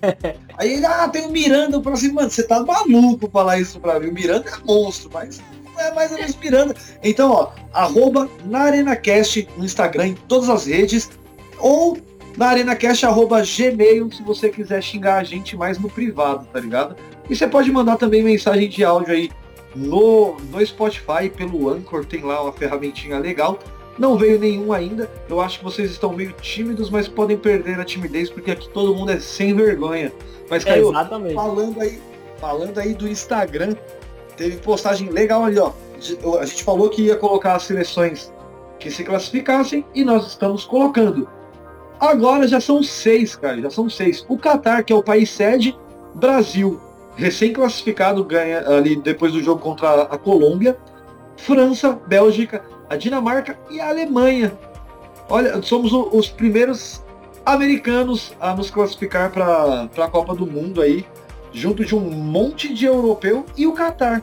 Aí 0.58 0.72
ele, 0.72 0.86
ah, 0.86 1.08
tem 1.08 1.24
o 1.24 1.30
Miranda. 1.30 1.76
Eu 1.76 1.82
falei 1.84 1.98
assim, 2.00 2.10
mano, 2.10 2.28
você 2.28 2.42
tá 2.42 2.64
maluco 2.64 3.30
falar 3.30 3.60
isso 3.60 3.78
pra 3.78 4.00
mim. 4.00 4.08
O 4.08 4.12
Miranda 4.12 4.50
é 4.50 4.66
monstro, 4.66 5.08
mas 5.14 5.40
é 5.78 5.92
mais 5.92 6.12
ou 6.12 6.18
menos. 6.18 6.96
Então, 7.02 7.30
ó, 7.30 7.50
arroba 7.72 8.28
na 8.44 8.60
ArenaCast 8.60 9.48
no 9.56 9.64
Instagram, 9.64 10.08
em 10.08 10.14
todas 10.14 10.48
as 10.48 10.66
redes, 10.66 11.10
ou 11.58 11.98
na 12.36 12.48
ArenaCast, 12.48 13.06
arroba 13.06 13.42
Gmail, 13.42 14.12
se 14.12 14.22
você 14.22 14.50
quiser 14.50 14.82
xingar 14.82 15.16
a 15.16 15.24
gente 15.24 15.56
mais 15.56 15.78
no 15.78 15.88
privado, 15.88 16.46
tá 16.52 16.60
ligado? 16.60 16.96
E 17.28 17.34
você 17.34 17.46
pode 17.46 17.72
mandar 17.72 17.96
também 17.96 18.22
mensagem 18.22 18.68
de 18.68 18.84
áudio 18.84 19.14
aí 19.14 19.30
no, 19.74 20.36
no 20.50 20.64
Spotify, 20.66 21.30
pelo 21.34 21.70
Anchor, 21.70 22.04
tem 22.04 22.22
lá 22.22 22.42
uma 22.42 22.52
ferramentinha 22.52 23.18
legal. 23.18 23.58
Não 23.98 24.18
veio 24.18 24.38
nenhum 24.38 24.72
ainda. 24.72 25.10
Eu 25.28 25.40
acho 25.40 25.58
que 25.58 25.64
vocês 25.64 25.90
estão 25.90 26.12
meio 26.12 26.32
tímidos, 26.32 26.90
mas 26.90 27.08
podem 27.08 27.36
perder 27.36 27.80
a 27.80 27.84
timidez, 27.84 28.28
porque 28.28 28.50
aqui 28.50 28.68
todo 28.68 28.94
mundo 28.94 29.12
é 29.12 29.18
sem 29.18 29.54
vergonha. 29.54 30.12
Mas, 30.50 30.64
Caio, 30.64 30.90
é, 30.90 31.34
falando 31.34 31.80
aí, 31.80 31.98
falando 32.38 32.78
aí 32.78 32.94
do 32.94 33.08
Instagram, 33.08 33.74
teve 34.36 34.56
postagem 34.58 35.08
legal 35.10 35.44
ali, 35.44 35.58
ó. 35.58 35.72
A 36.40 36.44
gente 36.44 36.62
falou 36.62 36.88
que 36.90 37.02
ia 37.02 37.16
colocar 37.16 37.54
as 37.54 37.64
seleções 37.64 38.32
que 38.78 38.90
se 38.90 39.02
classificassem 39.02 39.84
e 39.94 40.04
nós 40.04 40.26
estamos 40.26 40.64
colocando. 40.64 41.28
Agora 41.98 42.46
já 42.46 42.60
são 42.60 42.82
seis, 42.82 43.34
cara, 43.34 43.60
já 43.60 43.70
são 43.70 43.88
seis. 43.88 44.24
O 44.28 44.36
Catar, 44.36 44.84
que 44.84 44.92
é 44.92 44.96
o 44.96 45.02
país 45.02 45.30
sede, 45.30 45.76
Brasil, 46.14 46.80
recém-classificado, 47.16 48.22
ganha 48.22 48.68
ali 48.68 48.96
depois 48.96 49.32
do 49.32 49.42
jogo 49.42 49.60
contra 49.60 50.02
a 50.02 50.18
Colômbia. 50.18 50.76
França, 51.38 51.98
Bélgica, 52.06 52.62
a 52.88 52.96
Dinamarca 52.96 53.58
e 53.70 53.80
a 53.80 53.88
Alemanha. 53.88 54.56
Olha, 55.28 55.60
somos 55.62 55.92
o, 55.92 56.08
os 56.12 56.28
primeiros 56.28 57.02
americanos 57.44 58.34
a 58.40 58.54
nos 58.54 58.70
classificar 58.70 59.30
para 59.30 59.88
a 59.96 60.08
Copa 60.08 60.34
do 60.34 60.46
Mundo 60.46 60.80
aí, 60.80 61.06
junto 61.56 61.84
de 61.84 61.94
um 61.94 62.00
monte 62.00 62.72
de 62.72 62.84
europeu 62.84 63.46
e 63.56 63.66
o 63.66 63.72
Catar. 63.72 64.22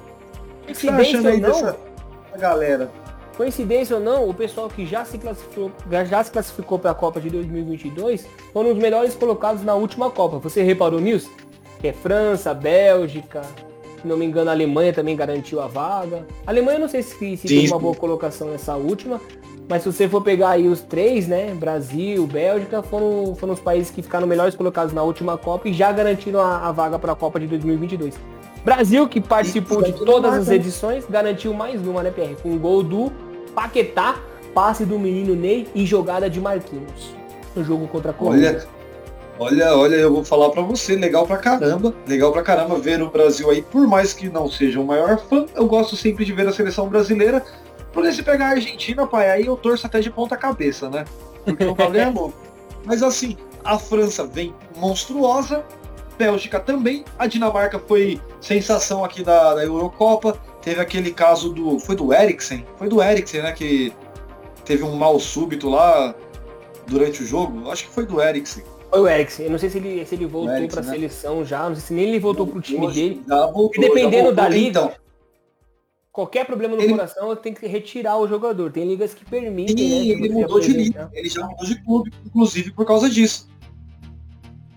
O 0.62 0.68
que 0.68 0.76
você 0.76 0.88
tá 0.88 0.98
achando 0.98 1.28
aí 1.28 1.40
não, 1.40 1.50
dessa 1.50 1.78
galera? 2.38 2.92
Coincidência 3.36 3.96
ou 3.96 4.02
não, 4.02 4.30
o 4.30 4.34
pessoal 4.34 4.70
que 4.70 4.86
já 4.86 5.04
se 5.04 5.18
classificou, 5.18 5.72
já 5.90 6.24
se 6.24 6.32
classificou 6.32 6.78
para 6.78 6.92
a 6.92 6.94
Copa 6.94 7.20
de 7.20 7.32
2022 7.32 8.28
foram 8.54 8.72
os 8.72 8.78
melhores 8.78 9.16
colocados 9.16 9.64
na 9.64 9.74
última 9.74 10.12
Copa. 10.12 10.38
Você 10.38 10.62
reparou 10.62 11.02
nisso? 11.02 11.32
Que 11.82 11.88
é 11.88 11.94
França, 11.94 12.54
Bélgica, 12.54 13.42
se 14.00 14.08
não 14.08 14.16
me 14.16 14.26
engano, 14.26 14.52
a 14.52 14.54
Alemanha 14.54 14.94
também 14.94 15.16
garantiu 15.16 15.60
a 15.60 15.68
vaga. 15.68 16.28
A 16.46 16.52
Alemanha 16.52 16.78
não 16.78 16.88
sei 16.88 17.02
se, 17.02 17.36
se 17.36 17.48
tem 17.48 17.68
uma 17.68 17.80
boa 17.80 17.96
colocação 17.96 18.50
nessa 18.50 18.76
última, 18.76 19.20
mas 19.70 19.84
se 19.84 19.92
você 19.92 20.08
for 20.08 20.22
pegar 20.22 20.50
aí 20.50 20.68
os 20.68 20.82
três, 20.82 21.28
né? 21.28 21.54
Brasil, 21.54 22.26
Bélgica, 22.28 22.82
foram, 22.84 23.36
foram 23.36 23.54
os 23.54 23.60
países 23.60 23.90
que 23.90 24.02
ficaram 24.02 24.28
melhores 24.28 24.56
colocados 24.56 24.94
na 24.94 25.04
última 25.04 25.38
Copa 25.38 25.70
e 25.70 25.74
já 25.74 25.92
garantiram 25.92 26.40
a, 26.40 26.68
a 26.68 26.72
vaga 26.72 27.00
para 27.00 27.14
a 27.14 27.16
Copa 27.16 27.40
de 27.40 27.48
2022. 27.48 28.16
Brasil, 28.64 29.08
que 29.08 29.20
participou 29.20 29.82
de 29.82 29.94
todas 29.94 30.34
as 30.34 30.50
edições, 30.50 31.06
garantiu 31.10 31.54
mais 31.54 31.86
uma, 31.86 32.02
né, 32.02 32.12
PR? 32.12 32.42
Com 32.42 32.50
um 32.50 32.58
gol 32.58 32.82
do 32.82 33.12
Paquetá, 33.54 34.16
passe 34.54 34.86
do 34.86 34.98
menino 34.98 35.36
Ney 35.36 35.68
e 35.76 35.86
jogada 35.86 36.30
de 36.30 36.40
Marquinhos. 36.40 37.14
No 37.56 37.64
jogo 37.64 37.88
contra 37.88 38.12
a 38.12 38.14
Colômbia. 38.14 38.66
Olha, 39.38 39.66
olha, 39.68 39.78
olha, 39.78 39.96
eu 39.96 40.14
vou 40.14 40.24
falar 40.24 40.50
para 40.50 40.62
você, 40.62 40.96
legal 40.96 41.28
pra 41.28 41.38
caramba, 41.38 41.94
legal 42.08 42.32
pra 42.32 42.42
caramba 42.42 42.78
ver 42.80 43.02
o 43.02 43.10
Brasil 43.10 43.50
aí, 43.50 43.62
por 43.62 43.86
mais 43.86 44.14
que 44.14 44.30
não 44.30 44.50
seja 44.50 44.80
o 44.80 44.86
maior 44.86 45.18
fã, 45.18 45.46
eu 45.56 45.68
gosto 45.68 45.96
sempre 45.96 46.24
de 46.24 46.32
ver 46.32 46.48
a 46.48 46.54
seleção 46.54 46.88
brasileira. 46.88 47.44
Por 47.94 48.12
se 48.12 48.24
pegar 48.24 48.48
a 48.48 48.50
Argentina, 48.50 49.06
pai, 49.06 49.30
aí 49.30 49.46
eu 49.46 49.56
torço 49.56 49.86
até 49.86 50.00
de 50.00 50.10
ponta 50.10 50.36
cabeça, 50.36 50.90
né? 50.90 51.06
Porque 51.46 51.64
o 51.64 51.76
Gabriel 51.76 52.08
é 52.08 52.12
louco. 52.12 52.38
Mas 52.84 53.04
assim, 53.04 53.38
a 53.64 53.78
França 53.78 54.26
vem 54.26 54.54
monstruosa, 54.76 55.64
Bélgica 56.18 56.60
também. 56.60 57.06
A 57.18 57.28
Dinamarca 57.28 57.80
foi 57.80 58.20
sensação 58.42 59.04
aqui 59.06 59.24
da, 59.24 59.56
da 59.56 59.64
Eurocopa. 59.64 60.38
Teve 60.62 60.82
aquele 60.82 61.12
caso 61.12 61.54
do. 61.54 61.80
Foi 61.80 61.96
do 61.96 62.14
Eriksen? 62.14 62.66
Foi 62.78 62.88
do 62.90 63.02
Eriksen, 63.02 63.42
né? 63.42 63.52
Que 63.52 63.94
teve 64.66 64.84
um 64.84 64.96
mal 64.96 65.20
súbito 65.20 65.70
lá 65.70 66.16
durante 66.88 67.24
o 67.24 67.26
jogo. 67.26 67.70
Acho 67.70 67.86
que 67.86 67.94
foi 67.94 68.06
do 68.06 68.22
Eriksen. 68.22 68.64
Foi 68.90 69.02
o 69.02 69.08
Eriksen. 69.08 69.46
Eu 69.46 69.52
não 69.52 69.60
sei 69.60 69.70
se 69.70 69.78
ele, 69.78 70.06
se 70.06 70.16
ele 70.16 70.26
voltou 70.26 70.68
para 70.68 70.82
a 70.82 70.84
né? 70.84 70.92
seleção 70.94 71.44
já. 71.46 71.68
Não 71.68 71.76
sei 71.76 71.86
se 71.86 71.94
nem 71.94 72.10
ele 72.10 72.20
voltou 72.20 72.48
para 72.48 72.58
o 72.58 72.62
time 72.62 72.92
dele. 72.92 73.22
Já 73.28 73.46
voltou, 73.48 73.84
e 73.84 73.88
dependendo 73.88 74.24
voltou, 74.24 74.34
da 74.34 74.50
liga. 74.50 74.70
Então, 74.70 74.92
qualquer 76.14 76.46
problema 76.46 76.76
no 76.76 76.82
ele... 76.82 76.92
coração 76.94 77.36
tem 77.36 77.54
que 77.54 77.66
retirar 77.66 78.18
o 78.18 78.28
jogador. 78.28 78.72
Tem 78.72 78.88
ligas 78.88 79.16
que 79.16 79.26
permitem. 79.26 79.76
Sim, 79.76 80.16
né, 80.16 80.26
ele 80.26 80.30
mudou 80.30 80.60
de 80.60 80.72
liga. 80.72 81.10
Ele 81.12 81.28
já 81.28 81.46
mudou 81.46 81.66
de 81.66 81.84
clube, 81.84 82.14
inclusive 82.24 82.72
por 82.72 82.86
causa 82.86 83.10
disso. 83.10 83.50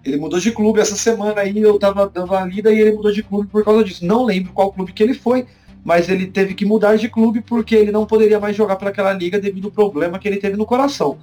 Ele 0.02 0.16
mudou 0.16 0.40
de 0.40 0.50
clube 0.52 0.80
essa 0.80 0.96
semana 0.96 1.40
aí, 1.42 1.58
eu 1.58 1.78
tava 1.78 2.08
dando 2.08 2.34
a 2.34 2.44
lida 2.44 2.72
e 2.72 2.80
ele 2.80 2.92
mudou 2.92 3.12
de 3.12 3.22
clube 3.22 3.48
por 3.48 3.62
causa 3.64 3.84
disso. 3.84 4.06
Não 4.06 4.24
lembro 4.24 4.52
qual 4.52 4.72
clube 4.72 4.92
que 4.92 5.02
ele 5.02 5.14
foi, 5.14 5.46
mas 5.84 6.08
ele 6.08 6.28
teve 6.28 6.54
que 6.54 6.64
mudar 6.64 6.96
de 6.96 7.08
clube 7.08 7.42
porque 7.42 7.74
ele 7.74 7.92
não 7.92 8.06
poderia 8.06 8.40
mais 8.40 8.56
jogar 8.56 8.76
para 8.76 8.90
aquela 8.90 9.12
liga 9.12 9.38
devido 9.38 9.66
ao 9.66 9.72
problema 9.72 10.18
que 10.18 10.26
ele 10.26 10.38
teve 10.38 10.56
no 10.56 10.64
coração. 10.64 11.18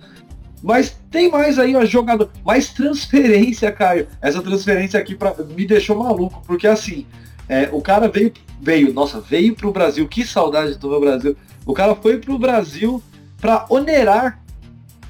Mas 0.61 0.97
tem 1.09 1.32
mais 1.32 1.57
aí, 1.57 1.76
ó, 1.76 1.84
jogador, 1.86 2.30
mais 2.45 2.74
transferência, 2.74 3.72
Caio. 3.72 4.07
Essa 4.22 4.41
transferência 4.41 4.99
aqui 4.99 5.16
pra, 5.16 5.34
me 5.34 5.66
deixou 5.66 5.97
maluco, 5.97 6.41
porque 6.45 6.68
assim, 6.68 7.05
é, 7.47 7.69
o 7.71 7.81
cara 7.81 8.07
veio, 8.07 8.33
veio, 8.61 8.93
nossa, 8.93 9.19
veio 9.19 9.55
pro 9.55 9.71
Brasil, 9.71 10.07
que 10.07 10.25
saudade 10.25 10.77
do 10.77 10.89
meu 10.89 10.99
Brasil. 10.99 11.35
O 11.65 11.73
cara 11.73 11.95
foi 11.95 12.17
pro 12.17 12.37
Brasil 12.37 13.01
para 13.39 13.65
onerar 13.69 14.39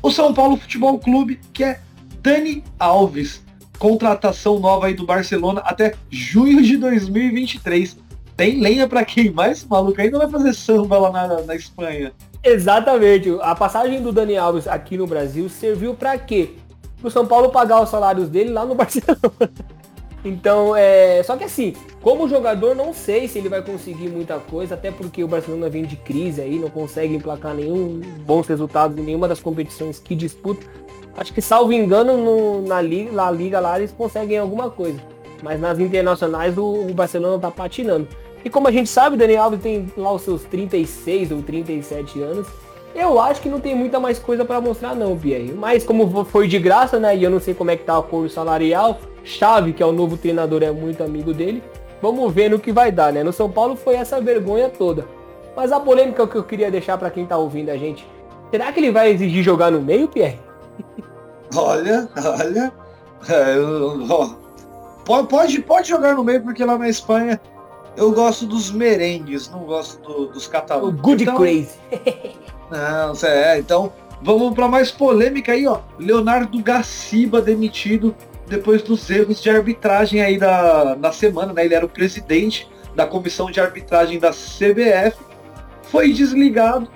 o 0.01 0.11
São 0.11 0.33
Paulo 0.33 0.57
Futebol 0.57 0.99
Clube, 0.99 1.39
que 1.53 1.63
é 1.63 1.79
Dani 2.21 2.63
Alves 2.79 3.43
contratação 3.83 4.59
nova 4.59 4.87
aí 4.87 4.93
do 4.93 5.05
Barcelona 5.05 5.61
até 5.65 5.93
junho 6.09 6.61
de 6.61 6.77
2023. 6.77 7.97
Tem 8.37 8.61
lenha 8.61 8.87
para 8.87 9.03
queimar 9.03 9.51
esse 9.51 9.67
maluco 9.67 9.99
ainda 9.99 10.17
vai 10.19 10.29
fazer 10.29 10.53
samba 10.53 10.97
lá 10.97 11.11
na, 11.11 11.41
na 11.41 11.53
Espanha. 11.53 12.13
Exatamente. 12.41 13.37
A 13.41 13.53
passagem 13.53 14.01
do 14.01 14.13
Dani 14.13 14.37
Alves 14.37 14.69
aqui 14.69 14.97
no 14.97 15.05
Brasil 15.05 15.49
serviu 15.49 15.93
para 15.95 16.17
quê? 16.17 16.51
Pro 17.01 17.11
São 17.11 17.27
Paulo 17.27 17.49
pagar 17.49 17.81
os 17.81 17.89
salários 17.89 18.29
dele 18.29 18.51
lá 18.51 18.65
no 18.65 18.73
Barcelona. 18.73 19.51
Então, 20.23 20.75
é. 20.75 21.21
Só 21.23 21.35
que 21.35 21.43
assim, 21.43 21.73
como 22.01 22.29
jogador, 22.29 22.75
não 22.75 22.93
sei 22.93 23.27
se 23.27 23.39
ele 23.39 23.49
vai 23.49 23.61
conseguir 23.61 24.07
muita 24.07 24.39
coisa, 24.39 24.75
até 24.75 24.91
porque 24.91 25.23
o 25.23 25.27
Barcelona 25.27 25.69
vem 25.69 25.83
de 25.83 25.95
crise 25.97 26.41
aí, 26.41 26.57
não 26.57 26.69
consegue 26.69 27.15
emplacar 27.15 27.53
nenhum 27.53 27.99
bons 28.25 28.47
resultados 28.47 28.97
em 28.97 29.01
nenhuma 29.01 29.27
das 29.27 29.39
competições 29.39 29.99
que 29.99 30.15
disputa. 30.15 30.65
Acho 31.15 31.33
que, 31.33 31.41
salvo 31.41 31.73
engano, 31.73 32.17
no, 32.17 32.61
na, 32.67 32.81
liga, 32.81 33.11
na 33.11 33.29
liga 33.29 33.59
lá 33.59 33.77
eles 33.77 33.91
conseguem 33.91 34.37
alguma 34.37 34.69
coisa. 34.69 34.99
Mas 35.43 35.59
nas 35.59 35.77
internacionais 35.77 36.57
o, 36.57 36.87
o 36.89 36.93
Barcelona 36.93 37.37
tá 37.37 37.51
patinando. 37.51 38.07
E 38.45 38.49
como 38.49 38.67
a 38.67 38.71
gente 38.71 38.89
sabe, 38.89 39.15
o 39.15 39.19
Dani 39.19 39.35
Alves 39.35 39.61
tem 39.61 39.91
lá 39.95 40.11
os 40.11 40.21
seus 40.21 40.43
36 40.43 41.31
ou 41.31 41.41
37 41.41 42.21
anos. 42.21 42.47
Eu 42.95 43.19
acho 43.19 43.41
que 43.41 43.49
não 43.49 43.59
tem 43.59 43.75
muita 43.75 43.99
mais 43.99 44.19
coisa 44.19 44.45
para 44.45 44.61
mostrar 44.61 44.95
não, 44.95 45.17
Pierre. 45.17 45.51
Mas 45.51 45.83
como 45.83 46.25
foi 46.25 46.47
de 46.47 46.59
graça, 46.59 46.99
né? 46.99 47.15
E 47.15 47.23
eu 47.23 47.29
não 47.29 47.39
sei 47.39 47.53
como 47.53 47.71
é 47.71 47.75
que 47.75 47.83
tá 47.83 47.97
o 47.97 48.03
coro 48.03 48.29
salarial. 48.29 48.99
Chave, 49.23 49.73
que 49.73 49.81
é 49.81 49.85
o 49.85 49.91
novo 49.91 50.17
treinador, 50.17 50.63
é 50.63 50.71
muito 50.71 51.03
amigo 51.03 51.33
dele. 51.33 51.63
Vamos 52.01 52.33
ver 52.33 52.49
no 52.49 52.59
que 52.59 52.71
vai 52.71 52.91
dar, 52.91 53.13
né? 53.13 53.23
No 53.23 53.31
São 53.31 53.49
Paulo 53.49 53.75
foi 53.75 53.95
essa 53.95 54.19
vergonha 54.19 54.69
toda. 54.69 55.05
Mas 55.55 55.71
a 55.71 55.79
polêmica 55.79 56.27
que 56.27 56.35
eu 56.35 56.43
queria 56.43 56.69
deixar 56.69 56.97
para 56.97 57.09
quem 57.09 57.25
tá 57.25 57.37
ouvindo 57.37 57.69
a 57.69 57.77
gente. 57.77 58.05
Será 58.51 58.71
que 58.71 58.79
ele 58.79 58.91
vai 58.91 59.11
exigir 59.11 59.43
jogar 59.43 59.71
no 59.71 59.81
meio, 59.81 60.07
Pierre? 60.07 60.39
Olha, 61.55 62.09
olha. 62.17 62.73
É, 63.29 63.55
pode, 65.05 65.27
pode, 65.27 65.61
pode 65.61 65.87
jogar 65.87 66.15
no 66.15 66.23
meio, 66.23 66.41
porque 66.41 66.65
lá 66.65 66.79
na 66.79 66.89
Espanha 66.89 67.39
eu 67.95 68.11
gosto 68.11 68.45
dos 68.47 68.71
merengues, 68.71 69.49
não 69.49 69.59
gosto 69.59 70.01
do, 70.01 70.25
dos 70.27 70.47
catalães. 70.47 70.93
O 70.93 70.97
good 70.97 71.23
então, 71.23 71.37
crazy. 71.37 71.77
não, 72.71 73.13
é, 73.29 73.59
então 73.59 73.93
vamos 74.21 74.55
para 74.55 74.67
mais 74.67 74.91
polêmica 74.91 75.51
aí, 75.51 75.67
ó. 75.67 75.79
Leonardo 75.99 76.57
Gaciba 76.63 77.39
demitido 77.39 78.15
depois 78.47 78.81
dos 78.81 79.09
erros 79.09 79.41
de 79.41 79.49
arbitragem 79.49 80.21
aí 80.21 80.37
da, 80.37 80.95
na 80.99 81.11
semana, 81.11 81.53
né? 81.53 81.65
Ele 81.65 81.73
era 81.73 81.85
o 81.85 81.89
presidente 81.89 82.67
da 82.95 83.05
comissão 83.07 83.49
de 83.49 83.59
arbitragem 83.59 84.19
da 84.19 84.31
CBF, 84.31 85.17
foi 85.83 86.13
desligado 86.13 86.87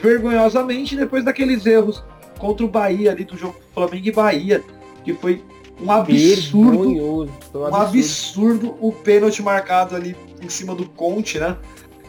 vergonhosamente 0.00 0.96
depois 0.96 1.24
daqueles 1.24 1.66
erros 1.66 2.02
contra 2.38 2.64
o 2.64 2.68
Bahia 2.68 3.10
ali 3.10 3.24
do 3.24 3.36
jogo 3.36 3.56
Flamengo 3.74 4.08
e 4.08 4.12
Bahia, 4.12 4.64
que 5.04 5.12
foi 5.14 5.42
um 5.80 5.90
absurdo, 5.90 6.88
um 6.90 7.22
absurdo, 7.22 7.54
um 7.54 7.74
absurdo 7.74 8.76
o 8.80 8.92
pênalti 8.92 9.42
marcado 9.42 9.96
ali 9.96 10.16
em 10.42 10.48
cima 10.48 10.74
do 10.74 10.86
Conte, 10.86 11.38
né? 11.38 11.56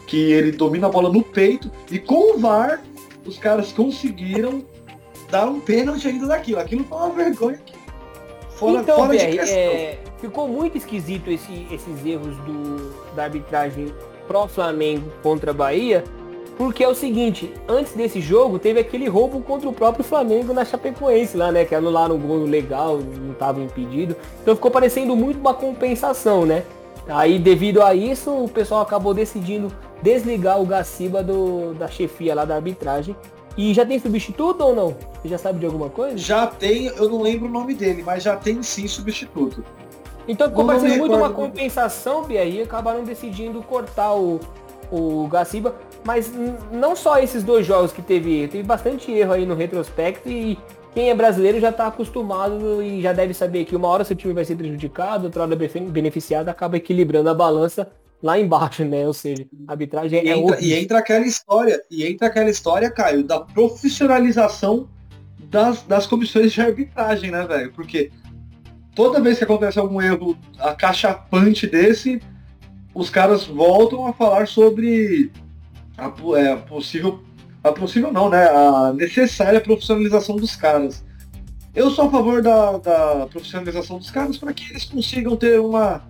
Que 0.06 0.32
ele 0.32 0.52
domina 0.52 0.86
a 0.86 0.90
bola 0.90 1.10
no 1.10 1.22
peito 1.22 1.70
e 1.90 1.98
com 1.98 2.36
o 2.36 2.38
VAR 2.38 2.82
os 3.24 3.38
caras 3.38 3.72
conseguiram 3.72 4.64
dar 5.30 5.46
um 5.46 5.60
pênalti 5.60 6.06
ainda 6.08 6.26
daquilo. 6.26 6.60
Aquilo 6.60 6.84
foi 6.84 6.98
uma 6.98 7.10
vergonha. 7.10 7.60
Fora, 8.62 8.80
então, 8.80 8.96
fora 8.96 9.16
é, 9.16 9.98
ficou 10.20 10.46
muito 10.46 10.78
esquisito 10.78 11.30
esse, 11.30 11.66
esses 11.70 12.06
erros 12.06 12.36
do, 12.38 13.14
da 13.14 13.24
arbitragem 13.24 13.92
pró 14.28 14.46
Flamengo 14.46 15.10
contra 15.22 15.50
a 15.50 15.54
Bahia, 15.54 16.04
porque 16.56 16.84
é 16.84 16.88
o 16.88 16.94
seguinte, 16.94 17.52
antes 17.66 17.92
desse 17.92 18.20
jogo 18.20 18.58
teve 18.58 18.78
aquele 18.78 19.08
roubo 19.08 19.40
contra 19.40 19.68
o 19.68 19.72
próprio 19.72 20.04
Flamengo 20.04 20.52
na 20.52 20.64
Chapecoense 20.64 21.36
lá, 21.36 21.50
né? 21.50 21.64
Que 21.64 21.74
anularam 21.74 22.14
um 22.14 22.20
gol 22.20 22.44
legal, 22.44 22.98
não 22.98 23.32
estava 23.32 23.60
impedido. 23.60 24.14
Então 24.42 24.54
ficou 24.54 24.70
parecendo 24.70 25.16
muito 25.16 25.40
uma 25.40 25.54
compensação, 25.54 26.46
né? 26.46 26.62
Aí 27.08 27.38
devido 27.38 27.82
a 27.82 27.94
isso, 27.94 28.30
o 28.30 28.48
pessoal 28.48 28.82
acabou 28.82 29.12
decidindo 29.12 29.72
desligar 30.00 30.60
o 30.60 30.66
Gaciba 30.66 31.22
do, 31.22 31.74
da 31.74 31.88
chefia 31.88 32.34
lá 32.34 32.44
da 32.44 32.54
arbitragem. 32.54 33.16
E 33.56 33.74
já 33.74 33.84
tem 33.84 33.98
substituto 33.98 34.60
ou 34.62 34.74
não? 34.74 34.96
Você 35.20 35.28
já 35.28 35.38
sabe 35.38 35.58
de 35.58 35.66
alguma 35.66 35.90
coisa? 35.90 36.16
Já 36.16 36.46
tem, 36.46 36.86
eu 36.86 37.08
não 37.08 37.20
lembro 37.20 37.48
o 37.48 37.50
nome 37.50 37.74
dele, 37.74 38.02
mas 38.04 38.22
já 38.22 38.36
tem 38.36 38.62
sim 38.62 38.88
substituto. 38.88 39.64
Então 40.26 40.48
ficou 40.48 40.64
parecendo 40.64 40.96
muito 40.96 41.16
uma 41.16 41.30
compensação, 41.30 42.24
Bia, 42.24 42.44
e 42.44 42.62
acabaram 42.62 43.04
decidindo 43.04 43.62
cortar 43.62 44.14
o, 44.14 44.40
o 44.90 45.26
Gaciba. 45.28 45.74
Mas 46.04 46.32
não 46.70 46.96
só 46.96 47.18
esses 47.18 47.42
dois 47.42 47.66
jogos 47.66 47.92
que 47.92 48.02
teve 48.02 48.48
teve 48.48 48.62
bastante 48.62 49.12
erro 49.12 49.32
aí 49.32 49.46
no 49.46 49.54
retrospecto 49.54 50.28
e 50.28 50.58
quem 50.94 51.10
é 51.10 51.14
brasileiro 51.14 51.60
já 51.60 51.70
está 51.70 51.86
acostumado 51.86 52.82
e 52.82 53.00
já 53.00 53.12
deve 53.12 53.32
saber 53.32 53.64
que 53.64 53.74
uma 53.74 53.88
hora 53.88 54.04
seu 54.04 54.16
time 54.16 54.34
vai 54.34 54.44
ser 54.44 54.56
prejudicado, 54.56 55.24
outra 55.24 55.42
hora 55.42 55.56
beneficiado, 55.56 56.48
acaba 56.48 56.76
equilibrando 56.76 57.30
a 57.30 57.34
balança 57.34 57.90
lá 58.22 58.38
embaixo, 58.38 58.84
né? 58.84 59.06
Ou 59.06 59.12
seja, 59.12 59.46
a 59.66 59.72
arbitragem 59.72 60.24
e 60.24 60.28
é 60.30 60.36
entra, 60.36 60.60
E 60.62 60.74
entra 60.74 60.98
aquela 60.98 61.26
história, 61.26 61.82
e 61.90 62.06
entra 62.06 62.28
aquela 62.28 62.48
história, 62.48 62.90
Caio, 62.90 63.24
da 63.24 63.40
profissionalização 63.40 64.88
das, 65.50 65.82
das 65.82 66.06
comissões 66.06 66.52
de 66.52 66.60
arbitragem, 66.60 67.30
né, 67.30 67.44
velho? 67.44 67.72
Porque 67.72 68.10
toda 68.94 69.20
vez 69.20 69.38
que 69.38 69.44
acontece 69.44 69.78
algum 69.78 70.00
erro 70.00 70.38
acachapante 70.58 71.66
desse, 71.66 72.20
os 72.94 73.10
caras 73.10 73.44
voltam 73.44 74.06
a 74.06 74.12
falar 74.12 74.46
sobre 74.46 75.30
a, 75.98 76.12
é, 76.38 76.56
possível 76.56 77.20
a 77.64 77.70
possível 77.70 78.12
não, 78.12 78.28
né? 78.28 78.44
A 78.44 78.92
necessária 78.92 79.60
profissionalização 79.60 80.36
dos 80.36 80.56
caras. 80.56 81.04
Eu 81.74 81.90
sou 81.90 82.06
a 82.06 82.10
favor 82.10 82.42
da, 82.42 82.76
da 82.78 83.26
profissionalização 83.30 83.98
dos 83.98 84.10
caras 84.10 84.36
para 84.36 84.52
que 84.52 84.68
eles 84.70 84.84
consigam 84.84 85.36
ter 85.36 85.60
uma, 85.60 86.02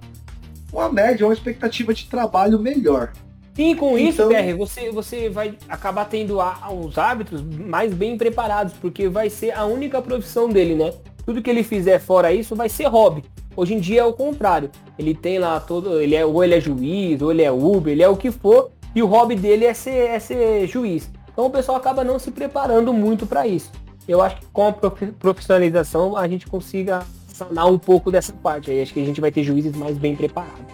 uma 0.73 0.89
média, 0.91 1.27
uma 1.27 1.33
expectativa 1.33 1.93
de 1.93 2.07
trabalho 2.07 2.59
melhor. 2.59 3.13
Sim, 3.55 3.77
com 3.77 3.99
então... 3.99 4.29
isso, 4.29 4.29
PR, 4.29 4.57
você, 4.57 4.91
você 4.91 5.29
vai 5.29 5.55
acabar 5.69 6.07
tendo 6.07 6.41
a, 6.41 6.71
os 6.73 6.97
árbitros 6.97 7.43
mais 7.43 7.93
bem 7.93 8.17
preparados, 8.17 8.73
porque 8.81 9.09
vai 9.09 9.29
ser 9.29 9.51
a 9.53 9.67
única 9.67 10.01
profissão 10.01 10.49
dele, 10.49 10.75
né? 10.75 10.95
Tudo 11.25 11.43
que 11.43 11.51
ele 11.51 11.63
fizer 11.63 11.99
fora 11.99 12.33
isso 12.33 12.57
vai 12.57 12.69
ser 12.69 12.87
hobby. 12.87 13.25
Hoje 13.55 13.75
em 13.75 13.81
dia 13.81 14.01
é 14.01 14.05
o 14.05 14.13
contrário. 14.15 14.71
Ele 14.99 15.15
tem 15.15 15.39
lá 15.39 15.61
todo. 15.61 16.01
Ele 16.01 16.15
é, 16.15 16.25
ou 16.25 16.43
ele 16.43 16.55
é 16.55 16.61
juiz, 16.61 17.21
ou 17.21 17.31
ele 17.31 17.43
é 17.43 17.53
Uber, 17.53 17.93
ele 17.93 18.03
é 18.03 18.09
o 18.09 18.17
que 18.17 18.31
for, 18.31 18.71
e 18.95 19.03
o 19.03 19.07
hobby 19.07 19.37
dele 19.37 19.67
é 19.67 19.75
ser, 19.75 20.09
é 20.09 20.19
ser 20.19 20.67
juiz. 20.67 21.11
Então 21.31 21.47
o 21.47 21.51
pessoal 21.51 21.77
acaba 21.77 22.03
não 22.03 22.19
se 22.19 22.31
preparando 22.31 22.93
muito 22.93 23.27
para 23.27 23.47
isso. 23.47 23.71
Eu 24.09 24.21
acho 24.21 24.37
que 24.37 24.47
com 24.47 24.67
a 24.67 24.73
profissionalização 24.73 26.17
a 26.17 26.27
gente 26.27 26.47
consiga 26.47 27.05
sanar 27.33 27.67
um 27.67 27.79
pouco 27.79 28.11
dessa 28.11 28.33
parte. 28.33 28.71
Aí 28.71 28.83
acho 28.83 28.93
que 28.93 29.01
a 29.01 29.05
gente 29.05 29.21
vai 29.21 29.31
ter 29.31 29.43
juízes 29.43 29.75
mais 29.75 29.97
bem 29.97 30.15
preparados. 30.17 30.73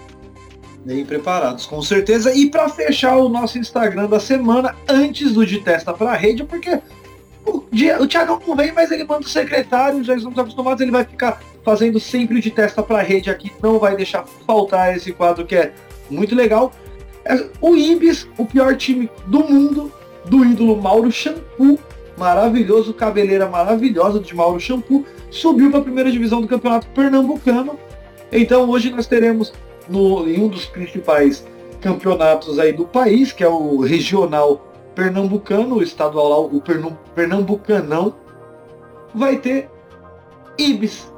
Bem 0.85 1.05
preparados, 1.05 1.67
com 1.67 1.83
certeza. 1.83 2.35
E 2.35 2.51
para 2.51 2.69
fechar 2.69 3.17
o 3.17 3.29
nosso 3.29 3.59
Instagram 3.59 4.07
da 4.07 4.21
semana, 4.21 4.75
antes 4.89 5.33
do 5.33 5.45
de 5.45 5.61
testa 5.61 5.93
para 5.93 6.15
rede, 6.15 6.45
porque 6.45 6.81
o, 7.45 7.65
o 8.01 8.07
Thiago 8.07 8.43
não 8.47 8.57
vem, 8.57 8.73
mas 8.73 8.91
ele 8.91 9.05
manda 9.05 9.27
o 9.27 9.29
secretário, 9.29 10.05
já 10.05 10.15
estamos 10.15 10.39
acostumados, 10.39 10.81
ele 10.81 10.91
vai 10.91 11.05
ficar 11.05 11.41
fazendo 11.65 12.01
sempre 12.01 12.41
de 12.41 12.51
testa 12.51 12.83
para 12.83 13.03
rede 13.03 13.31
aqui, 13.31 13.53
não 13.63 13.79
vai 13.79 13.97
deixar 13.97 14.25
faltar 14.47 14.97
esse 14.97 15.13
quadro 15.13 15.45
que 15.45 15.57
é 15.57 15.73
muito 16.09 16.35
legal. 16.35 16.73
É, 17.25 17.47
o 17.61 17.77
Ibis, 17.77 18.27
o 18.39 18.47
pior 18.47 18.75
time 18.77 19.11
do 19.27 19.41
mundo, 19.41 19.93
do 20.25 20.45
ídolo 20.45 20.81
Mauro 20.81 21.13
Shampoo, 21.13 21.79
maravilhoso, 22.19 22.93
cabeleira 22.93 23.47
maravilhosa 23.47 24.21
de 24.21 24.35
Mauro 24.35 24.61
Shampoo, 24.61 25.05
subiu 25.31 25.71
para 25.71 25.81
a 25.81 25.83
primeira 25.83 26.11
divisão 26.11 26.41
do 26.41 26.49
Campeonato 26.49 26.87
Pernambucano. 26.89 27.79
Então 28.31 28.69
hoje 28.69 28.91
nós 28.91 29.07
teremos 29.07 29.53
no, 29.89 30.29
em 30.29 30.43
um 30.43 30.49
dos 30.49 30.67
principais 30.67 31.47
campeonatos 31.81 32.59
aí 32.59 32.73
do 32.73 32.85
país, 32.85 33.33
que 33.33 33.43
é 33.43 33.49
o 33.49 33.81
regional 33.81 34.61
pernambucano, 34.95 35.77
o 35.77 35.83
estadual, 35.83 36.47
o 36.47 36.61
pernambucanão, 37.15 38.15
vai 39.15 39.37
ter 39.37 39.71
Ibis. 40.59 41.11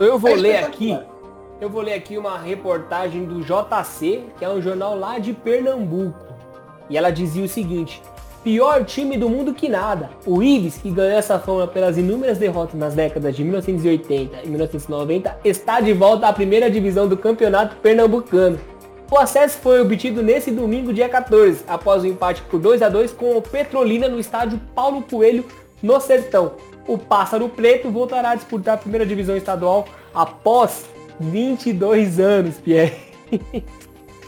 Eu 0.00 0.18
vou 0.18 0.32
é 0.32 0.34
ler 0.34 0.56
aqui, 0.64 0.98
eu 1.60 1.70
vou 1.70 1.80
ler 1.80 1.94
aqui 1.94 2.18
uma 2.18 2.36
reportagem 2.36 3.24
do 3.24 3.40
JC, 3.40 4.24
que 4.36 4.44
é 4.44 4.48
um 4.48 4.60
jornal 4.60 4.98
lá 4.98 5.20
de 5.20 5.32
Pernambuco. 5.32 6.34
E 6.90 6.98
ela 6.98 7.10
dizia 7.10 7.44
o 7.44 7.48
seguinte: 7.48 8.02
pior 8.44 8.84
time 8.84 9.16
do 9.16 9.28
mundo 9.28 9.54
que 9.54 9.70
nada. 9.70 10.10
O 10.26 10.42
Ibis, 10.42 10.76
que 10.76 10.90
ganhou 10.90 11.18
essa 11.18 11.38
fama 11.38 11.66
pelas 11.66 11.96
inúmeras 11.96 12.36
derrotas 12.36 12.78
nas 12.78 12.94
décadas 12.94 13.34
de 13.34 13.42
1980 13.42 14.42
e 14.44 14.48
1990, 14.48 15.38
está 15.42 15.80
de 15.80 15.94
volta 15.94 16.28
à 16.28 16.32
primeira 16.32 16.70
divisão 16.70 17.08
do 17.08 17.16
campeonato 17.16 17.76
pernambucano. 17.76 18.60
O 19.10 19.18
acesso 19.18 19.58
foi 19.58 19.80
obtido 19.80 20.22
nesse 20.22 20.50
domingo, 20.50 20.92
dia 20.92 21.08
14, 21.08 21.64
após 21.66 22.02
o 22.02 22.06
empate 22.06 22.42
por 22.42 22.60
2 22.60 22.82
a 22.82 22.88
2 22.88 23.12
com 23.12 23.36
o 23.36 23.42
Petrolina 23.42 24.08
no 24.08 24.20
estádio 24.20 24.60
Paulo 24.74 25.02
Coelho, 25.02 25.44
no 25.82 25.98
Sertão. 26.00 26.52
O 26.86 26.98
Pássaro 26.98 27.48
Preto 27.48 27.90
voltará 27.90 28.30
a 28.30 28.34
disputar 28.34 28.74
a 28.74 28.78
primeira 28.78 29.06
divisão 29.06 29.36
estadual 29.36 29.86
após 30.14 30.84
22 31.18 32.20
anos, 32.20 32.56
Pierre. 32.56 32.94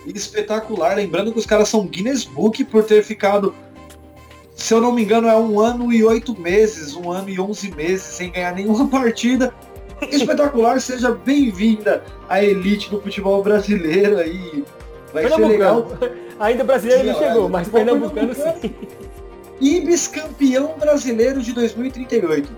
Espetacular, 0.07 0.97
lembrando 0.97 1.33
que 1.33 1.39
os 1.39 1.47
caras 1.47 1.69
são 1.69 1.87
Guinness 1.87 2.25
Book 2.25 2.65
por 2.65 2.85
ter 2.85 3.03
ficado 3.03 3.55
se 4.57 4.73
eu 4.73 4.81
não 4.81 4.91
me 4.91 5.05
engano, 5.05 5.29
é 5.29 5.37
um 5.37 5.61
ano 5.61 5.93
e 5.93 6.03
oito 6.03 6.37
meses, 6.41 6.97
um 6.97 7.13
ano 7.13 7.29
e 7.29 7.39
onze 7.39 7.71
meses 7.71 8.03
sem 8.03 8.33
ganhar 8.33 8.55
nenhuma 8.55 8.89
partida. 8.89 9.55
Espetacular, 10.11 10.81
seja 10.81 11.13
bem-vinda 11.13 12.03
à 12.29 12.43
elite 12.43 12.91
do 12.91 13.01
futebol 13.01 13.43
brasileiro 13.43 14.19
aí. 14.19 14.65
Vai 15.13 15.29
ser 15.29 15.37
legal. 15.37 15.87
Ainda 16.41 16.65
brasileiro 16.65 17.05
não 17.05 17.19
chegou, 17.19 17.49
mas 17.49 17.69
Pernambucano, 17.69 18.35
Pernambucano 18.35 18.61
sim. 18.61 18.75
Ibis 19.59 20.07
campeão 20.09 20.77
brasileiro 20.79 21.41
de 21.41 21.53
2038. 21.53 22.49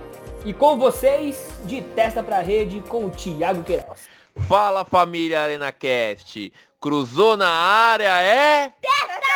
E 0.44 0.53
com 0.53 0.76
vocês, 0.76 1.49
de 1.64 1.80
testa 1.80 2.22
pra 2.22 2.40
rede, 2.40 2.82
com 2.88 3.07
o 3.07 3.11
Thiago 3.11 3.62
Queiroz. 3.62 4.09
Fala 4.49 4.84
família 4.84 5.42
Arena 5.42 5.70
Cast. 5.70 6.53
Cruzou 6.80 7.36
na 7.36 7.49
área, 7.49 8.20
é? 8.20 8.72
Testa! 8.80 9.28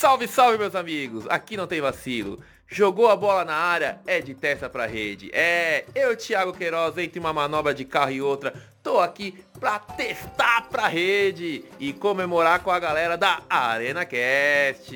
Salve, 0.00 0.26
salve, 0.26 0.56
meus 0.56 0.74
amigos! 0.74 1.26
Aqui 1.28 1.58
não 1.58 1.66
tem 1.66 1.78
vacilo. 1.78 2.40
Jogou 2.66 3.10
a 3.10 3.16
bola 3.16 3.44
na 3.44 3.52
área, 3.52 4.00
é 4.06 4.18
de 4.18 4.32
testa 4.32 4.66
pra 4.66 4.86
rede. 4.86 5.30
É, 5.30 5.84
eu, 5.94 6.16
Thiago 6.16 6.54
Queiroz, 6.54 6.96
entre 6.96 7.20
uma 7.20 7.34
manobra 7.34 7.74
de 7.74 7.84
carro 7.84 8.10
e 8.10 8.22
outra, 8.22 8.54
tô 8.82 8.98
aqui 8.98 9.44
pra 9.60 9.78
testar 9.78 10.70
pra 10.70 10.88
rede 10.88 11.66
e 11.78 11.92
comemorar 11.92 12.60
com 12.60 12.70
a 12.70 12.78
galera 12.78 13.18
da 13.18 13.42
Arena 13.50 14.06
Cast. 14.06 14.90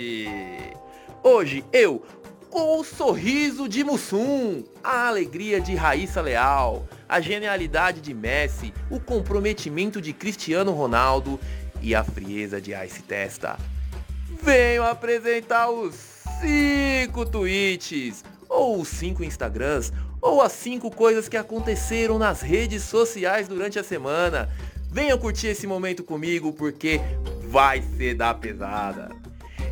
Hoje, 1.23 1.63
eu, 1.71 2.03
com 2.49 2.81
o 2.81 2.83
sorriso 2.83 3.69
de 3.69 3.85
Mussum, 3.85 4.65
a 4.83 5.09
alegria 5.09 5.61
de 5.61 5.75
Raíssa 5.75 6.23
Leal, 6.23 6.89
a 7.07 7.21
genialidade 7.21 8.01
de 8.01 8.15
Messi, 8.15 8.73
o 8.91 8.99
comprometimento 8.99 10.01
de 10.01 10.15
Cristiano 10.15 10.73
Ronaldo 10.73 11.39
e 11.83 11.95
a 11.95 12.03
frieza 12.03 12.59
de 12.59 12.73
Ice 12.73 13.03
Testa 13.03 13.59
venho 14.45 14.84
apresentar 14.84 15.70
os 15.70 15.95
5 16.42 17.24
tweets, 17.26 18.22
ou 18.47 18.78
os 18.78 18.88
5 18.88 19.24
Instagrams, 19.24 19.90
ou 20.20 20.42
as 20.42 20.53
5 20.53 20.90
coisas 20.90 21.28
que 21.28 21.36
aconteceram 21.36 22.18
nas 22.18 22.42
redes 22.42 22.82
sociais 22.82 23.49
durante 23.49 23.78
a 23.78 23.84
semana. 23.84 24.51
Venham 24.90 25.18
curtir 25.18 25.47
esse 25.47 25.66
momento 25.66 26.05
comigo 26.05 26.53
porque 26.53 27.01
vai 27.49 27.82
ser 27.97 28.14
da 28.14 28.34
pesada. 28.34 29.09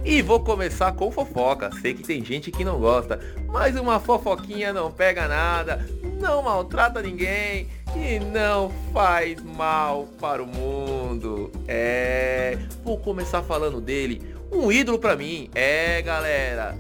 E 0.05 0.23
vou 0.23 0.41
começar 0.41 0.93
com 0.93 1.13
fofoca. 1.13 1.71
Sei 1.81 1.93
que 1.93 2.03
tem 2.03 2.25
gente 2.25 2.51
que 2.51 2.65
não 2.65 2.81
gosta, 2.81 3.21
mas 3.49 3.77
uma 3.77 4.01
fofoquinha 4.01 4.73
não 4.73 4.91
pega 4.91 5.29
nada, 5.29 5.87
não 6.19 6.43
maltrata 6.43 7.03
ninguém 7.03 7.69
e 7.95 8.19
não 8.19 8.73
faz 8.93 9.41
mal 9.43 10.09
para 10.19 10.43
o 10.43 10.47
mundo. 10.47 11.53
É, 11.69 12.59
vou 12.83 12.99
começar 12.99 13.43
falando 13.43 13.81
dele, 13.81 14.32
um 14.53 14.71
ídolo 14.71 14.99
pra 14.99 15.17
mim. 15.17 15.49
É, 15.55 16.03
galera. 16.03 16.77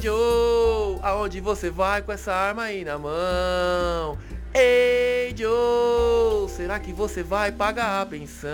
Joe, 0.00 0.98
aonde 1.02 1.40
você 1.40 1.68
vai 1.68 2.00
com 2.02 2.12
essa 2.12 2.32
arma 2.32 2.62
aí 2.64 2.84
na 2.84 2.98
mão? 2.98 4.16
Joe, 5.36 6.48
será 6.48 6.78
que 6.78 6.92
você 6.92 7.22
vai 7.22 7.50
pagar 7.50 8.02
a 8.02 8.06
pensão? 8.06 8.50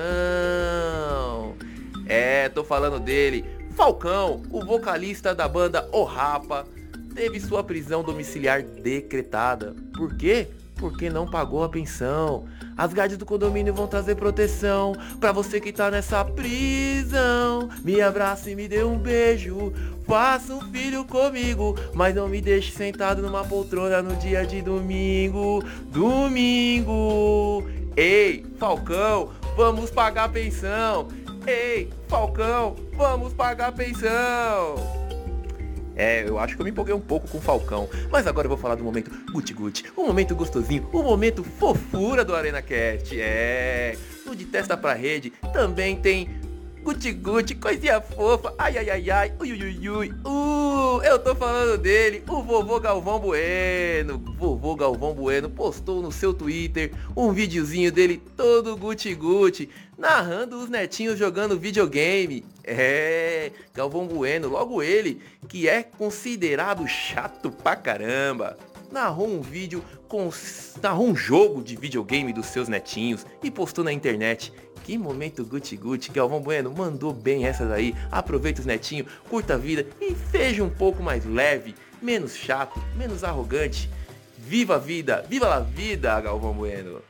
É, 2.06 2.48
tô 2.48 2.64
falando 2.64 2.98
dele. 2.98 3.44
Falcão, 3.76 4.42
o 4.50 4.64
vocalista 4.64 5.34
da 5.34 5.46
banda 5.46 5.88
O 5.92 6.02
Rapa, 6.02 6.66
teve 7.14 7.38
sua 7.38 7.62
prisão 7.62 8.02
domiciliar 8.02 8.62
decretada. 8.62 9.74
Por 9.94 10.16
quê? 10.16 10.48
Porque 10.76 11.10
não 11.10 11.30
pagou 11.30 11.62
a 11.62 11.68
pensão. 11.68 12.46
As 12.78 12.92
grades 12.92 13.18
do 13.18 13.26
condomínio 13.26 13.74
vão 13.74 13.88
trazer 13.88 14.14
proteção 14.14 14.94
pra 15.18 15.32
você 15.32 15.60
que 15.60 15.72
tá 15.72 15.90
nessa 15.90 16.24
prisão. 16.24 17.68
Me 17.82 18.00
abraça 18.00 18.48
e 18.48 18.54
me 18.54 18.68
dê 18.68 18.84
um 18.84 18.96
beijo. 18.96 19.72
Faça 20.06 20.54
um 20.54 20.60
filho 20.70 21.04
comigo, 21.04 21.76
mas 21.92 22.14
não 22.14 22.28
me 22.28 22.40
deixe 22.40 22.70
sentado 22.70 23.20
numa 23.20 23.44
poltrona 23.44 24.00
no 24.00 24.14
dia 24.14 24.46
de 24.46 24.62
domingo. 24.62 25.60
Domingo. 25.90 27.64
Ei, 27.96 28.46
Falcão, 28.60 29.30
vamos 29.56 29.90
pagar 29.90 30.28
pensão. 30.28 31.08
Ei, 31.44 31.90
Falcão, 32.06 32.76
vamos 32.96 33.32
pagar 33.32 33.72
pensão. 33.72 35.07
É, 35.98 36.22
eu 36.26 36.38
acho 36.38 36.54
que 36.54 36.62
eu 36.62 36.64
me 36.64 36.70
empolguei 36.70 36.94
um 36.94 37.00
pouco 37.00 37.26
com 37.28 37.38
o 37.38 37.40
Falcão. 37.40 37.88
Mas 38.10 38.26
agora 38.26 38.46
eu 38.46 38.48
vou 38.48 38.56
falar 38.56 38.76
do 38.76 38.84
momento 38.84 39.10
Guti 39.32 39.52
Guti. 39.52 39.84
Um 39.96 40.06
momento 40.06 40.34
gostosinho, 40.36 40.88
um 40.94 41.02
momento 41.02 41.42
fofura 41.42 42.24
do 42.24 42.34
Arena 42.34 42.62
Cat. 42.62 43.20
É. 43.20 43.96
No 44.24 44.36
de 44.36 44.44
testa 44.44 44.76
pra 44.76 44.92
rede 44.92 45.32
também 45.52 45.96
tem 45.96 46.37
Guti 46.88 47.12
Guti, 47.12 47.54
coisinha 47.54 48.00
fofa. 48.00 48.54
Ai, 48.56 48.78
ai, 48.78 48.88
ai, 48.88 49.10
ai. 49.10 49.32
Ui, 49.38 49.52
ui, 49.52 49.88
ui, 49.90 50.14
Uh, 50.24 51.02
eu 51.02 51.18
tô 51.18 51.34
falando 51.34 51.76
dele, 51.76 52.24
o 52.26 52.42
vovô 52.42 52.80
Galvão 52.80 53.20
Bueno. 53.20 54.18
Vovô 54.38 54.74
Galvão 54.74 55.12
Bueno 55.12 55.50
postou 55.50 56.00
no 56.00 56.10
seu 56.10 56.32
Twitter 56.32 56.92
um 57.14 57.30
videozinho 57.30 57.92
dele 57.92 58.16
todo 58.34 58.74
Guti 58.74 59.14
Guti, 59.14 59.68
narrando 59.98 60.58
os 60.58 60.70
netinhos 60.70 61.18
jogando 61.18 61.58
videogame. 61.58 62.42
É, 62.64 63.52
Galvão 63.74 64.06
Bueno, 64.06 64.48
logo 64.48 64.82
ele, 64.82 65.20
que 65.46 65.68
é 65.68 65.82
considerado 65.82 66.88
chato 66.88 67.50
pra 67.50 67.76
caramba. 67.76 68.56
narrou 68.90 69.28
um 69.28 69.42
vídeo 69.42 69.84
com 70.08 70.30
narrou 70.82 71.08
um 71.08 71.14
jogo 71.14 71.62
de 71.62 71.76
videogame 71.76 72.32
dos 72.32 72.46
seus 72.46 72.66
netinhos 72.66 73.26
e 73.42 73.50
postou 73.50 73.84
na 73.84 73.92
internet. 73.92 74.52
Que 74.88 74.96
momento 74.96 75.44
guti 75.44 75.76
guti, 75.76 76.10
Galvão 76.10 76.40
Bueno 76.40 76.72
mandou 76.74 77.12
bem 77.12 77.44
essa 77.44 77.66
daí. 77.66 77.94
Aproveita 78.10 78.60
os 78.60 78.66
netinhos, 78.66 79.06
curta 79.28 79.52
a 79.52 79.58
vida 79.58 79.86
e 80.00 80.16
seja 80.30 80.64
um 80.64 80.70
pouco 80.70 81.02
mais 81.02 81.26
leve, 81.26 81.74
menos 82.00 82.34
chato, 82.34 82.82
menos 82.96 83.22
arrogante. 83.22 83.90
Viva 84.38 84.76
a 84.76 84.78
vida, 84.78 85.22
viva 85.28 85.54
a 85.54 85.60
vida, 85.60 86.18
Galvão 86.22 86.54
Bueno. 86.54 87.02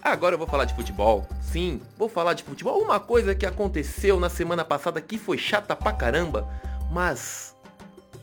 Agora 0.00 0.36
eu 0.36 0.38
vou 0.38 0.46
falar 0.46 0.66
de 0.66 0.74
futebol. 0.76 1.26
Sim, 1.42 1.80
vou 1.98 2.08
falar 2.08 2.34
de 2.34 2.44
futebol. 2.44 2.80
Uma 2.80 3.00
coisa 3.00 3.34
que 3.34 3.44
aconteceu 3.44 4.20
na 4.20 4.28
semana 4.28 4.64
passada 4.64 5.00
que 5.00 5.18
foi 5.18 5.36
chata 5.36 5.74
pra 5.74 5.92
caramba, 5.92 6.48
mas 6.92 7.55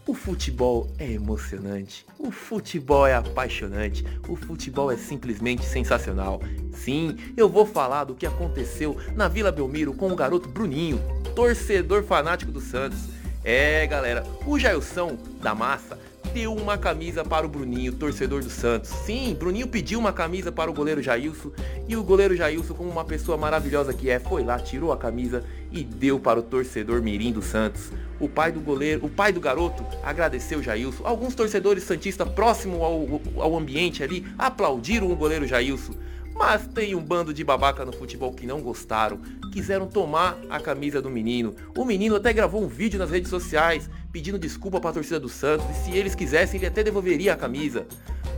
o 0.06 0.14
futebol 0.14 0.88
é 1.00 1.10
emocionante, 1.10 2.06
o 2.20 2.30
futebol 2.30 3.08
é 3.08 3.14
apaixonante, 3.14 4.06
o 4.28 4.36
futebol 4.36 4.92
é 4.92 4.98
simplesmente 4.98 5.64
sensacional. 5.64 6.42
Sim, 6.74 7.16
eu 7.38 7.48
vou 7.48 7.66
falar 7.66 8.04
do 8.04 8.16
que 8.16 8.26
aconteceu 8.26 8.98
na 9.16 9.28
Vila 9.28 9.52
Belmiro 9.52 9.94
com 9.94 10.12
o 10.12 10.16
garoto 10.16 10.50
Bruninho, 10.50 11.00
torcedor 11.36 12.04
fanático 12.04 12.52
do 12.52 12.60
Santos. 12.60 13.00
É, 13.46 13.86
galera, 13.88 14.24
o 14.46 14.60
Jailson 14.60 15.18
da 15.42 15.56
Massa 15.56 15.98
deu 16.34 16.54
uma 16.54 16.78
camisa 16.78 17.24
para 17.24 17.46
o 17.46 17.50
Bruninho, 17.50 17.94
torcedor 17.94 18.44
do 18.44 18.50
Santos. 18.50 18.90
Sim, 18.90 19.36
Bruninho 19.38 19.68
pediu 19.68 20.00
uma 20.00 20.12
camisa 20.12 20.52
para 20.52 20.70
o 20.70 20.74
goleiro 20.74 21.02
Jailson 21.02 21.52
e 21.88 21.96
o 21.96 22.04
goleiro 22.04 22.36
Jailson, 22.36 22.74
como 22.74 22.90
uma 22.90 23.06
pessoa 23.06 23.38
maravilhosa 23.38 23.94
que 23.94 24.10
é, 24.10 24.20
foi 24.20 24.44
lá, 24.44 24.60
tirou 24.60 24.92
a 24.92 24.98
camisa 24.98 25.44
e 25.74 25.84
deu 25.84 26.20
para 26.20 26.40
o 26.40 26.44
torcedor 26.44 27.02
Mirim 27.02 27.32
do 27.32 27.42
Santos. 27.42 27.92
O 28.20 28.30
pai 28.30 28.52
do 28.52 28.62
goleiro, 28.62 29.04
o 29.04 29.10
pai 29.10 29.34
do 29.34 29.42
garoto 29.42 29.84
agradeceu 30.04 30.62
Jailson. 30.62 31.04
Alguns 31.06 31.34
torcedores 31.34 31.84
santistas 31.84 32.30
próximo 32.30 32.84
ao, 32.84 33.20
ao 33.42 33.58
ambiente 33.58 34.04
ali 34.04 34.26
aplaudiram 34.38 35.12
o 35.12 35.16
goleiro 35.16 35.48
Jailson. 35.48 35.94
Mas 36.36 36.68
tem 36.68 36.96
um 36.96 37.04
bando 37.04 37.34
de 37.34 37.44
babaca 37.44 37.86
no 37.86 37.94
futebol 37.94 38.34
que 38.34 38.48
não 38.48 38.62
gostaram, 38.62 39.20
quiseram 39.52 39.88
tomar 39.88 40.38
a 40.50 40.60
camisa 40.60 41.02
do 41.02 41.10
menino. 41.10 41.54
O 41.78 41.86
menino 41.86 42.16
até 42.16 42.34
gravou 42.34 42.64
um 42.64 42.68
vídeo 42.68 42.98
nas 42.98 43.12
redes 43.12 43.30
sociais 43.30 43.90
pedindo 44.12 44.40
desculpa 44.40 44.80
para 44.80 44.92
a 44.92 44.94
torcida 44.94 45.20
do 45.20 45.30
Santos 45.30 45.66
e 45.70 45.74
se 45.84 45.98
eles 45.98 46.16
quisessem 46.16 46.60
ele 46.60 46.68
até 46.68 46.84
devolveria 46.84 47.34
a 47.34 47.38
camisa. 47.38 47.86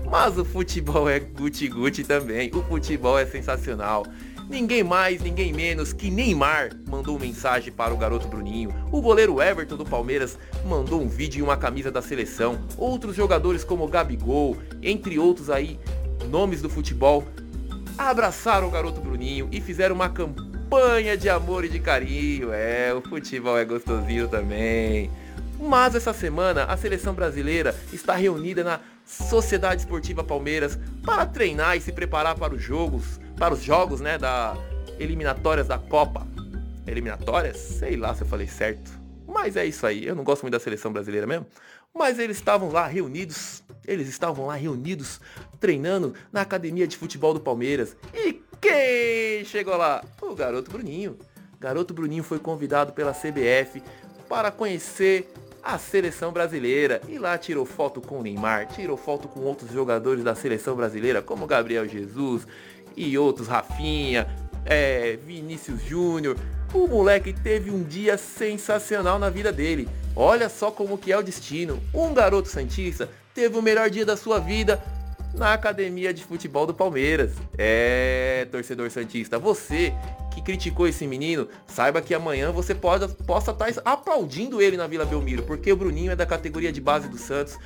Mas 0.10 0.38
o 0.38 0.46
futebol 0.46 1.10
é 1.10 1.20
guti-guti 1.20 2.04
também, 2.04 2.52
o 2.54 2.62
futebol 2.64 3.18
é 3.18 3.26
sensacional. 3.26 4.06
Ninguém 4.48 4.84
mais, 4.84 5.22
ninguém 5.22 5.52
menos 5.52 5.92
que 5.92 6.12
Neymar 6.12 6.70
mandou 6.88 7.20
mensagem 7.20 7.74
para 7.74 7.94
o 7.94 7.98
garoto 7.98 8.28
Bruninho. 8.28 8.70
O 8.92 9.02
goleiro 9.02 9.42
Everton 9.42 9.76
do 9.76 9.86
Palmeiras 9.86 10.38
mandou 10.64 11.02
um 11.02 11.08
vídeo 11.08 11.40
e 11.40 11.42
uma 11.42 11.58
camisa 11.58 11.92
da 11.92 12.02
seleção. 12.02 12.60
Outros 12.78 13.16
jogadores 13.16 13.64
como 13.64 13.88
Gabigol, 13.88 14.56
entre 14.84 15.18
outros 15.18 15.50
aí, 15.50 15.80
nomes 16.30 16.62
do 16.62 16.70
futebol, 16.70 17.24
abraçaram 17.98 18.68
o 18.68 18.72
garoto 18.72 19.02
Bruninho 19.02 19.50
e 19.52 19.60
fizeram 19.60 19.96
uma 19.96 20.10
campanha 20.10 21.18
de 21.18 21.28
amor 21.28 21.66
e 21.66 21.70
de 21.70 21.80
carinho. 21.80 22.54
É, 22.54 22.94
o 22.94 23.02
futebol 23.02 23.58
é 23.58 23.66
gostosinho 23.66 24.28
também. 24.28 25.10
Mas 25.60 25.96
essa 25.96 26.14
semana 26.14 26.66
a 26.66 26.78
seleção 26.78 27.16
brasileira 27.16 27.76
está 27.92 28.14
reunida 28.14 28.64
na 28.64 28.80
Sociedade 29.06 29.82
Esportiva 29.82 30.24
Palmeiras 30.24 30.78
para 31.04 31.26
treinar 31.26 31.78
e 31.78 31.82
se 31.82 31.92
preparar 31.92 32.36
para 32.36 32.54
os 32.54 32.62
jogos, 32.62 33.20
para 33.38 33.54
os 33.54 33.62
jogos, 33.62 34.00
né, 34.02 34.18
da 34.18 34.56
eliminatórias 35.00 35.68
da 35.68 35.78
Copa. 35.78 36.26
Eliminatórias? 36.88 37.58
Sei 37.58 37.96
lá 37.96 38.14
se 38.14 38.22
eu 38.22 38.28
falei 38.28 38.48
certo. 38.48 38.92
Mas 39.28 39.58
é 39.58 39.66
isso 39.66 39.86
aí. 39.86 40.06
Eu 40.06 40.16
não 40.16 40.24
gosto 40.24 40.44
muito 40.44 40.54
da 40.54 40.60
seleção 40.60 40.92
brasileira 40.92 41.28
mesmo. 41.28 41.46
Mas 41.94 42.20
eles 42.20 42.38
estavam 42.38 42.72
lá 42.72 42.88
reunidos. 42.88 43.64
Eles 43.88 44.08
estavam 44.08 44.46
lá 44.46 44.56
reunidos, 44.56 45.20
treinando 45.60 46.14
na 46.32 46.42
academia 46.42 46.88
de 46.88 46.98
futebol 46.98 47.34
do 47.34 47.40
Palmeiras. 47.40 47.96
E 48.14 48.42
quem 48.62 49.44
chegou 49.46 49.76
lá? 49.76 50.04
O 50.22 50.36
garoto 50.36 50.72
Bruninho. 50.72 51.18
Garoto 51.60 51.94
Bruninho 51.94 52.24
foi 52.24 52.40
convidado 52.40 52.94
pela 52.94 53.14
CBF 53.14 53.82
para 54.28 54.52
conhecer 54.52 55.32
a 55.64 55.78
seleção 55.78 56.32
brasileira. 56.32 57.02
E 57.08 57.18
lá 57.18 57.38
tirou 57.38 57.66
foto 57.66 58.00
com 58.00 58.20
o 58.20 58.24
Neymar, 58.24 58.68
tirou 58.68 58.98
foto 58.98 59.28
com 59.28 59.42
outros 59.42 59.72
jogadores 59.72 60.24
da 60.24 60.36
seleção 60.36 60.76
brasileira, 60.76 61.22
como 61.22 61.48
Gabriel 61.48 61.88
Jesus 61.88 62.46
e 62.96 63.18
outros, 63.18 63.48
Rafinha, 63.48 64.28
é, 64.66 65.18
Vinícius 65.26 65.82
Júnior. 65.84 66.38
O 66.74 66.88
moleque 66.88 67.32
teve 67.32 67.72
um 67.72 67.84
dia 67.84 68.18
sensacional 68.18 69.18
na 69.18 69.30
vida 69.30 69.52
dele. 69.52 69.88
Olha 70.16 70.50
só 70.50 70.72
como 70.72 70.98
que 70.98 71.12
é 71.12 71.18
o 71.18 71.24
destino. 71.24 71.80
Um 71.94 72.14
garoto 72.14 72.48
santista 72.48 73.10
teve 73.34 73.58
o 73.58 73.62
melhor 73.62 73.90
dia 73.90 74.06
da 74.06 74.18
sua 74.18 74.40
vida 74.40 74.82
na 75.34 75.54
academia 75.54 76.14
de 76.14 76.24
futebol 76.24 76.66
do 76.66 76.74
Palmeiras. 76.74 77.34
É, 77.58 78.48
torcedor 78.52 78.90
santista, 78.90 79.38
você 79.38 79.94
que 80.36 80.42
criticou 80.42 80.86
esse 80.86 81.08
menino, 81.08 81.48
saiba 81.66 82.02
que 82.02 82.14
amanhã 82.14 82.52
você 82.52 82.76
pode, 82.76 83.08
possa 83.24 83.52
estar 83.52 83.72
tá 83.72 83.82
aplaudindo 83.86 84.62
ele 84.62 84.76
na 84.76 84.86
Vila 84.86 85.06
Belmiro, 85.06 85.44
porque 85.44 85.72
o 85.72 85.78
Bruninho 85.78 86.12
é 86.12 86.16
da 86.16 86.26
categoria 86.26 86.74
de 86.74 86.82
base 86.82 87.08
do 87.08 87.18
Santos, 87.18 87.58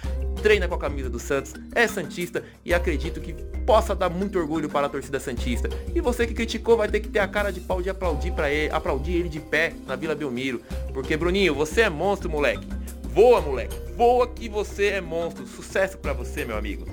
treina 0.43 0.67
com 0.67 0.75
a 0.75 0.79
camisa 0.79 1.09
do 1.09 1.17
Santos, 1.17 1.55
é 1.73 1.87
Santista 1.87 2.43
e 2.63 2.71
acredito 2.71 3.19
que 3.19 3.33
possa 3.65 3.95
dar 3.95 4.09
muito 4.09 4.37
orgulho 4.37 4.69
para 4.69 4.85
a 4.85 4.89
torcida 4.89 5.19
Santista. 5.19 5.67
E 5.95 5.99
você 5.99 6.27
que 6.27 6.33
criticou 6.35 6.77
vai 6.77 6.87
ter 6.87 6.99
que 6.99 7.09
ter 7.09 7.19
a 7.19 7.27
cara 7.27 7.51
de 7.51 7.59
pau 7.59 7.81
de 7.81 7.89
aplaudir 7.89 8.31
para 8.33 8.51
ele, 8.51 8.71
aplaudir 8.71 9.13
ele 9.13 9.29
de 9.29 9.39
pé 9.39 9.73
na 9.87 9.95
Vila 9.95 10.13
Belmiro, 10.13 10.61
porque 10.93 11.17
Bruninho, 11.17 11.55
você 11.55 11.81
é 11.81 11.89
monstro, 11.89 12.29
moleque. 12.29 12.67
Voa, 13.11 13.41
moleque. 13.41 13.75
Voa 13.97 14.27
que 14.27 14.47
você 14.47 14.89
é 14.89 15.01
monstro. 15.01 15.47
Sucesso 15.47 15.97
para 15.97 16.13
você, 16.13 16.45
meu 16.45 16.55
amigo. 16.55 16.85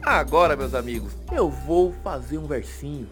Agora, 0.00 0.54
meus 0.56 0.72
amigos, 0.72 1.12
eu 1.32 1.50
vou 1.50 1.92
fazer 2.04 2.38
um 2.38 2.46
versinho. 2.46 3.08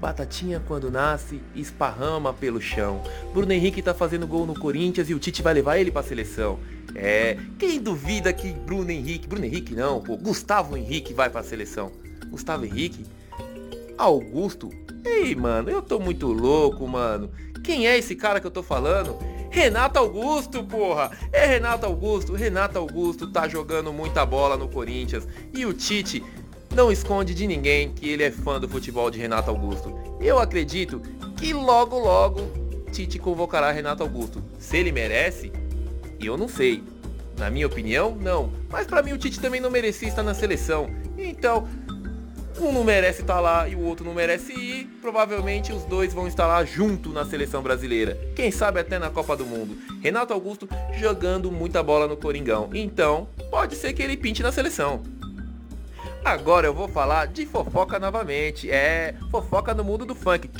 Batatinha 0.00 0.62
quando 0.66 0.90
nasce, 0.90 1.40
esparrama 1.54 2.32
pelo 2.32 2.60
chão. 2.60 3.02
Bruno 3.32 3.52
Henrique 3.52 3.82
tá 3.82 3.94
fazendo 3.94 4.26
gol 4.26 4.46
no 4.46 4.58
Corinthians 4.58 5.08
e 5.08 5.14
o 5.14 5.18
Tite 5.18 5.42
vai 5.42 5.54
levar 5.54 5.78
ele 5.78 5.90
pra 5.90 6.02
seleção. 6.02 6.58
É, 6.94 7.38
quem 7.58 7.80
duvida 7.80 8.32
que 8.32 8.52
Bruno 8.52 8.90
Henrique, 8.90 9.26
Bruno 9.26 9.44
Henrique 9.44 9.74
não, 9.74 10.00
pô, 10.00 10.16
Gustavo 10.16 10.76
Henrique 10.76 11.14
vai 11.14 11.30
pra 11.30 11.42
seleção? 11.42 11.92
Gustavo 12.30 12.64
Henrique? 12.64 13.04
Augusto? 13.96 14.70
Ei, 15.04 15.34
mano, 15.34 15.70
eu 15.70 15.80
tô 15.80 15.98
muito 15.98 16.26
louco, 16.26 16.86
mano. 16.86 17.30
Quem 17.64 17.86
é 17.86 17.96
esse 17.96 18.14
cara 18.14 18.40
que 18.40 18.46
eu 18.46 18.50
tô 18.50 18.62
falando? 18.62 19.16
Renato 19.50 19.98
Augusto, 19.98 20.62
porra! 20.64 21.10
É 21.32 21.46
Renato 21.46 21.86
Augusto. 21.86 22.34
Renato 22.34 22.78
Augusto 22.78 23.30
tá 23.32 23.48
jogando 23.48 23.92
muita 23.92 24.26
bola 24.26 24.56
no 24.56 24.68
Corinthians. 24.68 25.26
E 25.54 25.64
o 25.64 25.72
Tite 25.72 26.22
não 26.76 26.92
esconde 26.92 27.32
de 27.32 27.46
ninguém 27.46 27.90
que 27.90 28.06
ele 28.06 28.22
é 28.22 28.30
fã 28.30 28.60
do 28.60 28.68
futebol 28.68 29.10
de 29.10 29.18
Renato 29.18 29.48
Augusto. 29.48 29.98
Eu 30.20 30.38
acredito 30.38 31.00
que 31.38 31.54
logo 31.54 31.98
logo 31.98 32.42
Tite 32.92 33.18
convocará 33.18 33.72
Renato 33.72 34.02
Augusto. 34.02 34.42
Se 34.58 34.76
ele 34.76 34.92
merece, 34.92 35.50
eu 36.20 36.36
não 36.36 36.46
sei. 36.46 36.84
Na 37.38 37.48
minha 37.48 37.66
opinião, 37.66 38.14
não. 38.14 38.52
Mas 38.70 38.86
para 38.86 39.02
mim 39.02 39.14
o 39.14 39.18
Tite 39.18 39.40
também 39.40 39.58
não 39.58 39.70
merecia 39.70 40.06
estar 40.06 40.22
na 40.22 40.34
seleção. 40.34 40.90
Então, 41.16 41.66
um 42.60 42.70
não 42.70 42.84
merece 42.84 43.22
estar 43.22 43.40
lá 43.40 43.66
e 43.66 43.74
o 43.74 43.80
outro 43.80 44.04
não 44.04 44.12
merece 44.12 44.52
ir. 44.52 44.86
Provavelmente 45.00 45.72
os 45.72 45.82
dois 45.84 46.12
vão 46.12 46.28
estar 46.28 46.46
lá 46.46 46.62
junto 46.62 47.08
na 47.08 47.24
seleção 47.24 47.62
brasileira. 47.62 48.18
Quem 48.34 48.50
sabe 48.50 48.80
até 48.80 48.98
na 48.98 49.08
Copa 49.08 49.34
do 49.34 49.46
Mundo. 49.46 49.78
Renato 50.02 50.34
Augusto 50.34 50.68
jogando 50.98 51.50
muita 51.50 51.82
bola 51.82 52.06
no 52.06 52.18
Coringão. 52.18 52.68
Então, 52.74 53.28
pode 53.50 53.76
ser 53.76 53.94
que 53.94 54.02
ele 54.02 54.16
pinte 54.16 54.42
na 54.42 54.52
seleção. 54.52 55.02
Agora 56.26 56.66
eu 56.66 56.74
vou 56.74 56.88
falar 56.88 57.28
de 57.28 57.46
fofoca 57.46 58.00
novamente. 58.00 58.68
É, 58.68 59.14
fofoca 59.30 59.72
no 59.72 59.84
mundo 59.84 60.04
do 60.04 60.12
funk. 60.12 60.50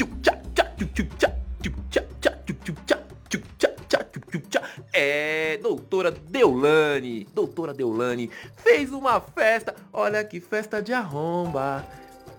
É, 4.93 5.59
doutora 5.61 6.13
Deulane, 6.13 7.27
doutora 7.35 7.75
Deulane 7.75 8.31
fez 8.59 8.93
uma 8.93 9.21
festa, 9.21 9.75
olha 9.93 10.23
que 10.23 10.39
festa 10.39 10.81
de 10.81 10.93
arromba. 10.93 11.85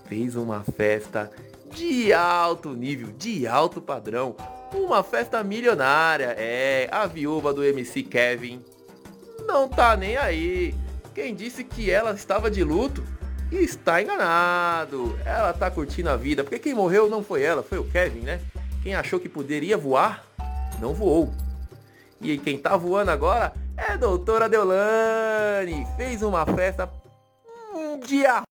Fez 0.07 0.37
uma 0.37 0.63
festa 0.63 1.29
de 1.75 2.13
alto 2.13 2.69
nível, 2.69 3.09
de 3.17 3.45
alto 3.45 3.81
padrão. 3.81 4.37
Uma 4.73 5.03
festa 5.03 5.43
milionária. 5.43 6.33
É, 6.37 6.87
a 6.89 7.05
viúva 7.05 7.53
do 7.53 7.61
MC 7.61 8.03
Kevin 8.03 8.63
não 9.45 9.67
tá 9.67 9.97
nem 9.97 10.15
aí. 10.15 10.73
Quem 11.13 11.35
disse 11.35 11.65
que 11.65 11.91
ela 11.91 12.13
estava 12.13 12.49
de 12.49 12.63
luto 12.63 13.16
está 13.51 14.01
enganado. 14.01 15.17
Ela 15.25 15.53
tá 15.53 15.69
curtindo 15.71 16.09
a 16.09 16.17
vida, 16.17 16.43
porque 16.43 16.59
quem 16.59 16.73
morreu 16.73 17.09
não 17.09 17.23
foi 17.23 17.43
ela, 17.43 17.63
foi 17.63 17.77
o 17.77 17.83
Kevin, 17.83 18.21
né? 18.21 18.41
Quem 18.83 18.95
achou 18.95 19.19
que 19.19 19.29
poderia 19.29 19.77
voar, 19.77 20.25
não 20.79 20.93
voou. 20.93 21.31
E 22.21 22.37
quem 22.37 22.57
tá 22.57 22.75
voando 22.75 23.11
agora 23.11 23.53
é 23.75 23.93
a 23.93 23.97
doutora 23.97 24.49
Deolane. 24.49 25.85
Fez 25.95 26.23
uma 26.23 26.45
festa 26.45 26.89
um 27.75 27.99
dia. 27.99 28.41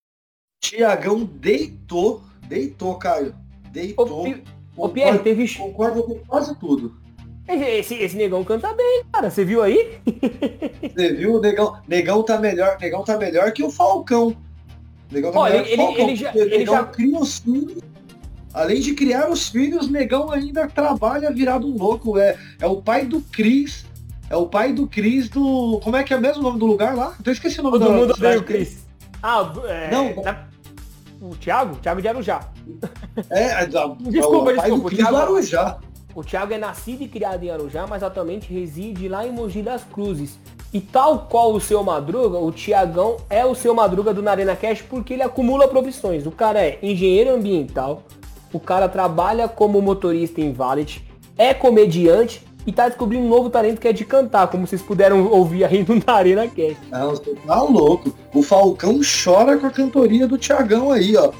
Tiagão 0.61 1.24
deitou, 1.24 2.22
deitou, 2.49 2.97
Caio. 2.97 3.34
Deitou. 3.70 4.34
Ô, 4.76 4.88
Pierre, 4.88 5.18
teve... 5.18 5.49
Concordo 5.57 6.03
com 6.03 6.18
quase 6.26 6.55
tudo. 6.59 6.97
Esse, 7.49 7.94
esse 7.94 8.16
negão 8.16 8.42
canta 8.44 8.72
bem, 8.72 9.05
cara. 9.12 9.30
Você 9.30 9.44
viu 9.44 9.62
aí? 9.62 10.01
Você 10.82 11.14
viu? 11.14 11.34
O 11.34 11.40
negão, 11.40 11.80
negão 11.86 12.22
tá 12.22 12.38
melhor, 12.38 12.76
negão 12.80 13.05
tá 13.05 13.16
melhor 13.16 13.53
que 13.53 13.62
o 13.62 13.70
Falcão. 13.70 14.36
Negão 15.11 15.32
tá 15.32 15.38
Olha, 15.40 15.57
ele- 15.59 15.74
o 15.74 15.76
Falcão. 15.86 16.04
ele 16.09 16.16
já- 16.16 16.32
ele 16.34 16.66
já- 16.66 16.84
cria 16.84 17.18
os 17.18 17.38
filhos. 17.38 17.78
Além 18.52 18.80
de 18.80 18.94
criar 18.94 19.28
os 19.30 19.48
filhos, 19.48 19.88
negão 19.90 20.30
ainda 20.30 20.66
trabalha 20.66 21.30
virado 21.30 21.66
um 21.66 21.76
louco. 21.76 22.18
É, 22.18 22.36
é 22.59 22.66
o 22.66 22.80
pai 22.80 23.04
do 23.04 23.20
Cris. 23.20 23.84
É 24.30 24.36
o 24.36 24.46
pai 24.46 24.72
do 24.72 24.86
Cris 24.86 25.28
do. 25.28 25.78
Como 25.84 25.94
é 25.96 26.02
que 26.02 26.12
é 26.14 26.18
mesmo 26.18 26.40
o 26.40 26.42
nome 26.42 26.59
do 26.59 26.66
lugar 26.66 26.96
lá? 26.96 27.14
Eu 27.24 27.32
esqueci 27.32 27.61
o 27.61 27.62
nome 27.62 27.78
Todo 27.78 27.88
da 27.90 27.94
mundo 27.94 28.12
odeia 28.14 28.38
o 28.38 28.42
Cris. 28.42 28.84
Ah, 29.22 29.52
é, 29.66 29.90
Não. 29.90 30.22
na- 30.22 30.46
O 31.20 31.34
Thiago? 31.36 31.76
Thiago 31.76 32.00
de 32.02 32.09
Arujá. 32.09 32.48
É, 33.30 33.42
é, 33.42 33.50
é, 33.62 33.66
Desculpa, 33.66 34.02
o 34.02 34.44
pai 34.44 34.54
desculpa, 34.54 34.68
do 34.68 34.74
o 34.86 34.90
do 34.90 34.96
Thiago- 34.96 35.16
Arujá. 35.16 35.78
O 36.14 36.24
Thiago 36.24 36.52
é 36.54 36.59
nascido 36.59 37.02
e 37.02 37.09
criado 37.09 37.42
em 37.42 37.50
Arujá, 37.50 37.86
mas 37.86 38.02
atualmente 38.02 38.52
reside 38.52 39.07
lá 39.09 39.26
em 39.26 39.32
Mogi 39.32 39.62
das 39.62 39.84
Cruzes. 39.84 40.38
E 40.73 40.81
tal 40.81 41.27
qual 41.31 41.53
o 41.53 41.61
seu 41.61 41.83
Madruga, 41.83 42.39
o 42.39 42.51
Tiagão 42.51 43.17
é 43.31 43.45
o 43.45 43.55
seu 43.55 43.75
Madruga 43.75 44.12
do 44.12 44.23
Narena 44.23 44.57
Cash 44.57 44.83
porque 44.83 45.14
ele 45.14 45.23
acumula 45.23 45.69
profissões. 45.69 46.27
O 46.27 46.31
cara 46.31 46.61
é 46.61 46.79
engenheiro 46.83 47.35
ambiental, 47.35 48.03
o 48.53 48.61
cara 48.61 48.89
trabalha 48.89 49.49
como 49.49 49.81
motorista 49.81 50.41
em 50.41 50.53
valet, 50.53 51.05
é 51.39 51.55
comediante 51.55 52.45
e 52.67 52.73
tá 52.73 52.89
descobrindo 52.89 53.25
um 53.25 53.29
novo 53.29 53.49
talento 53.49 53.81
que 53.81 53.87
é 53.87 53.93
de 53.93 54.05
cantar, 54.05 54.49
como 54.49 54.67
vocês 54.67 54.83
puderam 54.83 55.31
ouvir 55.31 55.64
aí 55.64 55.87
no 55.87 56.03
Narena 56.05 56.49
Cash. 56.49 56.77
Não, 56.91 57.11
você 57.11 57.35
tá 57.47 57.62
louco. 57.62 58.12
O 58.35 58.43
Falcão 58.43 59.01
chora 59.03 59.57
com 59.57 59.67
a 59.67 59.71
cantoria 59.71 60.27
do 60.27 60.37
Tiagão 60.37 60.91
aí, 60.91 61.17
ó. 61.17 61.31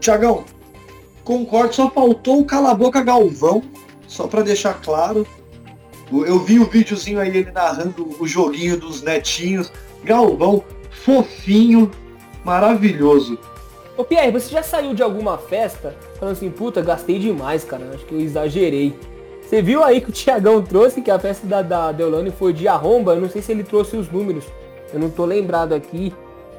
Tiagão, 0.00 0.44
concordo, 1.22 1.74
só 1.74 1.90
faltou 1.90 2.40
o 2.40 2.44
Cala 2.44 2.74
Boca 2.74 3.02
Galvão, 3.02 3.62
só 4.08 4.26
pra 4.26 4.42
deixar 4.42 4.80
claro. 4.80 5.26
Eu 6.26 6.38
vi 6.38 6.58
o 6.58 6.66
videozinho 6.66 7.20
aí, 7.20 7.28
ele 7.28 7.50
narrando 7.50 8.08
o 8.20 8.26
joguinho 8.26 8.78
dos 8.78 9.02
netinhos. 9.02 9.72
Galvão, 10.04 10.62
fofinho, 10.90 11.90
maravilhoso. 12.44 13.38
Ô 13.96 14.04
Pierre, 14.04 14.30
você 14.30 14.50
já 14.50 14.62
saiu 14.62 14.94
de 14.94 15.02
alguma 15.02 15.38
festa 15.38 15.94
falando 16.18 16.32
assim, 16.32 16.50
puta, 16.50 16.80
gastei 16.80 17.18
demais, 17.18 17.64
cara, 17.64 17.90
acho 17.94 18.04
que 18.04 18.14
eu 18.14 18.20
exagerei. 18.20 18.94
Você 19.42 19.60
viu 19.60 19.84
aí 19.84 20.00
que 20.00 20.08
o 20.08 20.12
Tiagão 20.12 20.62
trouxe 20.62 21.02
que 21.02 21.10
a 21.10 21.18
festa 21.18 21.46
da, 21.46 21.60
da 21.60 21.92
Deolane 21.92 22.30
foi 22.30 22.52
de 22.52 22.66
arromba, 22.66 23.14
eu 23.14 23.20
não 23.20 23.28
sei 23.28 23.42
se 23.42 23.52
ele 23.52 23.62
trouxe 23.62 23.96
os 23.96 24.10
números, 24.10 24.44
eu 24.94 24.98
não 24.98 25.10
tô 25.10 25.26
lembrado 25.26 25.74
aqui 25.74 26.12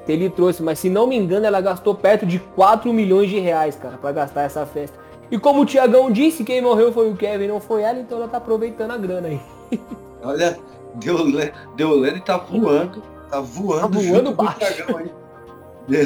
se 0.06 0.12
ele 0.12 0.30
trouxe, 0.30 0.62
mas 0.62 0.80
se 0.80 0.90
não 0.90 1.08
me 1.08 1.16
engano 1.16 1.46
ela 1.46 1.60
gastou 1.60 1.96
perto 1.96 2.26
de 2.26 2.38
4 2.40 2.94
milhões 2.94 3.30
de 3.30 3.40
reais, 3.40 3.76
cara, 3.76 3.98
pra 3.98 4.12
gastar 4.12 4.44
essa 4.44 4.66
festa. 4.66 5.03
E 5.34 5.40
como 5.40 5.62
o 5.62 5.66
Tiagão 5.66 6.12
disse, 6.12 6.44
quem 6.44 6.62
morreu 6.62 6.94
foi 6.94 7.10
o 7.10 7.16
Kevin, 7.16 7.48
não 7.48 7.60
foi 7.60 7.82
ela, 7.82 7.98
então 8.00 8.20
ela 8.20 8.28
tá 8.28 8.38
aproveitando 8.38 8.92
a 8.92 8.98
grana 8.98 9.30
aí. 9.30 9.42
Olha, 10.22 10.60
Deolane, 10.94 11.52
Deolane 11.76 12.22
tá 12.22 12.38
voando, 12.38 13.02
tá 13.32 13.40
voando, 13.42 13.82
Tá 13.82 13.88
voando 13.88 14.36
com 14.36 14.44
o 14.46 14.98
aí. 14.98 15.10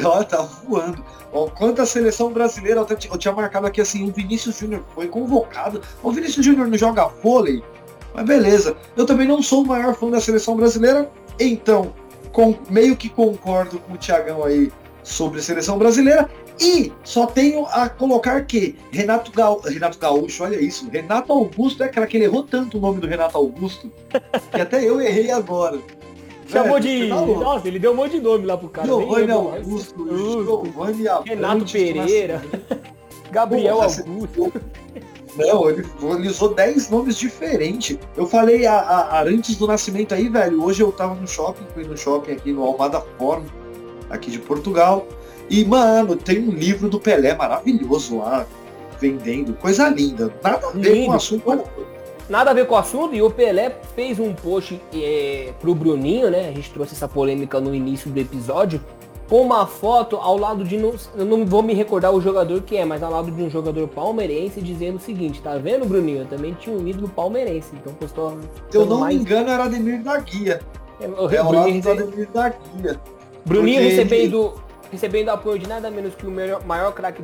Olha, 0.02 0.24
tá 0.24 0.40
voando. 0.66 1.04
Ó, 1.30 1.46
quanto 1.48 1.82
a 1.82 1.86
seleção 1.86 2.32
brasileira, 2.32 2.80
eu 2.80 2.96
tinha- 2.96 3.12
eu 3.12 3.18
tinha 3.18 3.34
marcado 3.34 3.66
aqui 3.66 3.82
assim, 3.82 4.08
o 4.08 4.12
Vinícius 4.12 4.56
Júnior 4.58 4.82
foi 4.94 5.08
convocado. 5.08 5.82
O 6.02 6.10
Vinícius 6.10 6.46
Júnior 6.46 6.66
não 6.66 6.78
joga 6.78 7.06
vôlei, 7.22 7.62
mas 8.14 8.24
beleza. 8.24 8.76
Eu 8.96 9.04
também 9.04 9.28
não 9.28 9.42
sou 9.42 9.62
o 9.62 9.66
maior 9.66 9.94
fã 9.94 10.08
da 10.10 10.20
seleção 10.22 10.56
brasileira, 10.56 11.06
então 11.38 11.92
com- 12.32 12.54
meio 12.70 12.96
que 12.96 13.10
concordo 13.10 13.78
com 13.78 13.92
o 13.92 13.96
Thiagão 13.98 14.42
aí 14.42 14.72
sobre 15.04 15.38
a 15.38 15.42
seleção 15.42 15.76
brasileira. 15.78 16.30
E 16.60 16.92
só 17.04 17.26
tenho 17.26 17.66
a 17.66 17.88
colocar 17.88 18.44
que 18.44 18.76
Renato, 18.90 19.30
Gal... 19.30 19.60
Renato 19.60 19.98
Gaúcho, 19.98 20.42
olha 20.42 20.60
isso, 20.60 20.88
Renato 20.90 21.32
Augusto 21.32 21.82
é 21.82 21.86
aquela 21.86 22.06
que 22.06 22.16
ele 22.16 22.24
errou 22.24 22.42
tanto 22.42 22.78
o 22.78 22.80
nome 22.80 23.00
do 23.00 23.06
Renato 23.06 23.36
Augusto, 23.36 23.90
que 24.50 24.60
até 24.60 24.82
eu 24.84 25.00
errei 25.00 25.30
agora. 25.30 25.78
Chamou 26.48 26.80
Velho, 26.80 27.04
de. 27.04 27.08
tá. 27.10 27.20
Nossa, 27.20 27.68
ele 27.68 27.78
deu 27.78 27.92
um 27.92 27.94
monte 27.94 28.12
de 28.12 28.20
nome 28.20 28.46
lá 28.46 28.56
pro 28.56 28.68
cara. 28.70 28.86
Giovanni. 28.86 29.30
Augusto, 29.30 30.00
Augusto. 30.00 30.44
Giovanni 30.44 31.08
Abrantes, 31.08 31.28
Renato 31.34 31.72
Pereira. 31.72 32.42
Gabriel 33.30 33.82
Augusto. 33.82 34.52
Não, 35.36 35.68
ele, 35.70 35.86
ele 36.02 36.28
usou 36.28 36.54
10 36.54 36.90
nomes 36.90 37.16
diferentes. 37.16 37.98
Eu 38.16 38.26
falei 38.26 38.66
a, 38.66 38.78
a- 38.80 39.22
antes 39.22 39.56
do 39.56 39.66
nascimento 39.66 40.14
aí, 40.14 40.28
velho. 40.28 40.64
Hoje 40.64 40.82
eu 40.82 40.90
tava 40.90 41.14
no 41.14 41.28
shopping, 41.28 41.64
fui 41.74 41.84
no 41.84 41.96
shopping 41.96 42.32
aqui 42.32 42.52
no 42.52 42.64
Almada 42.64 43.00
Forum, 43.18 43.44
aqui 44.10 44.30
de 44.30 44.38
Portugal. 44.38 45.06
E, 45.50 45.64
mano, 45.64 46.16
tem 46.16 46.38
um 46.40 46.50
livro 46.50 46.88
do 46.88 47.00
Pelé 47.00 47.34
maravilhoso 47.34 48.18
lá, 48.18 48.46
vendendo. 49.00 49.54
Coisa 49.54 49.88
linda. 49.88 50.32
Nada 50.42 50.66
a 50.68 50.70
ver 50.72 50.92
Lindo. 50.94 51.06
com 51.06 51.12
o 51.12 51.16
assunto. 51.16 51.62
Nada 52.28 52.50
a 52.50 52.54
ver 52.54 52.66
com 52.66 52.74
o 52.74 52.78
assunto, 52.78 53.14
e 53.14 53.22
o 53.22 53.30
Pelé 53.30 53.74
fez 53.96 54.18
um 54.20 54.34
post 54.34 54.78
é, 54.94 55.52
pro 55.60 55.74
Bruninho, 55.74 56.30
né? 56.30 56.48
A 56.50 56.52
gente 56.52 56.70
trouxe 56.70 56.94
essa 56.94 57.08
polêmica 57.08 57.58
no 57.58 57.74
início 57.74 58.10
do 58.10 58.20
episódio, 58.20 58.78
com 59.30 59.40
uma 59.40 59.66
foto 59.66 60.16
ao 60.16 60.36
lado 60.36 60.62
de. 60.64 60.76
não- 60.76 60.92
Eu 61.16 61.24
não 61.24 61.46
vou 61.46 61.62
me 61.62 61.72
recordar 61.72 62.12
o 62.12 62.20
jogador 62.20 62.60
que 62.60 62.76
é, 62.76 62.84
mas 62.84 63.02
ao 63.02 63.10
lado 63.10 63.30
de 63.30 63.42
um 63.42 63.48
jogador 63.48 63.88
palmeirense 63.88 64.60
dizendo 64.60 64.96
o 64.96 65.00
seguinte, 65.00 65.40
tá 65.40 65.56
vendo, 65.56 65.86
Bruninho? 65.86 66.18
Eu 66.20 66.26
também 66.26 66.52
tinha 66.60 66.76
um 66.76 66.86
ídolo 66.86 67.08
palmeirense. 67.08 67.68
Então 67.72 67.94
postou. 67.94 68.36
Se 68.70 68.76
eu 68.76 68.84
não 68.84 69.00
mais- 69.00 69.16
me 69.16 69.22
engano, 69.22 69.48
era 69.48 69.64
Ademir 69.64 70.02
da 70.02 70.18
Guia. 70.18 70.60
É, 71.00 71.08
o 71.08 71.30
É 71.30 71.42
o 71.42 71.44
lado 71.44 71.48
Bruninho, 71.62 71.82
do 71.82 71.90
Ademir 71.90 72.28
da 72.30 72.48
Guia. 72.50 73.00
Bruninho 73.46 73.80
recebendo, 73.82 74.52
recebendo 74.90 75.28
apoio 75.28 75.58
de 75.58 75.66
nada 75.68 75.90
menos 75.90 76.14
que 76.14 76.26
o 76.26 76.30
maior, 76.30 76.64
maior 76.64 76.92
craque 76.92 77.22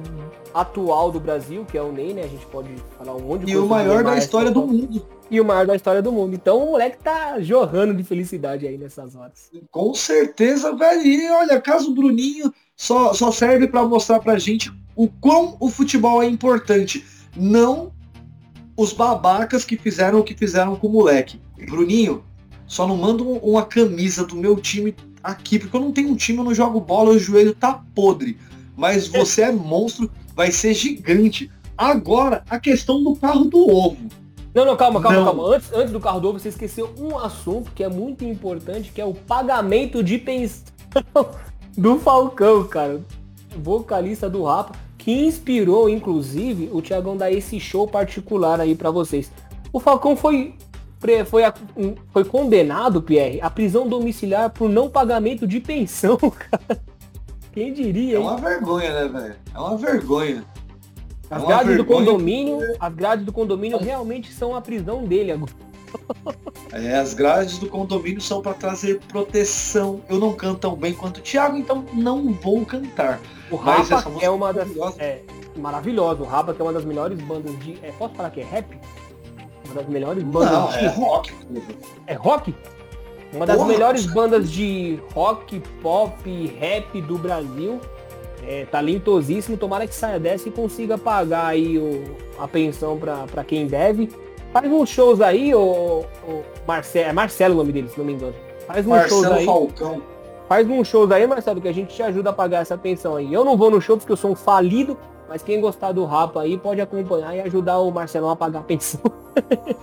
atual 0.52 1.10
do 1.10 1.18
Brasil, 1.20 1.64
que 1.64 1.76
é 1.78 1.82
o 1.82 1.90
Ney, 1.92 2.12
né? 2.14 2.22
A 2.22 2.28
gente 2.28 2.44
pode 2.46 2.68
falar 2.98 3.14
um 3.16 3.20
monte 3.20 3.44
de 3.44 3.52
E 3.52 3.54
coisa 3.54 3.58
o 3.58 3.68
sobre 3.68 3.84
maior 3.84 4.04
da 4.04 4.16
história 4.18 4.50
do 4.50 4.66
mundo. 4.66 5.06
E 5.30 5.40
o 5.40 5.44
maior 5.44 5.66
da 5.66 5.74
história 5.74 6.02
do 6.02 6.12
mundo. 6.12 6.34
Então 6.34 6.62
o 6.62 6.70
moleque 6.72 6.98
tá 7.02 7.40
jorrando 7.40 7.94
de 7.94 8.04
felicidade 8.04 8.66
aí 8.66 8.76
nessas 8.76 9.16
horas. 9.16 9.50
Com 9.70 9.94
certeza, 9.94 10.74
velho. 10.76 11.02
E 11.02 11.30
olha, 11.30 11.60
caso 11.60 11.90
o 11.90 11.94
Bruninho 11.94 12.52
só, 12.76 13.14
só 13.14 13.30
serve 13.32 13.66
pra 13.66 13.82
mostrar 13.84 14.20
pra 14.20 14.38
gente 14.38 14.70
o 14.94 15.08
quão 15.08 15.56
o 15.58 15.68
futebol 15.70 16.22
é 16.22 16.26
importante. 16.26 17.04
Não 17.36 17.92
os 18.76 18.92
babacas 18.92 19.64
que 19.64 19.76
fizeram 19.76 20.20
o 20.20 20.24
que 20.24 20.34
fizeram 20.34 20.76
com 20.76 20.88
o 20.88 20.92
moleque. 20.92 21.40
Bruninho, 21.68 22.22
só 22.66 22.86
não 22.86 22.96
manda 22.96 23.22
um- 23.22 23.38
uma 23.38 23.64
camisa 23.64 24.24
do 24.24 24.36
meu 24.36 24.56
time 24.56 24.94
aqui, 25.24 25.58
porque 25.58 25.74
eu 25.74 25.80
não 25.80 25.90
tenho 25.90 26.10
um 26.10 26.16
time, 26.16 26.38
eu 26.38 26.44
não 26.44 26.54
jogo 26.54 26.78
bola, 26.78 27.10
o 27.10 27.18
joelho 27.18 27.54
tá 27.54 27.82
podre. 27.94 28.36
Mas 28.76 29.08
você 29.08 29.42
é 29.42 29.52
monstro, 29.52 30.10
vai 30.36 30.52
ser 30.52 30.74
gigante. 30.74 31.50
Agora, 31.76 32.44
a 32.48 32.60
questão 32.60 33.02
do 33.02 33.16
carro 33.16 33.46
do 33.46 33.68
ovo. 33.68 33.96
Não, 34.54 34.64
não, 34.64 34.76
calma, 34.76 35.00
calma, 35.00 35.16
Não. 35.18 35.24
calma. 35.24 35.56
Antes, 35.56 35.72
antes 35.72 35.90
do 35.90 35.98
carro 35.98 36.20
do 36.20 36.28
ovo, 36.28 36.38
você 36.38 36.50
esqueceu 36.50 36.94
um 36.96 37.18
assunto 37.18 37.72
que 37.72 37.82
é 37.82 37.88
muito 37.88 38.24
importante, 38.24 38.92
que 38.92 39.00
é 39.00 39.04
o 39.04 39.12
pagamento 39.12 40.04
de 40.04 40.18
pensão 40.18 40.62
do 41.76 41.98
Falcão, 41.98 42.62
cara. 42.64 43.00
Vocalista 43.56 44.30
do 44.30 44.44
Rapa, 44.44 44.76
que 44.96 45.10
inspirou, 45.10 45.88
inclusive, 45.88 46.70
o 46.72 46.80
Thiagão 46.80 47.16
dar 47.16 47.32
esse 47.32 47.58
show 47.58 47.88
particular 47.88 48.60
aí 48.60 48.76
pra 48.76 48.90
vocês. 48.90 49.30
O 49.72 49.80
Falcão 49.80 50.16
foi, 50.16 50.54
foi, 51.26 51.44
a- 51.44 51.54
foi 52.12 52.24
condenado, 52.24 53.02
Pierre, 53.02 53.40
à 53.40 53.50
prisão 53.50 53.86
domiciliar 53.88 54.50
por 54.50 54.68
não 54.68 54.88
pagamento 54.88 55.46
de 55.46 55.60
pensão, 55.60 56.16
cara. 56.30 56.80
Quem 57.52 57.72
diria, 57.72 58.16
É 58.16 58.20
hein? 58.20 58.26
uma 58.26 58.36
vergonha, 58.36 58.92
né, 58.92 59.08
velho? 59.20 59.36
É 59.54 59.58
uma 59.58 59.76
vergonha. 59.76 60.44
As 61.30 61.42
uma 61.42 61.48
grades 61.48 61.76
do 61.76 61.84
condomínio, 61.84 62.58
as 62.78 62.94
grades 62.94 63.24
do 63.24 63.32
condomínio 63.32 63.78
realmente 63.78 64.32
são 64.32 64.54
a 64.54 64.60
prisão 64.60 65.04
dele 65.04 65.32
agora. 65.32 65.52
É, 66.72 66.96
as 66.96 67.14
grades 67.14 67.58
do 67.58 67.68
condomínio 67.68 68.20
são 68.20 68.42
para 68.42 68.52
trazer 68.52 68.98
proteção. 69.06 70.00
Eu 70.08 70.18
não 70.18 70.32
canto 70.32 70.58
tão 70.58 70.74
bem 70.74 70.92
quanto 70.92 71.18
o 71.18 71.20
Thiago, 71.20 71.56
então 71.56 71.84
não 71.92 72.32
vou 72.32 72.66
cantar. 72.66 73.20
O 73.48 73.56
Mas 73.56 73.88
Rapa 73.90 74.10
é 74.20 74.28
uma 74.28 74.52
das. 74.52 74.66
maravilhosa. 74.66 75.00
É, 75.00 75.22
maravilhosa. 75.56 76.22
O 76.22 76.26
Rapa 76.26 76.52
que 76.52 76.60
é 76.60 76.64
uma 76.64 76.72
das 76.72 76.84
melhores 76.84 77.20
bandas 77.20 77.56
de. 77.60 77.78
É, 77.80 77.92
posso 77.92 78.12
falar 78.16 78.30
que 78.30 78.40
é 78.40 78.44
rap? 78.44 78.66
Uma 79.74 79.82
das 79.82 79.88
melhores 79.88 80.22
bandas 80.22 80.52
Não, 80.52 80.68
de. 80.68 80.78
é 80.78 80.88
rock. 80.88 81.32
É 82.06 82.14
rock? 82.14 82.54
Uma 83.32 83.44
das 83.44 83.56
Porra. 83.56 83.68
melhores 83.68 84.06
bandas 84.06 84.50
de 84.50 85.00
rock, 85.12 85.60
pop, 85.82 86.46
rap 86.58 87.02
do 87.02 87.18
Brasil. 87.18 87.80
É, 88.46 88.66
talentosíssimo. 88.70 89.56
Tomara 89.56 89.86
que 89.86 89.94
saia 89.94 90.20
dessa 90.20 90.48
e 90.48 90.52
consiga 90.52 90.96
pagar 90.96 91.46
aí 91.46 91.78
o, 91.78 92.04
a 92.38 92.46
pensão 92.46 92.98
pra 92.98 93.42
quem 93.42 93.66
deve. 93.66 94.08
Faz 94.52 94.70
uns 94.70 94.88
shows 94.88 95.20
aí, 95.20 95.52
o, 95.52 96.04
Marcelo. 96.66 97.08
É 97.08 97.12
Marcelo 97.12 97.54
o 97.54 97.56
nome 97.58 97.72
dele, 97.72 97.88
se 97.88 97.98
não 97.98 98.04
me 98.04 98.12
engano. 98.12 98.34
Faz 98.68 98.86
uns 98.86 99.08
shows 99.08 99.22
Marcelo 99.22 99.34
aí. 99.34 99.44
Falcão. 99.44 100.02
Faz 100.48 100.68
uns 100.68 100.86
shows 100.86 101.10
aí, 101.10 101.26
Marcelo, 101.26 101.60
que 101.60 101.66
a 101.68 101.72
gente 101.72 101.92
te 101.92 102.02
ajuda 102.02 102.30
a 102.30 102.32
pagar 102.32 102.60
essa 102.60 102.78
pensão 102.78 103.16
aí. 103.16 103.32
Eu 103.32 103.44
não 103.44 103.56
vou 103.56 103.70
no 103.70 103.80
show 103.80 103.96
porque 103.96 104.12
eu 104.12 104.16
sou 104.16 104.30
um 104.30 104.36
falido, 104.36 104.96
mas 105.28 105.42
quem 105.42 105.60
gostar 105.60 105.92
do 105.92 106.04
Rapa 106.04 106.42
aí 106.42 106.56
pode 106.58 106.80
acompanhar 106.80 107.34
e 107.36 107.40
ajudar 107.40 107.78
o 107.78 107.90
Marcelão 107.90 108.30
a 108.30 108.36
pagar 108.36 108.60
a 108.60 108.62
pensão. 108.62 109.00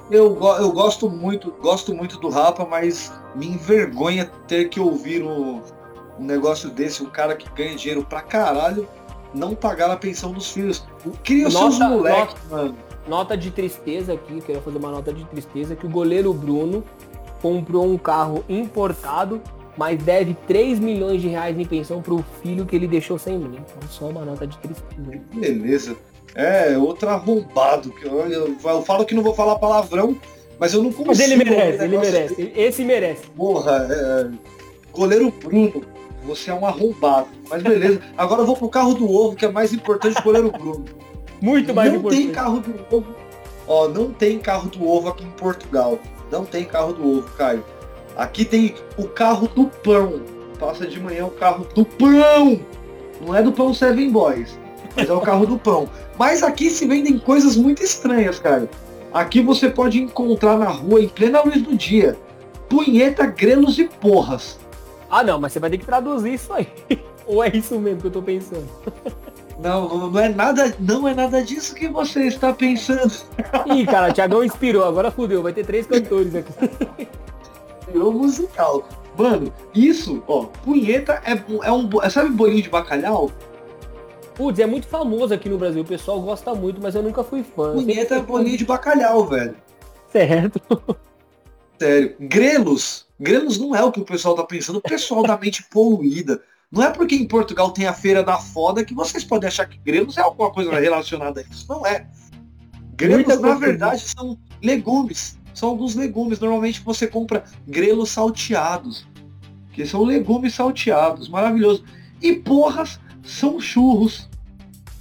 Eu, 0.10 0.38
eu 0.60 0.72
gosto 0.72 1.10
muito, 1.10 1.54
gosto 1.62 1.94
muito 1.94 2.18
do 2.20 2.30
Rapa, 2.30 2.66
mas 2.70 3.12
me 3.36 3.48
envergonha 3.48 4.30
ter 4.48 4.70
que 4.70 4.80
ouvir 4.80 5.24
um, 5.24 5.62
um 6.20 6.24
negócio 6.24 6.70
desse, 6.70 7.04
um 7.04 7.10
cara 7.10 7.36
que 7.36 7.50
ganha 7.52 7.76
dinheiro 7.76 8.04
pra 8.04 8.22
caralho, 8.22 8.88
não 9.34 9.54
pagar 9.56 9.90
a 9.92 9.96
pensão 9.98 10.32
dos 10.34 10.50
filhos. 10.52 10.86
Cria 11.24 11.48
os 11.48 11.54
seus 11.54 11.80
Nota- 11.80 11.94
moleques, 11.96 12.36
mano. 12.50 12.76
nota 13.08 13.38
de 13.38 13.52
tristeza 13.52 14.14
aqui, 14.14 14.42
quero 14.42 14.62
fazer 14.62 14.78
uma 14.78 14.92
nota 14.92 15.12
de 15.14 15.24
tristeza, 15.26 15.76
que 15.76 15.86
o 15.86 15.90
goleiro 15.90 16.34
Bruno 16.34 16.82
comprou 17.42 17.86
um 17.86 17.98
carro 17.98 18.44
importado, 18.48 19.42
mas 19.78 20.02
deve 20.02 20.36
3 20.48 20.80
milhões 20.80 21.22
de 21.22 21.28
reais 21.28 21.58
em 21.58 21.66
pensão 21.66 22.02
pro 22.02 22.24
filho 22.42 22.66
que 22.66 22.76
ele 22.76 22.88
deixou 22.88 23.18
sem 23.18 23.38
mim. 23.38 23.60
Então 23.60 23.90
só 23.90 24.08
uma 24.10 24.26
nota 24.26 24.46
de 24.46 24.58
tristeza. 24.58 25.22
Beleza. 25.34 25.96
É, 26.36 26.78
outro 26.78 27.10
arrombado. 27.10 27.92
Que 27.92 28.06
eu, 28.06 28.20
eu, 28.30 28.56
eu 28.64 28.82
falo 28.84 29.06
que 29.06 29.16
não 29.16 29.24
vou 29.24 29.34
falar 29.34 29.58
palavrão, 29.60 30.18
mas 30.60 30.74
eu 30.74 30.82
não 30.82 30.92
consigo. 30.92 31.08
Mas 31.08 31.20
ele 31.20 31.36
merece, 31.36 31.84
ele 31.84 31.98
merece. 31.98 32.54
Esse 32.56 32.84
merece. 32.84 33.28
Porra, 33.36 33.88
é, 33.90 34.30
goleiro 34.92 35.32
Bruno, 35.32 35.84
você 36.24 36.52
é 36.52 36.54
um 36.54 36.66
arrombado. 36.66 37.28
Mas 37.50 37.64
beleza. 37.64 38.02
Agora 38.18 38.42
eu 38.42 38.46
vou 38.46 38.56
pro 38.56 38.70
carro 38.70 38.94
do 38.94 39.10
ovo, 39.10 39.36
que 39.36 39.46
é 39.46 39.52
mais 39.52 39.74
importante 39.74 40.16
que 40.16 40.22
o 40.22 40.24
goleiro 40.24 40.52
Bruno. 40.52 40.86
Muito 41.42 41.74
mais 41.74 41.92
não 41.92 42.00
importante. 42.00 42.22
tem 42.22 42.32
carro 42.32 42.60
do 42.60 42.96
ovo. 42.96 43.16
Ó, 43.68 43.88
não 43.88 44.12
tem 44.12 44.38
carro 44.38 44.70
do 44.70 44.88
ovo 44.88 45.10
aqui 45.10 45.24
em 45.24 45.32
Portugal. 45.32 45.98
Não 46.32 46.46
tem 46.46 46.64
carro 46.64 46.94
do 46.94 47.18
ovo, 47.18 47.30
Caio. 47.36 47.64
Aqui 48.18 48.46
tem 48.46 48.76
o 48.98 49.08
carro 49.08 49.48
do 49.48 49.66
pão. 49.66 50.22
Passa 50.60 50.86
de 50.86 51.00
manhã 51.00 51.26
o 51.26 51.32
carro 51.32 51.66
do 51.74 51.84
pão. 51.86 52.60
Não 53.26 53.36
é 53.36 53.42
do 53.42 53.52
pão 53.52 53.74
Seven 53.74 54.10
Boys, 54.12 54.58
mas 54.96 55.10
é 55.10 55.14
o 55.14 55.22
carro 55.22 55.46
do 55.46 55.58
pão. 55.58 55.88
Mas 56.18 56.44
aqui 56.44 56.70
se 56.70 56.86
vendem 56.88 57.18
coisas 57.18 57.56
muito 57.56 57.84
estranhas, 57.84 58.40
Caio. 58.40 58.70
Aqui 59.14 59.42
você 59.42 59.70
pode 59.70 60.02
encontrar 60.02 60.58
na 60.58 60.70
rua, 60.70 61.02
em 61.02 61.08
plena 61.10 61.42
luz 61.42 61.62
do 61.62 61.76
dia, 61.76 62.18
punheta, 62.70 63.26
grelos 63.26 63.78
e 63.78 63.86
porras. 63.86 64.60
Ah 65.10 65.24
não, 65.24 65.40
mas 65.40 65.52
você 65.54 65.60
vai 65.60 65.70
ter 65.70 65.78
que 65.78 65.86
traduzir 65.86 66.34
isso 66.34 66.52
aí. 66.54 66.68
Ou 67.28 67.44
é 67.44 67.50
isso 67.56 67.78
mesmo 67.80 68.02
que 68.02 68.08
eu 68.08 68.12
tô 68.12 68.22
pensando? 68.22 68.68
Não, 69.62 69.88
não- 69.88 70.10
não 70.10 70.20
é 70.20 70.28
nada, 70.28 70.76
não 70.80 71.08
é 71.08 71.14
nada 71.14 71.44
disso 71.44 71.76
que 71.76 71.88
você 71.88 72.22
está 72.24 72.52
pensando. 72.52 73.14
Ih, 73.68 73.86
cara, 73.86 74.10
o 74.10 74.14
Thiagão 74.16 74.44
inspirou, 74.44 74.84
agora 74.84 75.12
fudeu, 75.12 75.44
vai 75.44 75.54
ter 75.54 75.64
três 75.64 75.86
cantores 75.86 76.34
aqui. 76.34 76.52
Virou 77.92 78.12
musical. 78.14 78.88
Mano, 79.18 79.52
isso, 79.76 80.24
ó, 80.28 80.46
punheta 80.46 81.22
é, 81.26 81.34
é 81.68 81.72
um. 81.72 81.86
bo- 81.86 82.08
Sabe 82.10 82.30
bolinho 82.30 82.64
de 82.64 82.70
bacalhau? 82.70 83.30
Putz, 84.36 84.60
é 84.60 84.66
muito 84.66 84.88
famoso 84.88 85.34
aqui 85.34 85.50
no 85.50 85.58
Brasil, 85.58 85.82
o 85.82 85.86
pessoal 85.86 86.20
gosta 86.22 86.56
muito, 86.56 86.82
mas 86.82 86.96
eu 86.96 87.04
nunca 87.04 87.24
fui 87.24 87.44
fã. 87.44 87.74
Punheta 87.74 88.16
é 88.16 88.20
bolinho 88.22 88.58
de 88.58 88.66
bacalhau, 88.66 89.26
velho. 89.28 89.56
Certo. 90.10 90.62
Sério. 91.80 92.16
Grelos. 92.20 93.08
Grelos 93.20 93.58
não 93.60 93.76
é 93.76 93.84
o 93.84 93.92
que 93.92 94.00
o 94.00 94.06
pessoal 94.06 94.36
tá 94.36 94.44
pensando. 94.44 94.78
O 94.78 94.82
pessoal 94.82 95.24
da 95.24 95.38
mente 95.38 95.64
poluída. 95.64 96.42
Não 96.72 96.82
é 96.82 96.90
porque 96.90 97.16
em 97.16 97.28
Portugal 97.28 97.72
tem 97.72 97.86
a 97.86 97.94
feira 97.94 98.24
da 98.24 98.38
foda 98.38 98.86
que 98.86 98.94
vocês 98.94 99.24
podem 99.24 99.48
achar 99.48 99.66
que 99.68 99.78
grelos 99.78 100.18
é 100.18 100.22
alguma 100.22 100.52
coisa 100.52 100.72
relacionada 100.80 101.42
a 101.42 101.44
isso. 101.44 101.66
Não 101.68 101.86
é. 101.86 102.08
Grelos, 102.96 103.26
Muita 103.26 103.40
na 103.42 103.56
verdade, 103.56 104.02
são 104.08 104.38
legumes. 104.64 105.38
São 105.54 105.70
alguns 105.70 105.96
legumes. 105.96 106.40
Normalmente 106.40 106.82
você 106.82 107.08
compra 107.08 107.44
grelos 107.68 108.10
salteados. 108.10 109.08
Que 109.74 109.86
são 109.86 110.04
legumes 110.04 110.54
salteados. 110.54 111.30
Maravilhoso. 111.30 111.84
E 112.22 112.34
porras 112.34 113.00
são 113.24 113.60
churros. 113.60 114.30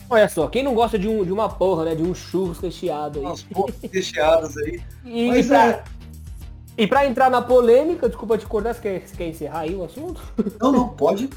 Olha 0.08 0.28
só, 0.28 0.48
quem 0.48 0.62
não 0.64 0.74
gosta 0.74 0.98
de, 0.98 1.06
um, 1.06 1.24
de 1.24 1.32
uma 1.32 1.48
porra, 1.48 1.84
né? 1.84 1.94
De 1.94 2.02
um 2.02 2.14
churros 2.14 2.58
recheado 2.58 3.20
aí. 3.20 3.24
Umas 3.24 3.42
porras 3.42 3.76
recheadas 3.92 4.56
aí. 4.56 4.82
E, 5.04 5.28
Mas 5.28 5.46
pra, 5.46 5.68
é. 5.68 5.84
e 6.76 6.86
pra 6.86 7.06
entrar 7.06 7.30
na 7.30 7.40
polêmica, 7.40 8.08
desculpa 8.08 8.36
te 8.36 8.44
cortar, 8.44 8.74
você 8.74 8.80
quer, 8.80 9.06
você 9.06 9.16
quer 9.16 9.28
encerrar 9.28 9.60
aí 9.60 9.74
o 9.74 9.84
assunto? 9.84 10.20
Não, 10.60 10.72
não, 10.72 10.88
pode. 10.88 11.30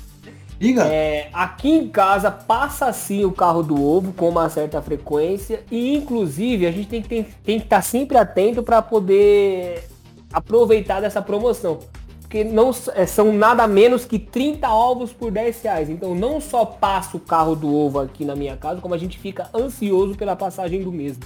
Diga. 0.63 0.85
É, 0.85 1.27
aqui 1.33 1.69
em 1.69 1.89
casa 1.89 2.31
passa 2.31 2.93
sim 2.93 3.25
o 3.25 3.33
carro 3.33 3.61
do 3.61 3.83
ovo 3.85 4.13
com 4.13 4.29
uma 4.29 4.47
certa 4.49 4.81
frequência 4.81 5.61
e 5.69 5.93
inclusive 5.93 6.65
a 6.65 6.71
gente 6.71 6.87
tem 6.87 7.01
que 7.01 7.09
tem, 7.09 7.23
tem 7.43 7.59
que 7.59 7.65
estar 7.65 7.81
sempre 7.81 8.17
atento 8.17 8.63
para 8.63 8.81
poder 8.81 9.89
aproveitar 10.31 11.01
dessa 11.01 11.21
promoção. 11.21 11.79
Porque 12.21 12.45
não 12.45 12.71
é, 12.95 13.05
são 13.05 13.33
nada 13.33 13.67
menos 13.67 14.05
que 14.05 14.17
30 14.17 14.69
ovos 14.69 15.11
por 15.11 15.31
10 15.31 15.61
reais. 15.63 15.89
Então 15.89 16.15
não 16.15 16.39
só 16.39 16.63
passa 16.63 17.17
o 17.17 17.19
carro 17.19 17.57
do 17.57 17.75
ovo 17.75 17.99
aqui 17.99 18.23
na 18.23 18.33
minha 18.33 18.55
casa, 18.55 18.79
como 18.79 18.93
a 18.93 18.97
gente 18.97 19.19
fica 19.19 19.49
ansioso 19.53 20.15
pela 20.15 20.33
passagem 20.33 20.81
do 20.81 20.93
mesmo. 20.93 21.23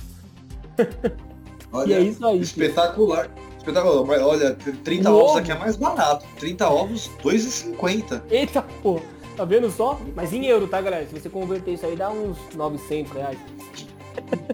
Olha, 1.72 1.94
E 1.94 1.94
é 1.94 2.02
isso 2.02 2.26
aí. 2.26 2.44
filho. 2.44 2.44
Espetacular. 2.44 3.30
Espetacular. 3.60 4.04
Mas 4.04 4.22
olha, 4.22 4.56
30 4.84 5.12
O 5.12 5.16
ovos 5.16 5.30
ovo. 5.32 5.40
aqui 5.40 5.52
é 5.52 5.56
mais 5.60 5.76
barato. 5.76 6.26
30 6.40 6.68
ovos, 6.70 7.12
2,50. 7.24 8.22
Eita 8.32 8.64
pô, 8.82 9.00
tá 9.38 9.46
vendo 9.46 9.70
só? 9.72 10.00
Mas 10.16 10.34
em 10.34 10.46
euro, 10.48 10.68
tá 10.68 10.82
galera? 10.82 11.06
Se 11.08 11.18
você 11.20 11.30
converter 11.30 11.72
isso 11.72 11.86
aí 11.86 11.96
dá 11.96 12.10
uns 12.10 12.38
900 12.56 13.14
reais. 13.14 13.38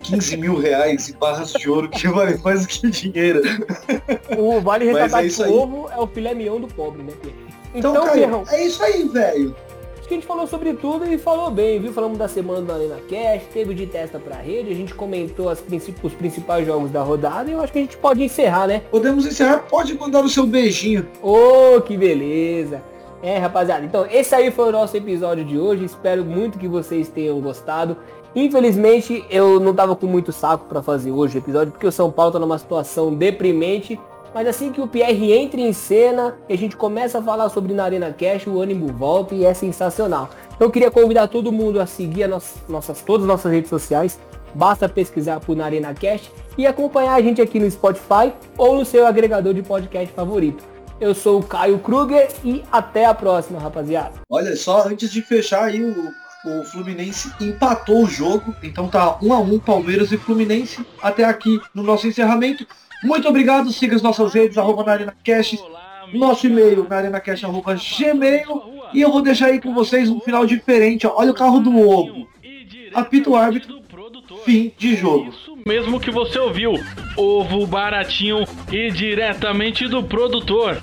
15 0.01 0.37
mil 0.37 0.59
reais 0.59 1.09
em 1.09 1.13
barras 1.13 1.53
de 1.53 1.69
ouro 1.69 1.89
que 1.89 2.07
vale 2.09 2.37
mais 2.43 2.61
do 2.63 2.67
que 2.67 2.89
dinheiro. 2.89 3.41
O 4.37 4.59
vale 4.59 4.91
Mas 4.91 5.11
ressaltar 5.13 5.47
é 5.47 5.49
aí. 5.49 5.57
ovo 5.57 5.89
é 5.89 5.97
o 5.99 6.05
filé 6.07 6.33
mignon 6.33 6.59
do 6.59 6.67
pobre, 6.67 7.01
né? 7.01 7.13
Então, 7.73 7.91
Então, 7.93 8.09
Pierrão, 8.11 8.43
é 8.51 8.65
isso 8.65 8.83
aí, 8.83 9.07
velho. 9.07 9.55
acho 9.97 10.07
que 10.07 10.13
a 10.13 10.17
gente 10.17 10.27
falou 10.27 10.45
sobre 10.45 10.73
tudo 10.73 11.11
e 11.11 11.17
falou 11.17 11.49
bem, 11.49 11.79
viu? 11.79 11.93
Falamos 11.93 12.17
da 12.17 12.27
semana 12.27 12.61
da 12.61 12.73
Arena 12.75 12.97
Cash, 13.09 13.43
teve 13.53 13.73
de 13.73 13.87
testa 13.87 14.19
pra 14.19 14.35
rede, 14.35 14.69
a 14.69 14.75
gente 14.75 14.93
comentou 14.93 15.47
as 15.49 15.59
princip- 15.61 16.03
os 16.03 16.13
principais 16.13 16.67
jogos 16.67 16.91
da 16.91 17.01
rodada 17.01 17.49
e 17.49 17.53
eu 17.53 17.61
acho 17.61 17.71
que 17.71 17.79
a 17.79 17.81
gente 17.81 17.95
pode 17.97 18.21
encerrar, 18.21 18.67
né? 18.67 18.81
Podemos 18.91 19.25
encerrar. 19.25 19.59
Pode 19.69 19.97
mandar 19.97 20.23
o 20.23 20.29
seu 20.29 20.45
beijinho. 20.45 21.07
Ô, 21.21 21.79
que 21.81 21.95
beleza! 21.97 22.83
É, 23.23 23.37
rapaziada, 23.37 23.85
então 23.85 24.05
esse 24.11 24.35
aí 24.35 24.51
foi 24.51 24.67
o 24.67 24.71
nosso 24.73 24.97
episódio 24.97 25.45
de 25.45 25.57
hoje. 25.57 25.85
Espero 25.85 26.25
muito 26.25 26.59
que 26.59 26.67
vocês 26.67 27.07
tenham 27.07 27.39
gostado. 27.39 27.95
Infelizmente, 28.35 29.23
eu 29.29 29.61
não 29.61 29.73
tava 29.73 29.95
com 29.95 30.07
muito 30.07 30.33
saco 30.33 30.65
pra 30.65 30.83
fazer 30.83 31.09
hoje 31.09 31.37
o 31.37 31.39
episódio, 31.39 31.71
porque 31.71 31.87
o 31.87 31.91
São 31.91 32.11
Paulo 32.11 32.33
tá 32.33 32.39
numa 32.39 32.57
situação 32.57 33.15
deprimente. 33.15 33.97
Mas 34.35 34.45
assim 34.45 34.73
que 34.73 34.81
o 34.81 34.87
Pierre 34.87 35.31
entra 35.31 35.61
em 35.61 35.71
cena 35.71 36.35
e 36.49 36.53
a 36.53 36.57
gente 36.57 36.75
começa 36.75 37.19
a 37.19 37.21
falar 37.21 37.47
sobre 37.47 37.73
na 37.73 37.85
Arena 37.85 38.11
Cash, 38.11 38.45
o 38.45 38.59
ânimo 38.59 38.87
volta 38.87 39.33
e 39.33 39.45
é 39.45 39.53
sensacional. 39.53 40.29
Então 40.55 40.67
eu 40.67 40.71
queria 40.71 40.91
convidar 40.91 41.27
todo 41.27 41.49
mundo 41.49 41.79
a 41.79 41.85
seguir 41.85 42.23
a 42.23 42.27
nossas, 42.27 42.61
nossas, 42.67 43.01
todas 43.01 43.21
as 43.21 43.27
nossas 43.27 43.51
redes 43.53 43.69
sociais. 43.69 44.19
Basta 44.53 44.89
pesquisar 44.89 45.39
por 45.39 45.55
na 45.55 45.63
Arena 45.63 45.93
Cash 45.93 46.29
e 46.57 46.67
acompanhar 46.67 47.13
a 47.13 47.21
gente 47.21 47.41
aqui 47.41 47.57
no 47.57 47.71
Spotify 47.71 48.33
ou 48.57 48.75
no 48.75 48.83
seu 48.83 49.07
agregador 49.07 49.53
de 49.53 49.61
podcast 49.61 50.11
favorito. 50.13 50.72
Eu 51.03 51.13
sou 51.13 51.41
o 51.41 51.43
Caio 51.43 51.79
Kruger 51.79 52.29
e 52.45 52.63
até 52.71 53.03
a 53.03 53.13
próxima, 53.13 53.59
rapaziada. 53.59 54.21
Olha 54.29 54.55
só, 54.55 54.87
antes 54.87 55.11
de 55.11 55.21
fechar 55.21 55.65
aí, 55.65 55.83
o, 55.83 56.13
o 56.45 56.63
Fluminense 56.63 57.29
empatou 57.41 58.05
o 58.05 58.07
jogo. 58.07 58.55
Então 58.63 58.87
tá 58.87 59.17
1 59.21 59.33
a 59.33 59.39
1 59.39 59.59
Palmeiras 59.59 60.13
e 60.13 60.17
Fluminense. 60.17 60.85
Até 61.01 61.25
aqui 61.25 61.59
no 61.75 61.83
nosso 61.83 62.07
encerramento. 62.07 62.65
Muito 63.03 63.27
obrigado. 63.27 63.69
Siga 63.69 63.97
as 63.97 64.01
nossas 64.01 64.33
redes, 64.33 64.57
arroba 64.57 64.85
na 64.85 64.93
Arena 64.93 65.17
Cash. 65.25 65.57
Nosso 66.13 66.47
e-mail, 66.47 66.87
na 66.89 66.95
arenacash, 66.95 67.43
arroba 67.43 67.75
gmail. 67.75 68.63
E 68.93 69.01
eu 69.01 69.11
vou 69.11 69.21
deixar 69.21 69.47
aí 69.47 69.59
com 69.59 69.73
vocês 69.73 70.07
um 70.07 70.21
final 70.21 70.45
diferente. 70.45 71.05
ó. 71.05 71.15
Olha 71.17 71.31
o 71.31 71.35
carro 71.35 71.59
do 71.59 71.77
ovo. 71.85 72.29
Apita 72.93 73.29
o 73.29 73.35
árbitro. 73.35 73.81
Fim 74.45 74.71
de 74.77 74.95
jogo. 74.95 75.33
Mesmo 75.65 75.99
que 75.99 76.11
você 76.11 76.37
ouviu. 76.39 76.73
Ovo 77.15 77.65
baratinho 77.65 78.43
e 78.71 78.91
diretamente 78.91 79.87
do 79.87 80.03
produtor. 80.03 80.77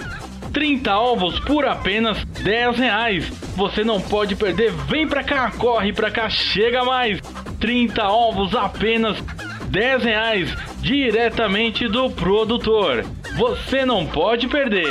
30 0.53 0.99
ovos 0.99 1.39
por 1.41 1.67
apenas 1.67 2.25
10 2.25 2.79
reais. 2.79 3.29
Você 3.57 3.85
não 3.85 4.01
pode 4.01 4.35
perder. 4.35 4.73
Vem 4.89 5.07
pra 5.07 5.23
cá, 5.23 5.51
corre 5.51 5.93
pra 5.93 6.11
cá, 6.11 6.29
chega 6.31 6.85
mais. 6.85 7.21
30 7.61 8.09
ovos 8.09 8.55
apenas 8.55 9.21
10 9.69 10.03
reais. 10.03 10.51
Diretamente 10.81 11.87
do 11.87 12.11
produtor. 12.11 13.05
Você 13.37 13.85
não 13.85 14.07
pode 14.07 14.49
perder. 14.49 14.91